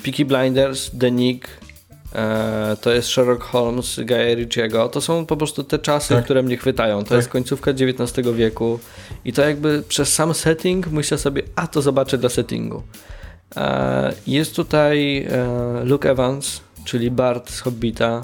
Peaky 0.03 0.25
Blinders, 0.25 0.91
The 0.99 1.11
Nick, 1.11 1.47
to 2.81 2.91
jest 2.93 3.07
Sherlock 3.09 3.43
Holmes 3.43 3.99
Guy 4.05 4.35
Ritchiego. 4.35 4.89
To 4.89 5.01
są 5.01 5.25
po 5.25 5.37
prostu 5.37 5.63
te 5.63 5.79
czasy, 5.79 6.15
Tak. 6.15 6.23
które 6.25 6.43
mnie 6.43 6.57
chwytają. 6.57 7.03
To 7.03 7.09
Tak. 7.09 7.15
jest 7.15 7.29
końcówka 7.29 7.71
XIX 7.71 8.27
wieku 8.35 8.79
i 9.25 9.33
to 9.33 9.41
jakby 9.41 9.83
przez 9.87 10.13
sam 10.13 10.33
setting 10.33 10.87
myślę 10.87 11.17
sobie, 11.17 11.41
a 11.55 11.67
to 11.67 11.81
zobaczę 11.81 12.17
dla 12.17 12.29
settingu. 12.29 12.83
E, 13.55 14.13
jest 14.27 14.55
tutaj 14.55 15.23
e, 15.29 15.83
Luke 15.85 16.11
Evans, 16.11 16.61
czyli 16.85 17.11
Bart 17.11 17.49
z 17.51 17.59
Hobbita, 17.59 18.21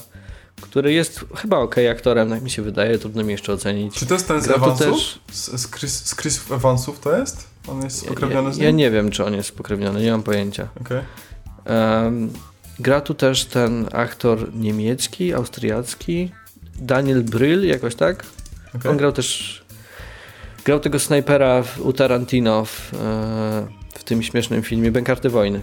który 0.62 0.94
jest 0.94 1.26
chyba 1.36 1.58
ok 1.58 1.76
aktorem, 1.92 2.30
tak 2.30 2.42
mi 2.42 2.50
się 2.50 2.62
wydaje, 2.62 2.98
trudno 2.98 3.24
mi 3.24 3.32
jeszcze 3.32 3.54
ocenić. 3.54 3.96
Czy 3.96 4.06
to 4.06 4.14
jest 4.14 4.28
ten 4.28 4.42
z 4.42 4.48
Gra 4.48 4.56
Evansów? 4.56 4.80
też- 4.80 5.20
Z, 5.32 5.62
z, 5.62 5.72
Chris, 5.72 6.06
z 6.06 6.16
Chris 6.16 6.52
Evansów 6.52 7.00
to 7.00 7.18
jest? 7.18 7.48
On 7.68 7.82
jest 7.84 7.98
spokrewniony 8.00 8.54
z 8.54 8.58
ja, 8.58 8.64
nim? 8.72 8.80
ja 8.80 8.86
nie 8.86 8.92
wiem, 8.92 9.12
czy 9.12 9.26
on 9.26 9.34
jest 9.34 9.50
spokrewniony, 9.50 10.02
nie 10.04 10.12
mam 10.12 10.24
pojęcia. 10.24 10.68
Okej. 10.82 11.00
Em, 11.66 12.34
gra 12.80 13.02
tu 13.02 13.14
też 13.14 13.46
ten 13.46 13.88
aktor 13.92 14.56
niemiecki, 14.56 15.34
austriacki, 15.34 16.32
Daniel 16.76 17.24
Bryl, 17.24 17.68
jakoś 17.68 17.96
tak. 17.96 18.26
okej. 18.76 18.92
On 18.92 18.98
grał 18.98 19.12
też. 19.12 19.62
Grał 20.66 20.80
tego 20.80 21.00
snajpera 21.00 21.64
w, 21.64 21.80
u 21.80 21.94
Tarantino 21.94 22.66
w, 22.66 22.94
e, 22.94 22.98
w 23.94 24.04
tym 24.04 24.24
śmiesznym 24.24 24.62
filmie 24.62 24.92
Bękarty 24.92 25.30
Wojny. 25.30 25.62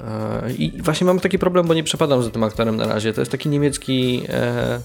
E, 0.00 0.52
I 0.52 0.82
właśnie 0.82 1.04
mam 1.04 1.20
taki 1.20 1.38
problem, 1.38 1.66
bo 1.66 1.74
nie 1.74 1.84
przepadam 1.84 2.22
za 2.22 2.30
tym 2.30 2.42
aktorem 2.42 2.76
na 2.76 2.86
razie. 2.86 3.12
To 3.12 3.20
jest 3.20 3.30
taki 3.30 3.48
niemiecki 3.48 4.22
e, 4.28 4.80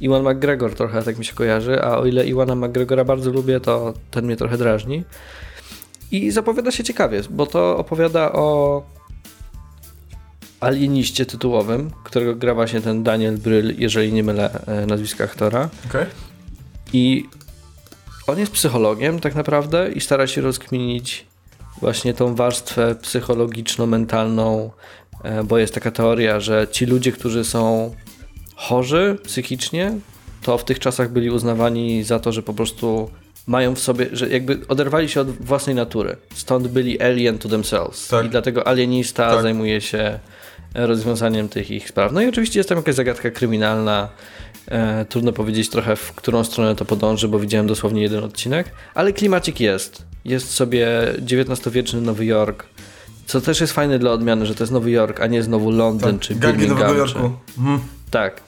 Iwan 0.00 0.22
McGregor, 0.22 0.74
trochę 0.74 1.02
tak 1.02 1.18
mi 1.18 1.24
się 1.24 1.34
kojarzy. 1.34 1.82
A 1.82 1.98
o 1.98 2.06
ile 2.06 2.26
Iwana 2.26 2.54
McGregora 2.54 3.04
bardzo 3.04 3.30
lubię, 3.30 3.60
to 3.60 3.94
ten 4.10 4.24
mnie 4.24 4.36
trochę 4.36 4.58
drażni. 4.58 5.04
I 6.12 6.30
zapowiada 6.30 6.70
się 6.70 6.84
ciekawie, 6.84 7.22
bo 7.30 7.46
to 7.46 7.76
opowiada 7.76 8.32
o 8.32 8.82
alieniście 10.60 11.26
tytułowym, 11.26 11.90
którego 12.04 12.34
gra 12.34 12.54
właśnie 12.54 12.80
ten 12.80 13.02
Daniel 13.02 13.38
Bryl, 13.38 13.74
jeżeli 13.78 14.12
nie 14.12 14.22
mylę 14.22 14.50
e, 14.66 14.86
nazwiska 14.86 15.24
aktora. 15.24 15.68
Okej. 15.88 16.06
I 16.92 17.24
on 18.26 18.38
jest 18.38 18.52
psychologiem 18.52 19.20
tak 19.20 19.34
naprawdę 19.34 19.92
i 19.92 20.00
stara 20.00 20.26
się 20.26 20.40
rozkminić 20.40 21.26
właśnie 21.80 22.14
tą 22.14 22.34
warstwę 22.34 22.94
psychologiczno-mentalną, 23.02 24.70
e, 25.24 25.44
bo 25.44 25.58
jest 25.58 25.74
taka 25.74 25.90
teoria, 25.90 26.40
że 26.40 26.66
ci 26.70 26.86
ludzie, 26.86 27.12
którzy 27.12 27.44
są 27.44 27.94
chorzy 28.54 29.18
psychicznie, 29.24 29.92
to 30.42 30.58
w 30.58 30.64
tych 30.64 30.78
czasach 30.78 31.12
byli 31.12 31.30
uznawani 31.30 32.04
za 32.04 32.18
to, 32.18 32.32
że 32.32 32.42
po 32.42 32.54
prostu 32.54 33.10
mają 33.46 33.74
w 33.74 33.78
sobie, 33.78 34.06
że 34.12 34.28
jakby 34.28 34.60
oderwali 34.68 35.08
się 35.08 35.20
od 35.20 35.30
własnej 35.30 35.76
natury. 35.76 36.16
Stąd 36.34 36.68
byli 36.68 37.02
alien 37.02 37.38
to 37.38 37.48
themselves. 37.48 38.08
Tak. 38.08 38.26
I 38.26 38.28
dlatego 38.28 38.66
alienista 38.68 39.30
Tak. 39.30 39.42
zajmuje 39.42 39.80
się 39.80 40.18
rozwiązaniem 40.74 41.48
tych 41.48 41.70
ich 41.70 41.88
spraw. 41.88 42.12
No 42.12 42.20
i 42.22 42.28
oczywiście 42.28 42.60
jest 42.60 42.68
tam 42.68 42.78
jakaś 42.78 42.94
zagadka 42.94 43.30
kryminalna. 43.30 44.08
E, 44.68 45.04
trudno 45.04 45.32
powiedzieć 45.32 45.68
trochę, 45.70 45.96
w 45.96 46.12
którą 46.12 46.44
stronę 46.44 46.76
to 46.76 46.84
podąży, 46.84 47.28
bo 47.28 47.38
widziałem 47.38 47.66
dosłownie 47.66 48.02
jeden 48.02 48.24
odcinek, 48.24 48.70
ale 48.94 49.12
klimacik 49.12 49.60
jest. 49.60 50.02
Jest 50.24 50.50
sobie 50.50 50.88
XIX-wieczny 51.18 52.00
Nowy 52.00 52.24
Jork, 52.26 52.64
co 53.26 53.40
też 53.40 53.60
jest 53.60 53.72
fajne 53.72 53.98
dla 53.98 54.10
odmiany, 54.12 54.46
że 54.46 54.54
to 54.54 54.62
jest 54.64 54.72
Nowy 54.72 54.90
Jork, 54.90 55.20
a 55.20 55.26
nie 55.26 55.42
znowu 55.42 55.70
Londyn 55.70 56.10
Tak. 56.12 56.20
czy 56.20 56.34
Birmingham. 56.34 56.78
Nowego 56.78 57.06
czy... 57.06 57.14
Jorku. 57.14 57.32
Mhm. 57.58 57.80
Tak. 58.10 58.40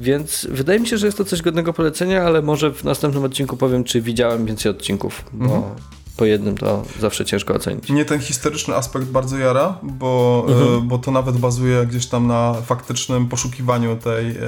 Więc 0.00 0.46
wydaje 0.50 0.80
mi 0.80 0.86
się, 0.86 0.98
że 0.98 1.06
jest 1.06 1.18
to 1.18 1.24
coś 1.24 1.42
godnego 1.42 1.72
polecenia, 1.72 2.22
ale 2.22 2.42
może 2.42 2.72
w 2.72 2.84
następnym 2.84 3.24
odcinku 3.24 3.56
powiem, 3.56 3.84
czy 3.84 4.00
widziałem 4.00 4.46
więcej 4.46 4.70
odcinków, 4.70 5.24
bo 5.32 5.44
Mhm. 5.44 5.74
Po 6.16 6.24
jednym 6.24 6.56
to 6.58 6.82
zawsze 7.00 7.24
ciężko 7.24 7.54
ocenić. 7.54 7.90
Mnie 7.90 8.04
ten 8.04 8.20
historyczny 8.20 8.74
aspekt 8.76 9.06
bardzo 9.06 9.38
jara, 9.38 9.78
bo, 9.82 10.44
Mhm. 10.48 10.78
e, 10.78 10.80
bo 10.80 10.98
to 10.98 11.10
nawet 11.10 11.36
bazuje 11.36 11.86
gdzieś 11.86 12.06
tam 12.06 12.26
na 12.26 12.54
faktycznym 12.66 13.28
poszukiwaniu 13.28 13.96
tej, 13.96 14.30
e, 14.30 14.38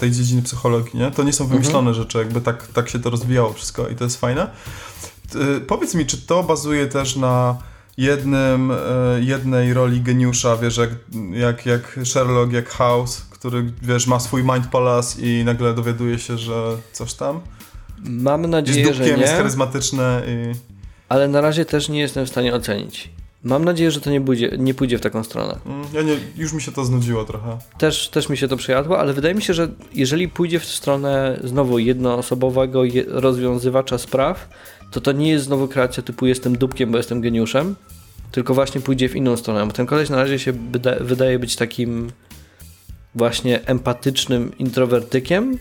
tej 0.00 0.10
dziedziny 0.10 0.42
psychologii, 0.42 0.98
nie? 1.00 1.10
To 1.10 1.22
nie 1.22 1.32
są 1.32 1.44
Mhm. 1.44 1.60
wymyślone 1.62 1.94
rzeczy, 1.94 2.18
jakby 2.18 2.40
tak, 2.40 2.66
tak 2.66 2.88
się 2.88 2.98
to 2.98 3.10
rozwijało 3.10 3.52
wszystko 3.52 3.88
i 3.88 3.94
to 3.96 4.04
jest 4.04 4.20
fajne. 4.20 4.42
E, 5.34 5.60
Powiedz 5.60 5.94
mi, 5.94 6.06
czy 6.06 6.18
to 6.26 6.42
bazuje 6.42 6.86
też 6.86 7.16
na 7.16 7.56
jednym, 7.96 8.72
jednej 9.20 9.74
roli 9.74 10.00
geniusza, 10.00 10.56
wiesz, 10.56 10.76
jak, 10.76 10.90
jak, 11.32 11.66
jak 11.66 11.98
Sherlock, 12.04 12.52
jak 12.52 12.68
House, 12.70 13.22
który, 13.30 13.72
wiesz, 13.82 14.06
ma 14.06 14.20
swój 14.20 14.42
mind 14.44 14.66
palace 14.66 15.20
i 15.22 15.44
nagle 15.44 15.74
dowiaduje 15.74 16.18
się, 16.18 16.38
że 16.38 16.76
coś 16.92 17.14
tam? 17.14 17.40
Mam 18.04 18.40
Jest 18.40 18.50
nadzieję, 18.52 18.94
że 18.94 19.04
dupkiem, 19.04 19.20
jest 19.20 19.32
nie, 19.32 19.36
charyzmatyczny 19.38 20.22
i... 20.26 20.52
ale 21.10 21.28
na 21.28 21.40
razie 21.40 21.64
też 21.64 21.88
nie 21.88 22.00
jestem 22.00 22.26
w 22.26 22.28
stanie 22.28 22.54
ocenić. 22.54 23.10
Mam 23.44 23.64
nadzieję, 23.64 23.90
że 23.90 24.00
to 24.00 24.10
nie 24.10 24.20
pójdzie, 24.20 24.50
nie 24.58 24.74
pójdzie 24.74 24.98
w 24.98 25.00
taką 25.00 25.24
stronę. 25.24 25.58
Mm, 25.66 25.84
Ja 25.94 26.02
nie, 26.02 26.16
już 26.36 26.52
mi 26.52 26.62
się 26.62 26.72
to 26.72 26.84
znudziło 26.84 27.24
trochę. 27.24 27.58
Też, 27.78 28.08
też 28.08 28.28
mi 28.28 28.36
się 28.36 28.48
to 28.48 28.56
przejadło, 28.56 28.98
ale 28.98 29.12
wydaje 29.12 29.34
mi 29.34 29.42
się, 29.42 29.54
że 29.54 29.68
jeżeli 29.94 30.28
pójdzie 30.28 30.60
w 30.60 30.64
stronę 30.64 31.40
znowu 31.44 31.78
jednoosobowego 31.78 32.84
je- 32.84 33.04
rozwiązywacza 33.06 33.98
spraw, 33.98 34.48
to 34.92 35.00
to 35.00 35.12
nie 35.12 35.28
jest 35.30 35.44
znowu 35.44 35.68
kreacja 35.68 36.02
typu 36.02 36.26
jestem 36.26 36.58
dupkiem, 36.58 36.90
bo 36.90 36.96
jestem 36.96 37.20
geniuszem, 37.20 37.76
tylko 38.32 38.54
właśnie 38.54 38.80
pójdzie 38.80 39.08
w 39.08 39.16
inną 39.16 39.36
stronę, 39.36 39.66
bo 39.66 39.72
ten 39.72 39.86
koleś 39.86 40.08
na 40.08 40.16
razie 40.16 40.38
się 40.38 40.52
wyda 40.52 40.94
wydaje 41.00 41.38
być 41.38 41.56
takim 41.56 42.10
właśnie 43.14 43.66
empatycznym 43.66 44.58
introwertykiem 44.58 45.58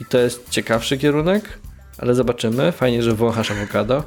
i 0.00 0.04
to 0.04 0.18
jest 0.18 0.50
ciekawszy 0.50 0.98
kierunek, 0.98 1.58
ale 1.98 2.14
zobaczymy. 2.14 2.72
Fajnie, 2.72 3.02
że 3.02 3.14
wąchasz 3.14 3.50
awokado. 3.50 4.04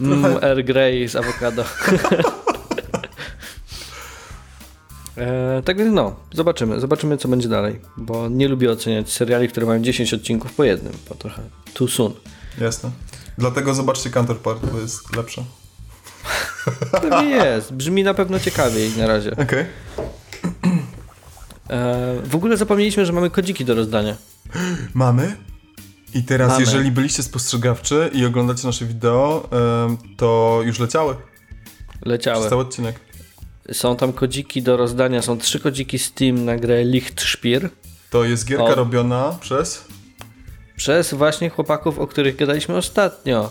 Mm, 0.00 0.24
Earl 0.42 0.62
Grey 0.62 1.08
z 1.08 1.16
awokado. 1.16 1.64
E, 5.18 5.62
tak 5.64 5.78
więc 5.78 5.94
no, 5.94 6.16
zobaczymy, 6.32 6.80
zobaczymy 6.80 7.16
co 7.16 7.28
będzie 7.28 7.48
dalej, 7.48 7.80
bo 7.96 8.28
nie 8.28 8.48
lubię 8.48 8.70
oceniać 8.70 9.12
seriali, 9.12 9.48
które 9.48 9.66
mają 9.66 9.82
10 9.82 10.14
odcinków 10.14 10.54
po 10.54 10.64
jednym, 10.64 10.92
bo 11.08 11.14
trochę 11.14 11.42
too 11.74 11.88
soon. 11.88 12.12
Jasne. 12.60 12.90
Dlatego 13.38 13.74
zobaczcie 13.74 14.10
Counterpart, 14.10 14.66
bo 14.66 14.78
jest 14.78 15.16
lepsze. 15.16 15.44
Pewnie 17.02 17.28
jest, 17.28 17.72
brzmi 17.72 18.04
na 18.04 18.14
pewno 18.14 18.40
ciekawiej 18.40 18.90
na 18.96 19.06
razie. 19.06 19.30
Okej. 19.32 19.64
E, 21.70 22.22
w 22.24 22.34
ogóle 22.34 22.56
zapomnieliśmy, 22.56 23.06
że 23.06 23.12
mamy 23.12 23.30
kodziki 23.30 23.64
do 23.64 23.74
rozdania. 23.74 24.16
Mamy. 24.94 25.36
I 26.14 26.22
teraz, 26.22 26.48
Mamy. 26.48 26.60
jeżeli 26.60 26.90
byliście 26.90 27.22
spostrzegawczy 27.22 28.10
i 28.12 28.24
oglądacie 28.24 28.66
nasze 28.66 28.84
wideo, 28.84 29.48
to 30.16 30.60
już 30.64 30.78
leciały. 30.78 31.16
Leciały. 32.04 32.38
Przez 32.38 32.50
cały 32.50 32.62
odcinek. 32.62 33.00
Są 33.72 33.96
tam 33.96 34.12
kodziki 34.12 34.62
do 34.62 34.76
rozdania, 34.76 35.22
są 35.22 35.38
trzy 35.38 35.60
kodziki 35.60 35.98
Steam 35.98 36.44
na 36.44 36.56
grę 36.56 36.84
Lichtspiel 36.84 37.70
To 38.10 38.24
jest 38.24 38.46
gierka 38.46 38.64
O. 38.64 38.74
robiona 38.74 39.38
przez... 39.40 39.84
przez 40.76 41.14
właśnie 41.14 41.50
chłopaków, 41.50 41.98
o 41.98 42.06
których 42.06 42.36
gadaliśmy 42.36 42.76
ostatnio. 42.76 43.50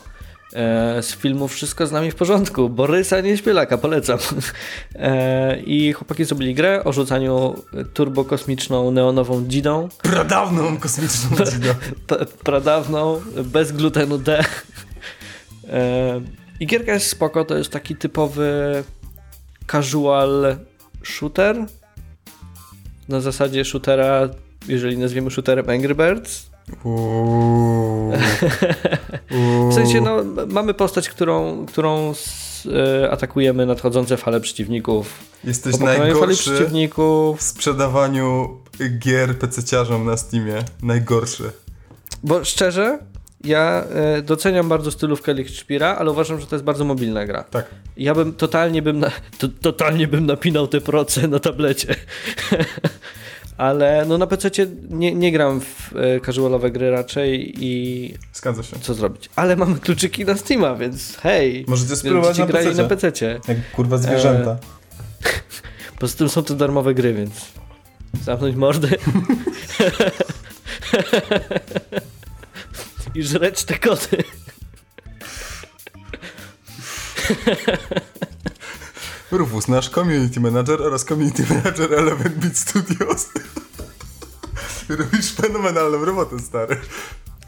E, 0.54 1.04
z 1.04 1.16
filmu 1.16 1.48
Wszystko 1.48 1.88
z 1.88 1.92
nami 1.92 2.12
w 2.12 2.16
porządku. 2.16 2.70
Borysa 2.70 3.22
Nieśpielaka, 3.22 3.78
polecam. 3.78 4.20
E, 4.96 5.60
I 5.60 5.94
chłopaki 5.94 6.26
zrobili 6.26 6.54
grę 6.56 6.84
o 6.84 6.94
rzucaniu 6.94 7.56
turbokosmiczną 7.94 8.92
neonową 8.92 9.46
dzidą. 9.48 9.90
Pradawną 10.02 10.78
kosmiczną 10.78 11.46
dzidę. 11.46 11.76
P- 12.08 12.26
pradawną, 12.44 13.22
bez 13.44 13.72
glutenu 13.72 14.18
D. 14.18 14.44
E, 15.70 16.22
I 16.60 16.68
gierka 16.68 16.94
jest 16.94 17.08
spoko, 17.10 17.46
to 17.46 17.58
jest 17.58 17.70
taki 17.72 17.96
typowy 17.96 18.84
casual 19.72 20.58
shooter. 21.04 21.66
Na 23.10 23.22
zasadzie 23.22 23.66
shootera, 23.66 24.30
jeżeli 24.68 24.98
nazwiemy 24.98 25.32
shooterem 25.32 25.70
Angry 25.70 25.96
Birds. 25.96 26.50
Uuu. 26.84 28.12
W 29.70 29.74
sensie, 29.74 30.02
no, 30.02 30.18
mamy 30.48 30.74
postać, 30.74 31.10
którą, 31.10 31.66
którą 31.66 32.14
e, 33.02 33.12
atakujemy 33.12 33.66
nadchodzące 33.66 34.18
fale 34.18 34.40
przeciwników. 34.40 35.20
Jesteś 35.44 35.80
najgorszy 35.80 36.52
przeciwników. 36.52 37.40
w 37.40 37.44
sprzedawaniu 37.44 38.58
gier 39.00 39.40
PC-ciarzom 39.40 40.06
na 40.06 40.18
Steamie. 40.18 40.64
Najgorszy. 40.84 41.52
Bo 42.24 42.46
szczerze, 42.46 43.00
ja 43.44 43.84
e, 43.84 44.22
doceniam 44.22 44.70
bardzo 44.70 44.92
stylówkę 44.92 45.34
Lichtspira, 45.34 45.96
ale 45.96 46.12
uważam, 46.12 46.40
że 46.40 46.48
to 46.48 46.56
jest 46.56 46.66
bardzo 46.66 46.86
mobilna 46.86 47.26
gra. 47.26 47.44
Tak. 47.44 47.66
Ja 47.98 48.16
bym 48.16 48.34
totalnie 48.34 48.82
bym, 48.82 49.00
na, 49.00 49.12
to, 49.38 49.48
totalnie 49.62 50.08
bym 50.08 50.26
napinał 50.26 50.68
te 50.68 50.82
proce 50.82 51.28
na 51.28 51.40
tablecie. 51.40 51.96
Ale 53.58 54.06
no 54.08 54.18
na 54.18 54.28
PC 54.28 54.50
nie, 54.90 55.16
nie 55.16 55.32
gram 55.32 55.62
w 55.62 55.94
e, 55.96 56.20
casualowe 56.20 56.72
gry 56.72 56.92
raczej 56.92 57.54
i 57.66 58.14
Zgadza 58.34 58.64
się. 58.64 58.80
co 58.82 58.94
zrobić. 58.94 59.30
Ale 59.36 59.56
mamy 59.56 59.80
kluczyki 59.80 60.26
na 60.26 60.38
Steama, 60.38 60.76
więc 60.76 61.18
hej. 61.18 61.66
Możecie 61.68 61.96
spróbować 61.96 62.38
na 62.38 62.46
grali 62.46 62.66
PC-cie. 62.68 62.84
na 62.84 62.90
PC-cie. 62.90 63.40
Jak 63.48 63.72
kurwa 63.72 63.98
zwierzęta. 63.98 64.58
Poza 66.00 66.18
tym 66.18 66.30
są 66.30 66.44
to 66.44 66.56
darmowe 66.56 66.94
gry, 66.94 67.14
więc 67.14 67.32
zamknąć 68.24 68.56
mordy. 68.56 68.90
I 73.16 73.24
żreć 73.24 73.64
te 73.64 73.80
koty. 73.80 74.18
Rufus, 79.32 79.68
nasz 79.68 79.90
community 79.90 80.40
manager 80.40 80.82
oraz 80.82 81.06
community 81.06 81.44
manager 81.50 81.94
Eleven 81.94 82.34
Beat 82.36 82.58
Studios. 82.58 83.30
Robisz 84.90 85.32
fenomenalną 85.32 86.06
robotę, 86.06 86.40
stary. 86.40 86.78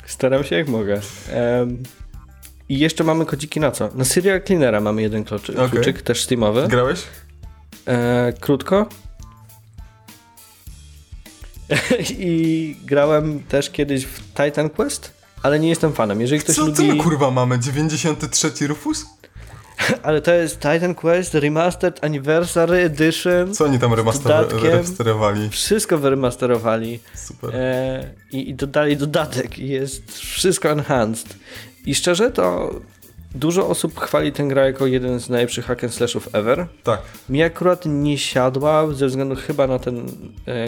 Staram 0.05 0.43
się 0.43 0.55
jak 0.55 0.67
mogę. 0.67 1.01
Em, 1.29 1.83
I 2.69 2.79
jeszcze 2.79 3.03
mamy 3.03 3.25
kodziki 3.25 3.59
na 3.59 3.71
co? 3.71 3.89
Na 3.95 4.05
Serial 4.05 4.41
Cleanera 4.43 4.81
mamy 4.81 5.01
jeden 5.01 5.23
kluczyk, 5.23 5.55
Okej. 5.59 5.69
kluczyk 5.69 6.01
też 6.01 6.23
Steamowy. 6.23 6.67
Grałeś? 6.67 6.99
E, 7.87 8.33
krótko. 8.39 8.85
I 12.19 12.75
grałem 12.85 13.43
też 13.43 13.69
kiedyś 13.69 14.05
w 14.05 14.19
Titan 14.33 14.69
Quest, 14.69 15.13
ale 15.43 15.59
nie 15.59 15.69
jestem 15.69 15.93
fanem. 15.93 16.21
Jeżeli 16.21 16.41
ktoś 16.41 16.55
Co, 16.55 16.61
lubi... 16.65 16.77
co 16.77 16.83
my 16.83 17.03
kurwa 17.03 17.31
mamy? 17.31 17.59
93 17.59 18.67
Rufus? 18.67 19.05
Ale 20.03 20.21
to 20.21 20.33
jest 20.33 20.55
Titan 20.55 20.95
Quest 20.95 21.33
Remastered 21.33 22.03
Anniversary 22.03 22.77
Edition. 22.77 23.53
Co 23.53 23.65
oni 23.65 23.79
tam 23.79 23.93
remasterowali? 23.93 25.49
Wszystko 25.49 25.97
wyremasterowali 25.97 26.99
Super. 27.15 27.55
e, 27.55 28.13
i, 28.31 28.49
i 28.49 28.53
dodali 28.55 28.97
dodatek. 28.97 29.59
Jest 29.59 30.17
wszystko 30.17 30.69
enhanced. 30.69 31.35
I 31.85 31.95
szczerze 31.95 32.31
to 32.31 32.73
dużo 33.35 33.67
osób 33.67 33.99
chwali 33.99 34.31
tę 34.31 34.43
grę 34.43 34.65
jako 34.65 34.87
jeden 34.87 35.19
z 35.19 35.29
najlepszych 35.29 35.65
hack 35.65 35.83
and 35.83 35.93
slashów 35.93 36.29
ever. 36.33 36.67
Tak. 36.83 37.01
Mi 37.29 37.43
akurat 37.43 37.83
nie 37.85 38.17
siadła 38.17 38.93
ze 38.93 39.07
względu 39.07 39.35
chyba 39.35 39.67
na 39.67 39.79
ten 39.79 40.07
e, 40.47 40.67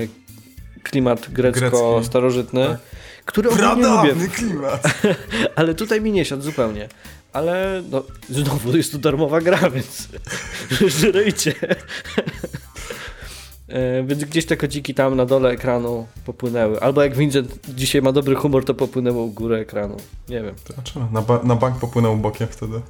klimat 0.84 1.30
grecko-starożytny, 1.30 2.68
tak. 2.68 2.80
który 3.26 3.50
ogólnie 3.50 3.70
lubię, 3.70 3.84
Pradawny 3.84 4.28
klimat. 4.28 4.84
ale 5.56 5.74
tutaj 5.76 6.02
mi 6.02 6.12
nie 6.12 6.26
siadł 6.26 6.42
zupełnie. 6.42 6.88
Ale 7.34 7.84
no, 7.92 8.04
znowu 8.30 8.78
jest 8.78 8.92
to 8.92 8.98
darmowa 8.98 9.42
gra, 9.42 9.70
więc 9.70 10.08
żryjcie. 11.00 11.54
E, 13.68 14.04
Więc 14.04 14.24
gdzieś 14.24 14.46
te 14.46 14.58
kodziki 14.58 14.94
tam 14.94 15.16
na 15.16 15.26
dole 15.26 15.50
ekranu 15.50 16.08
popłynęły. 16.26 16.80
Albo 16.82 17.04
jak 17.04 17.16
Vincent 17.16 17.60
dzisiaj 17.76 18.02
ma 18.02 18.12
dobry 18.12 18.36
humor, 18.36 18.66
to 18.66 18.74
popłynęło 18.74 19.24
u 19.24 19.32
góry 19.32 19.56
ekranu. 19.58 19.98
Nie 20.30 20.42
wiem. 20.44 20.56
Dlaczego? 20.76 21.08
Na, 21.12 21.22
ba- 21.22 21.44
na 21.44 21.56
bank 21.56 21.80
popłynął 21.80 22.18
bokiem 22.18 22.48
wtedy. 22.48 22.82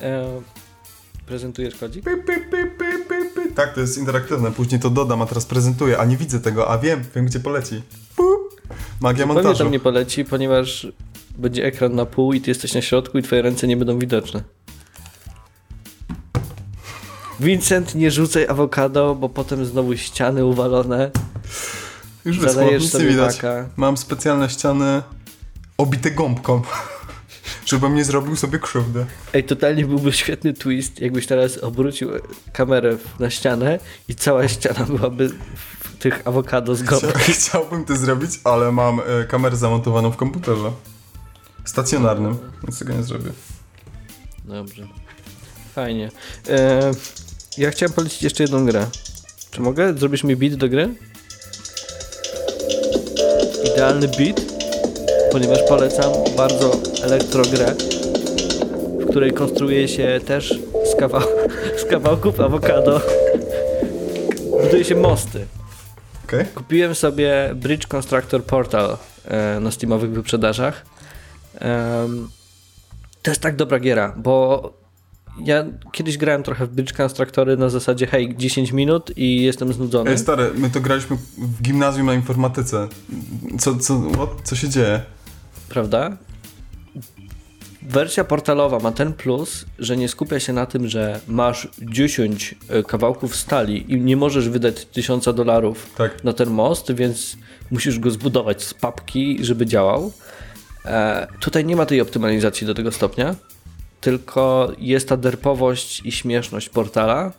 E, 0.00 0.40
prezentujesz 1.26 1.74
kodzik? 1.74 2.04
Tak, 3.54 3.74
to 3.74 3.80
jest 3.80 3.98
interaktywne. 3.98 4.52
Później 4.52 4.80
to 4.80 4.90
dodam, 4.90 5.22
a 5.22 5.26
teraz 5.26 5.46
prezentuję, 5.46 5.98
a 5.98 6.04
nie 6.04 6.16
widzę 6.16 6.40
tego, 6.40 6.70
a 6.70 6.78
wiem, 6.78 7.04
wiem 7.14 7.26
gdzie 7.26 7.40
poleci. 7.40 7.82
Pup. 8.16 8.60
Magia 9.00 9.26
Pewnie 9.26 9.34
montażu. 9.42 9.64
tam 9.64 9.72
nie 9.72 9.80
poleci, 9.80 10.24
ponieważ 10.24 10.86
będzie 11.40 11.64
ekran 11.64 11.94
na 11.94 12.06
pół 12.06 12.32
i 12.32 12.40
ty 12.40 12.50
jesteś 12.50 12.74
na 12.74 12.82
środku 12.82 13.18
i 13.18 13.22
twoje 13.22 13.42
ręce 13.42 13.66
nie 13.66 13.76
będą 13.76 13.98
widoczne. 13.98 14.42
Vincent, 17.40 17.94
nie 17.94 18.10
rzucaj 18.10 18.46
awokado, 18.46 19.14
bo 19.14 19.28
potem 19.28 19.64
znowu 19.64 19.96
ściany 19.96 20.44
uwalone. 20.44 21.10
Już 22.24 22.40
Zadajesz 22.40 22.82
nie 22.82 22.88
sobie 22.88 23.08
widać. 23.08 23.38
Mam 23.76 23.96
specjalne 23.96 24.50
ściany 24.50 25.02
obite 25.78 26.10
gąbką, 26.10 26.62
żebym 27.66 27.94
nie 27.94 28.04
zrobił 28.04 28.36
sobie 28.36 28.58
krzywdy. 28.58 29.06
Ej, 29.34 29.44
totalnie 29.44 29.86
byłby 29.86 30.12
świetny 30.12 30.52
twist, 30.52 31.00
jakbyś 31.00 31.26
teraz 31.26 31.58
obrócił 31.58 32.10
kamerę 32.52 32.96
na 33.18 33.30
ścianę 33.30 33.78
i 34.08 34.14
cała 34.14 34.48
ściana 34.48 34.84
byłaby 34.84 35.28
w 35.28 35.96
tych 35.98 36.28
awokado 36.28 36.74
z 36.74 36.82
gąbki. 36.82 37.32
chciałbym 37.42 37.84
to 37.84 37.96
zrobić, 37.96 38.30
ale 38.44 38.72
mam 38.72 39.00
e, 39.00 39.24
kamerę 39.24 39.56
zamontowaną 39.56 40.10
w 40.10 40.16
komputerze. 40.16 40.70
Stacjonarnym, 41.64 42.38
więc 42.62 42.78
tego 42.78 42.92
nie 42.92 43.02
zrobię. 43.02 43.30
Dobrze. 44.44 44.86
Fajnie. 45.74 46.10
E, 46.48 46.90
ja 47.58 47.70
chciałem 47.70 47.92
polecić 47.92 48.22
jeszcze 48.22 48.42
jedną 48.42 48.66
grę. 48.66 48.86
Czy 49.50 49.60
mogę? 49.60 49.94
Zrobisz 49.94 50.24
mi 50.24 50.36
beat 50.36 50.54
do 50.54 50.68
gry? 50.68 50.94
Idealny 53.72 54.08
beat, 54.08 54.40
ponieważ 55.32 55.58
polecam 55.68 56.12
bardzo 56.36 56.80
elektrogrę, 57.02 57.74
w 59.00 59.10
której 59.10 59.32
konstruuje 59.32 59.88
się 59.88 60.20
też 60.26 60.58
z, 60.92 60.96
kawał 60.96 61.22
z 61.82 61.84
kawałków 61.84 62.40
awokado. 62.40 63.00
Buduje 64.62 64.84
się 64.84 64.94
mosty. 64.94 65.46
Okej? 66.24 66.46
Kupiłem 66.54 66.94
sobie 66.94 67.50
Bridge 67.54 67.86
Constructor 67.86 68.44
Portal 68.44 68.96
e, 69.24 69.60
na 69.60 69.70
steamowych 69.70 70.10
wyprzedażach. 70.10 70.89
To 73.22 73.30
jest 73.30 73.40
tak 73.40 73.56
dobra 73.56 73.78
giera, 73.80 74.14
bo 74.16 74.72
ja 75.44 75.64
kiedyś 75.92 76.18
grałem 76.18 76.42
trochę 76.42 76.66
w 76.66 76.70
Bridge 76.70 76.92
Constructory 76.92 77.56
na 77.56 77.68
zasadzie 77.68 78.06
hej, 78.06 78.36
10 78.36 78.72
minut 78.72 79.12
i 79.16 79.42
jestem 79.42 79.72
znudzony. 79.72 80.10
Ej, 80.10 80.18
stary, 80.18 80.50
my 80.54 80.70
to 80.70 80.80
graliśmy 80.80 81.16
w 81.38 81.62
gimnazjum 81.62 82.06
na 82.06 82.14
informatyce. 82.14 82.88
Co, 83.58 83.76
co, 83.76 84.00
what? 84.00 84.28
co 84.44 84.56
się 84.56 84.68
dzieje? 84.68 85.02
prawda? 85.68 86.16
Wersja 87.82 88.24
portalowa 88.24 88.78
ma 88.78 88.92
ten 88.92 89.12
plus, 89.12 89.66
że 89.78 89.96
nie 89.96 90.08
skupia 90.08 90.40
się 90.40 90.52
na 90.52 90.66
tym, 90.66 90.88
że 90.88 91.20
masz 91.28 91.68
10 91.82 92.54
kawałków 92.86 93.36
stali 93.36 93.92
i 93.92 94.00
nie 94.00 94.16
możesz 94.16 94.48
wydać 94.48 94.86
1000 94.86 95.24
dolarów 95.24 95.90
Tak. 95.96 96.24
na 96.24 96.32
ten 96.32 96.50
most, 96.50 96.92
więc 96.92 97.36
musisz 97.70 97.98
go 97.98 98.10
zbudować 98.10 98.62
z 98.62 98.74
papki, 98.74 99.38
żeby 99.44 99.66
działał. 99.66 100.12
E, 100.84 101.26
tutaj 101.40 101.64
nie 101.64 101.76
ma 101.76 101.86
tej 101.86 102.00
optymalizacji 102.00 102.66
do 102.66 102.74
tego 102.74 102.92
stopnia, 102.92 103.34
tylko 104.00 104.72
jest 104.78 105.08
ta 105.08 105.16
derpowość 105.16 106.02
i 106.04 106.12
śmieszność 106.12 106.68
portala, 106.68 107.32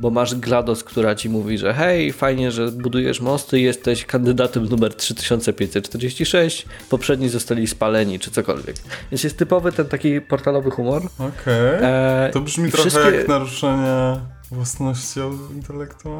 bo 0.00 0.10
masz 0.10 0.34
GLaDOS, 0.34 0.84
która 0.84 1.14
ci 1.14 1.28
mówi, 1.28 1.58
że 1.58 1.74
hej, 1.74 2.12
fajnie, 2.12 2.50
że 2.50 2.68
budujesz 2.72 3.20
mosty, 3.20 3.60
jesteś 3.60 4.04
kandydatem 4.04 4.64
numer 4.68 4.94
3546, 4.94 6.66
poprzedni 6.90 7.28
zostali 7.28 7.66
spaleni, 7.66 8.18
czy 8.18 8.30
cokolwiek. 8.30 8.76
Więc 9.10 9.24
jest 9.24 9.38
typowy 9.38 9.72
ten 9.72 9.86
taki 9.86 10.20
portalowy 10.20 10.70
humor. 10.70 11.02
Okej. 11.18 11.74
E, 11.80 12.30
To 12.32 12.40
brzmi 12.40 12.72
trochę 12.72 12.90
wszystkie- 12.90 13.16
jak 13.16 13.28
naruszenie 13.28 14.16
własności 14.50 15.20
intelektu. 15.54 16.18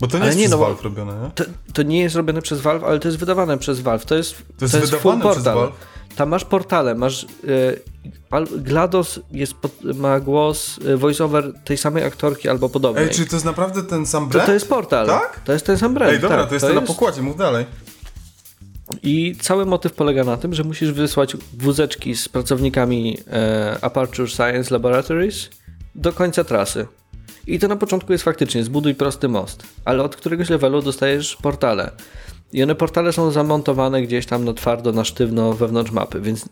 Bo 0.00 0.06
to 0.06 0.16
nie 0.16 0.22
Ale 0.22 0.26
jest 0.26 0.38
nie, 0.38 0.44
przez 0.44 0.60
no 0.60 0.66
Valve 0.66 0.82
robione, 0.82 1.12
nie? 1.22 1.30
To, 1.34 1.44
to 1.72 1.82
nie 1.82 2.00
jest 2.00 2.16
robione 2.16 2.42
przez 2.42 2.60
Valve, 2.60 2.84
ale 2.84 2.98
to 3.00 3.08
jest 3.08 3.18
wydawane 3.18 3.58
przez 3.58 3.80
Valve. 3.80 4.04
To 4.04 4.14
jest, 4.14 4.34
To 4.58 4.64
jest 4.64 4.76
full 4.76 5.12
wydawane 5.12 5.20
przez 5.20 5.34
portal. 5.34 5.54
Valve? 5.54 5.74
Tam 6.16 6.28
masz 6.28 6.44
portale, 6.44 6.94
masz. 6.94 7.26
Al- 8.30 8.46
GLaDOS 8.58 9.20
jest 9.32 9.54
pod, 9.54 9.72
ma 9.94 10.20
głos, 10.20 10.78
y, 10.78 10.96
voiceover 10.96 11.52
tej 11.64 11.76
samej 11.76 12.04
aktorki 12.04 12.48
albo 12.48 12.68
podobnej. 12.68 13.04
Ej, 13.04 13.10
czy 13.10 13.26
to 13.26 13.36
jest 13.36 13.44
naprawdę 13.44 13.82
ten 13.82 14.06
sam 14.06 14.24
to, 14.24 14.30
brand? 14.30 14.46
to 14.46 14.52
jest 14.54 14.68
portal. 14.68 15.06
Tak? 15.06 15.40
To 15.44 15.52
jest 15.52 15.66
ten 15.66 15.78
sam 15.78 15.94
brand. 15.94 16.12
Ej, 16.12 16.20
dobra, 16.20 16.36
tak, 16.36 16.48
to 16.48 16.54
jest 16.54 16.66
to 16.66 16.74
na 16.74 16.80
pokładzie, 16.80 17.22
mów 17.22 17.36
dalej. 17.36 17.66
I 19.02 19.36
cały 19.40 19.66
motyw 19.66 19.92
polega 19.92 20.24
na 20.24 20.36
tym, 20.36 20.54
że 20.54 20.64
musisz 20.64 20.92
wysłać 20.92 21.36
wózeczki 21.52 22.16
z 22.16 22.28
pracownikami 22.28 23.18
e, 23.32 23.78
Aperture 23.80 24.30
Science 24.30 24.74
Laboratories 24.74 25.50
do 25.94 26.12
końca 26.12 26.44
trasy. 26.44 26.86
I 27.46 27.58
to 27.58 27.68
na 27.68 27.76
początku 27.76 28.12
jest 28.12 28.24
faktycznie 28.24 28.64
zbuduj 28.64 28.94
prosty 28.94 29.28
most, 29.28 29.62
ale 29.84 30.02
od 30.02 30.16
któregoś 30.16 30.50
levelu 30.50 30.82
dostajesz 30.82 31.36
portale. 31.36 31.90
I 32.52 32.62
one 32.62 32.74
portale 32.74 33.12
są 33.12 33.30
zamontowane 33.30 34.02
gdzieś 34.02 34.26
tam 34.26 34.44
na 34.44 34.52
twardo, 34.52 34.92
na 34.92 35.04
sztywno 35.04 35.52
wewnątrz 35.52 35.90
mapy, 35.90 36.20
więc 36.20 36.48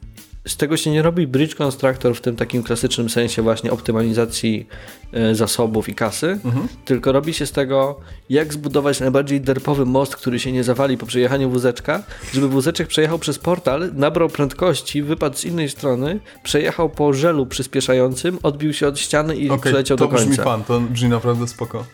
z 0.47 0.57
tego 0.57 0.77
się 0.77 0.91
nie 0.91 1.03
robi 1.03 1.27
bridge 1.27 1.55
constructor 1.55 2.17
w 2.17 2.21
tym 2.21 2.37
takim 2.37 2.63
klasycznym 2.63 3.11
sensie 3.11 3.43
właśnie 3.43 3.73
optymalizacji 3.73 4.67
e, 5.13 5.35
zasobów 5.35 5.89
i 5.89 5.95
kasy, 5.95 6.39
tylko 6.85 7.13
robi 7.13 7.35
się 7.35 7.47
z 7.47 7.53
tego, 7.53 8.01
jak 8.31 8.53
zbudować 8.53 9.01
najbardziej 9.01 9.41
derpowy 9.41 9.87
most, 9.87 10.17
który 10.17 10.39
się 10.39 10.53
nie 10.53 10.65
zawali 10.65 10.99
po 10.99 11.07
przejechaniu 11.07 11.51
wózeczka, 11.51 12.03
żeby 12.33 12.49
wózeczek 12.49 12.89
przejechał 12.89 13.19
przez 13.19 13.39
portal, 13.39 13.91
nabrał 13.95 14.29
prędkości, 14.29 15.03
wypadł 15.03 15.37
z 15.37 15.45
innej 15.45 15.69
strony, 15.69 16.21
przejechał 16.43 16.91
po 16.91 17.13
żelu 17.13 17.47
przyspieszającym, 17.47 18.39
odbił 18.43 18.73
się 18.73 18.89
od 18.89 18.99
ściany 18.99 19.37
i 19.37 19.51
Okej, 19.51 19.61
przeleciał 19.63 19.97
to 19.97 20.05
do 20.05 20.11
końca. 20.11 20.27
brzmi 20.31 20.45
fan, 20.45 20.65
to 20.65 20.81
brzmi 20.81 21.09
naprawdę 21.09 21.49
spoko. 21.49 21.85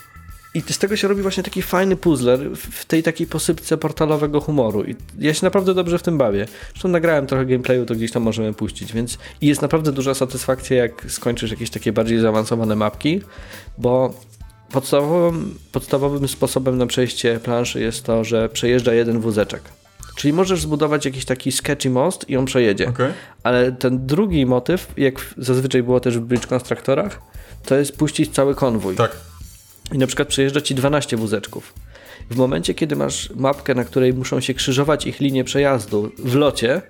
I 0.54 0.60
z 0.72 0.78
tego 0.78 0.96
się 0.96 1.08
robi 1.08 1.22
właśnie 1.22 1.42
taki 1.42 1.62
fajny 1.62 1.96
puzzler 1.96 2.40
w- 2.56 2.84
tej 2.84 3.02
takiej 3.02 3.26
posypce 3.26 3.76
portalowego 3.76 4.40
humoru. 4.40 4.84
I 4.84 4.94
ja 5.18 5.34
się 5.34 5.46
naprawdę 5.46 5.74
dobrze 5.74 5.98
w 5.98 6.02
tym 6.02 6.18
bawię. 6.18 6.46
Zresztą 6.72 6.88
nagrałem 6.88 7.26
trochę 7.26 7.46
gameplayu, 7.46 7.86
to 7.86 7.94
gdzieś 7.94 8.12
tam 8.12 8.22
możemy 8.22 8.52
puścić, 8.54 8.92
więc 8.92 9.18
i 9.40 9.46
jest 9.46 9.62
naprawdę 9.62 9.92
duża 9.92 10.14
satysfakcja, 10.14 10.76
jak 10.76 11.04
skończysz 11.08 11.50
jakieś 11.50 11.70
takie 11.70 11.92
bardziej 11.92 12.20
zaawansowane 12.20 12.76
mapki, 12.76 13.20
bo 13.78 14.14
podstawowym, 14.72 15.58
podstawowym 15.72 16.28
sposobem 16.28 16.78
na 16.78 16.86
przejście 16.86 17.40
planszy 17.40 17.80
jest 17.80 18.04
to, 18.04 18.24
że 18.24 18.48
przejeżdża 18.48 18.94
jeden 18.94 19.20
wózeczek. 19.20 19.62
Czyli 20.16 20.32
możesz 20.32 20.60
zbudować 20.62 21.04
jakiś 21.04 21.24
taki 21.24 21.52
sketchy 21.52 21.90
most 21.90 22.30
i 22.30 22.36
on 22.36 22.44
przejedzie. 22.44 22.88
Okej. 22.88 23.12
Ale 23.42 23.72
ten 23.72 24.06
drugi 24.06 24.46
motyw, 24.46 24.86
jak 24.96 25.34
zazwyczaj 25.38 25.82
było 25.82 26.00
też 26.00 26.18
w 26.18 26.20
Bridge 26.20 26.46
Constructorach, 26.46 27.20
to 27.64 27.74
jest 27.74 27.96
puścić 27.96 28.34
cały 28.34 28.54
konwój. 28.54 28.96
Tak. 28.96 29.16
I 29.92 29.98
na 29.98 30.06
przykład 30.06 30.28
przejeżdża 30.28 30.60
ci 30.60 30.74
12 30.74 31.16
wózeczków. 31.16 31.74
W 32.30 32.36
momencie, 32.36 32.74
kiedy 32.74 32.96
masz 32.96 33.30
mapkę, 33.36 33.74
na 33.74 33.84
której 33.84 34.14
muszą 34.14 34.40
się 34.40 34.54
krzyżować 34.54 35.06
ich 35.06 35.20
linie 35.20 35.44
przejazdu 35.44 36.12
w 36.18 36.34
locie, 36.34 36.82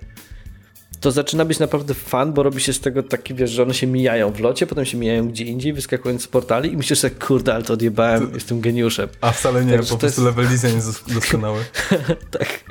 to 0.99 1.11
zaczyna 1.11 1.45
być 1.45 1.59
naprawdę 1.59 1.93
fan, 1.93 2.33
bo 2.33 2.43
robi 2.43 2.61
się 2.61 2.73
z 2.73 2.79
tego 2.79 3.03
taki, 3.03 3.33
wiesz, 3.35 3.51
że 3.51 3.63
one 3.63 3.73
się 3.73 3.87
mijają 3.87 4.31
w 4.31 4.39
locie, 4.39 4.67
potem 4.67 4.85
się 4.85 4.97
mijają 4.97 5.27
gdzie 5.29 5.43
indziej, 5.43 5.73
wyskakując 5.73 6.23
z 6.23 6.27
portali 6.27 6.73
i 6.73 6.77
myślisz 6.77 6.99
sobie, 6.99 7.15
kurde, 7.15 7.53
ale 7.55 7.63
to 7.63 7.73
odjebałem, 7.73 8.31
jestem 8.33 8.61
geniuszem. 8.61 9.09
A 9.21 9.31
wcale 9.31 9.65
nie, 9.65 9.71
Także 9.71 9.89
po 9.89 9.95
to 9.95 9.99
prostu 9.99 10.21
jest- 10.25 10.37
level 10.37 10.57
design 10.57 10.75
jest 10.75 11.13
doskonały. 11.13 11.59
tak. 12.39 12.63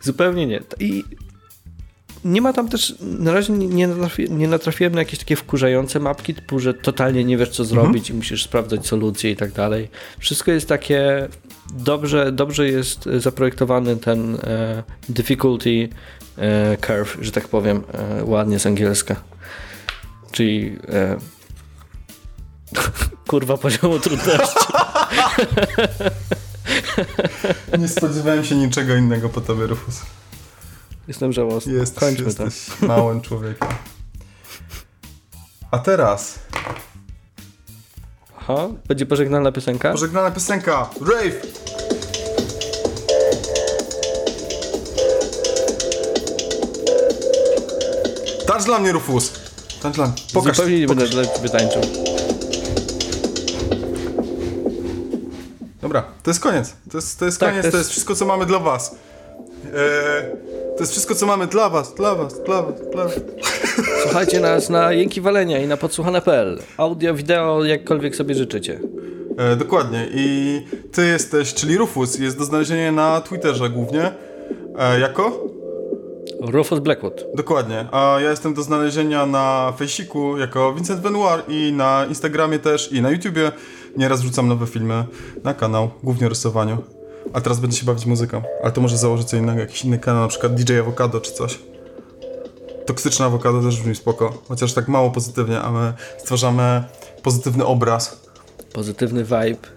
Zupełnie 0.00 0.46
nie. 0.46 0.60
I 0.80 1.04
nie 2.24 2.42
ma 2.42 2.52
tam 2.52 2.68
też, 2.68 2.94
na 3.00 3.32
razie 3.32 3.52
nie, 3.52 3.88
natrafi, 3.88 4.30
nie 4.30 4.48
natrafiłem 4.48 4.94
na 4.94 4.98
jakieś 4.98 5.18
takie 5.18 5.36
wkurzające 5.36 6.00
mapki, 6.00 6.34
typu, 6.34 6.58
że 6.58 6.74
totalnie 6.74 7.24
nie 7.24 7.38
wiesz 7.38 7.48
co 7.48 7.64
zrobić 7.64 8.10
i 8.10 8.14
musisz 8.14 8.44
sprawdzać 8.44 8.86
solucje 8.86 9.30
i 9.30 9.36
tak 9.36 9.52
dalej. 9.52 9.88
Wszystko 10.18 10.50
jest 10.50 10.68
takie, 10.68 11.28
dobrze, 11.74 12.32
dobrze 12.32 12.68
jest 12.68 13.08
zaprojektowany 13.18 13.96
ten 13.96 14.34
e, 14.34 14.82
difficulty 15.08 15.88
e, 16.38 16.76
curve, 16.76 17.18
że 17.20 17.32
tak 17.32 17.48
powiem, 17.48 17.82
e, 17.92 18.24
ładnie 18.24 18.58
z 18.58 18.66
angielska. 18.66 19.16
Czyli 20.32 20.76
e, 20.88 21.16
kurwa 23.30 23.56
poziomu 23.56 23.98
trudności. 23.98 24.66
Nie 27.78 27.88
spodziewałem 27.88 28.44
się 28.44 28.56
niczego 28.56 28.96
innego 28.96 29.28
po 29.28 29.40
tobie, 29.40 29.66
Rufus. 29.66 30.00
Jestem 31.08 31.32
żałosny. 31.32 31.72
Jesteś, 31.72 32.00
Kończmy 32.00 32.34
to. 32.34 32.44
jesteś 32.44 32.80
małym 32.80 33.20
człowiekiem. 33.20 33.68
A 35.70 35.78
teraz 35.78 36.38
Aha, 38.38 38.68
będzie 38.88 39.06
pożegnalna 39.06 39.52
piosenka? 39.52 39.92
pożegnana 39.92 40.30
piosenka 40.30 40.90
Rave! 41.00 41.46
Tańcz 48.46 48.64
dla 48.64 48.78
mnie, 48.78 48.92
Rufus! 48.92 49.32
Tańcz 49.82 49.96
dla 49.96 50.06
mnie. 50.06 50.14
Pokaż, 50.34 50.56
Zupełnie 50.56 50.80
nie 50.80 50.86
pokaż. 50.86 51.10
będę 51.10 51.24
dla 51.24 51.34
ciebie 51.36 51.48
tańczył. 51.48 51.82
Dobra, 55.82 56.04
to 56.22 56.30
jest 56.30 56.40
koniec. 56.40 56.72
To 56.90 56.98
jest, 56.98 57.18
to 57.18 57.24
jest 57.24 57.40
Tak, 57.40 57.48
koniec, 57.50 57.64
to 57.66 57.70
to 57.70 57.76
jest- 57.76 57.88
jest 57.88 57.90
wszystko, 57.90 58.14
co 58.14 58.26
mamy 58.26 58.46
dla 58.46 58.58
was. 58.58 58.94
Eee, 59.64 59.74
to 60.76 60.80
jest 60.80 60.92
wszystko, 60.92 61.14
co 61.14 61.26
mamy 61.26 61.46
dla 61.46 61.68
was, 61.68 61.94
dla 61.94 62.14
was, 62.14 62.42
dla 62.42 62.62
was, 62.62 62.74
dla 62.92 63.04
was. 63.04 63.20
Słuchajcie 64.02 64.40
nas 64.40 64.70
na 64.70 64.92
Jęki 64.92 65.20
Walenia 65.20 65.58
i 65.58 65.66
na 65.66 65.76
podsłuchane.pl. 65.76 66.58
Audio, 66.76 67.14
wideo, 67.14 67.64
jakkolwiek 67.64 68.16
sobie 68.16 68.34
życzycie. 68.34 68.80
E, 69.38 69.56
dokładnie. 69.56 70.08
I 70.14 70.60
ty 70.92 71.06
jesteś, 71.06 71.54
czyli 71.54 71.76
Rufus, 71.76 72.18
jest 72.18 72.38
do 72.38 72.44
znalezienia 72.44 72.92
na 72.92 73.20
Twitterze 73.20 73.70
głównie. 73.70 74.12
E, 74.78 75.00
jako? 75.00 75.44
Rufus 76.40 76.78
Blackwood. 76.78 77.24
Dokładnie. 77.34 77.86
A 77.92 78.18
ja 78.20 78.30
jestem 78.30 78.54
do 78.54 78.62
znalezienia 78.62 79.26
na 79.26 79.72
Fejsiku 79.76 80.38
jako 80.38 80.72
Vincent 80.74 81.00
Benoir 81.00 81.42
i 81.48 81.72
na 81.72 82.06
Instagramie 82.08 82.58
też 82.58 82.92
i 82.92 83.02
na 83.02 83.10
YouTubie. 83.10 83.52
Nieraz 83.96 84.20
wrzucam 84.20 84.48
nowe 84.48 84.66
filmy 84.66 85.04
na 85.44 85.54
kanał, 85.54 85.90
głównie 86.02 86.26
o 86.26 86.28
rysowaniu. 86.28 86.93
A 87.32 87.40
teraz 87.40 87.60
będę 87.60 87.76
się 87.76 87.86
bawić 87.86 88.06
muzyką. 88.06 88.42
Ale 88.62 88.72
to 88.72 88.80
może 88.80 88.96
założyć 88.98 89.28
co 89.28 89.36
innego, 89.36 89.60
jakiś 89.60 89.84
inny 89.84 89.98
kanał, 89.98 90.22
na 90.22 90.28
przykład 90.28 90.54
DJ 90.54 90.78
Avocado 90.78 91.20
czy 91.20 91.32
coś. 91.32 91.58
Toksyczna 92.86 93.26
awokado 93.26 93.62
też 93.62 93.80
brzmi 93.80 93.96
spoko. 93.96 94.42
Chociaż 94.48 94.72
tak 94.72 94.88
mało 94.88 95.10
pozytywnie, 95.10 95.60
a 95.60 95.70
my 95.70 95.92
stwarzamy 96.18 96.84
pozytywny 97.22 97.64
obraz. 97.64 98.16
Pozytywny 98.72 99.24
vibe. 99.24 99.68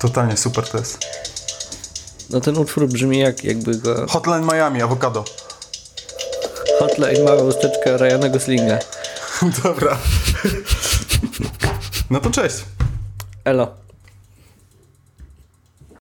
Totalnie 0.00 0.36
super 0.36 0.68
to 0.68 0.78
jest. 0.78 0.98
No 2.30 2.40
ten 2.40 2.58
utwór 2.58 2.88
brzmi 2.88 3.18
jak 3.18 3.44
jakby 3.44 3.78
go 3.78 4.06
Hotline 4.08 4.46
Miami, 4.52 4.82
awokado. 4.82 5.24
hotline 6.78 7.24
mała 7.24 7.42
usteczka 7.42 7.96
Ryanego 7.96 8.40
Slinga. 8.40 8.78
Dobra. 9.62 9.98
No 12.10 12.20
to 12.20 12.30
cześć. 12.30 12.56
Elo. 13.44 13.79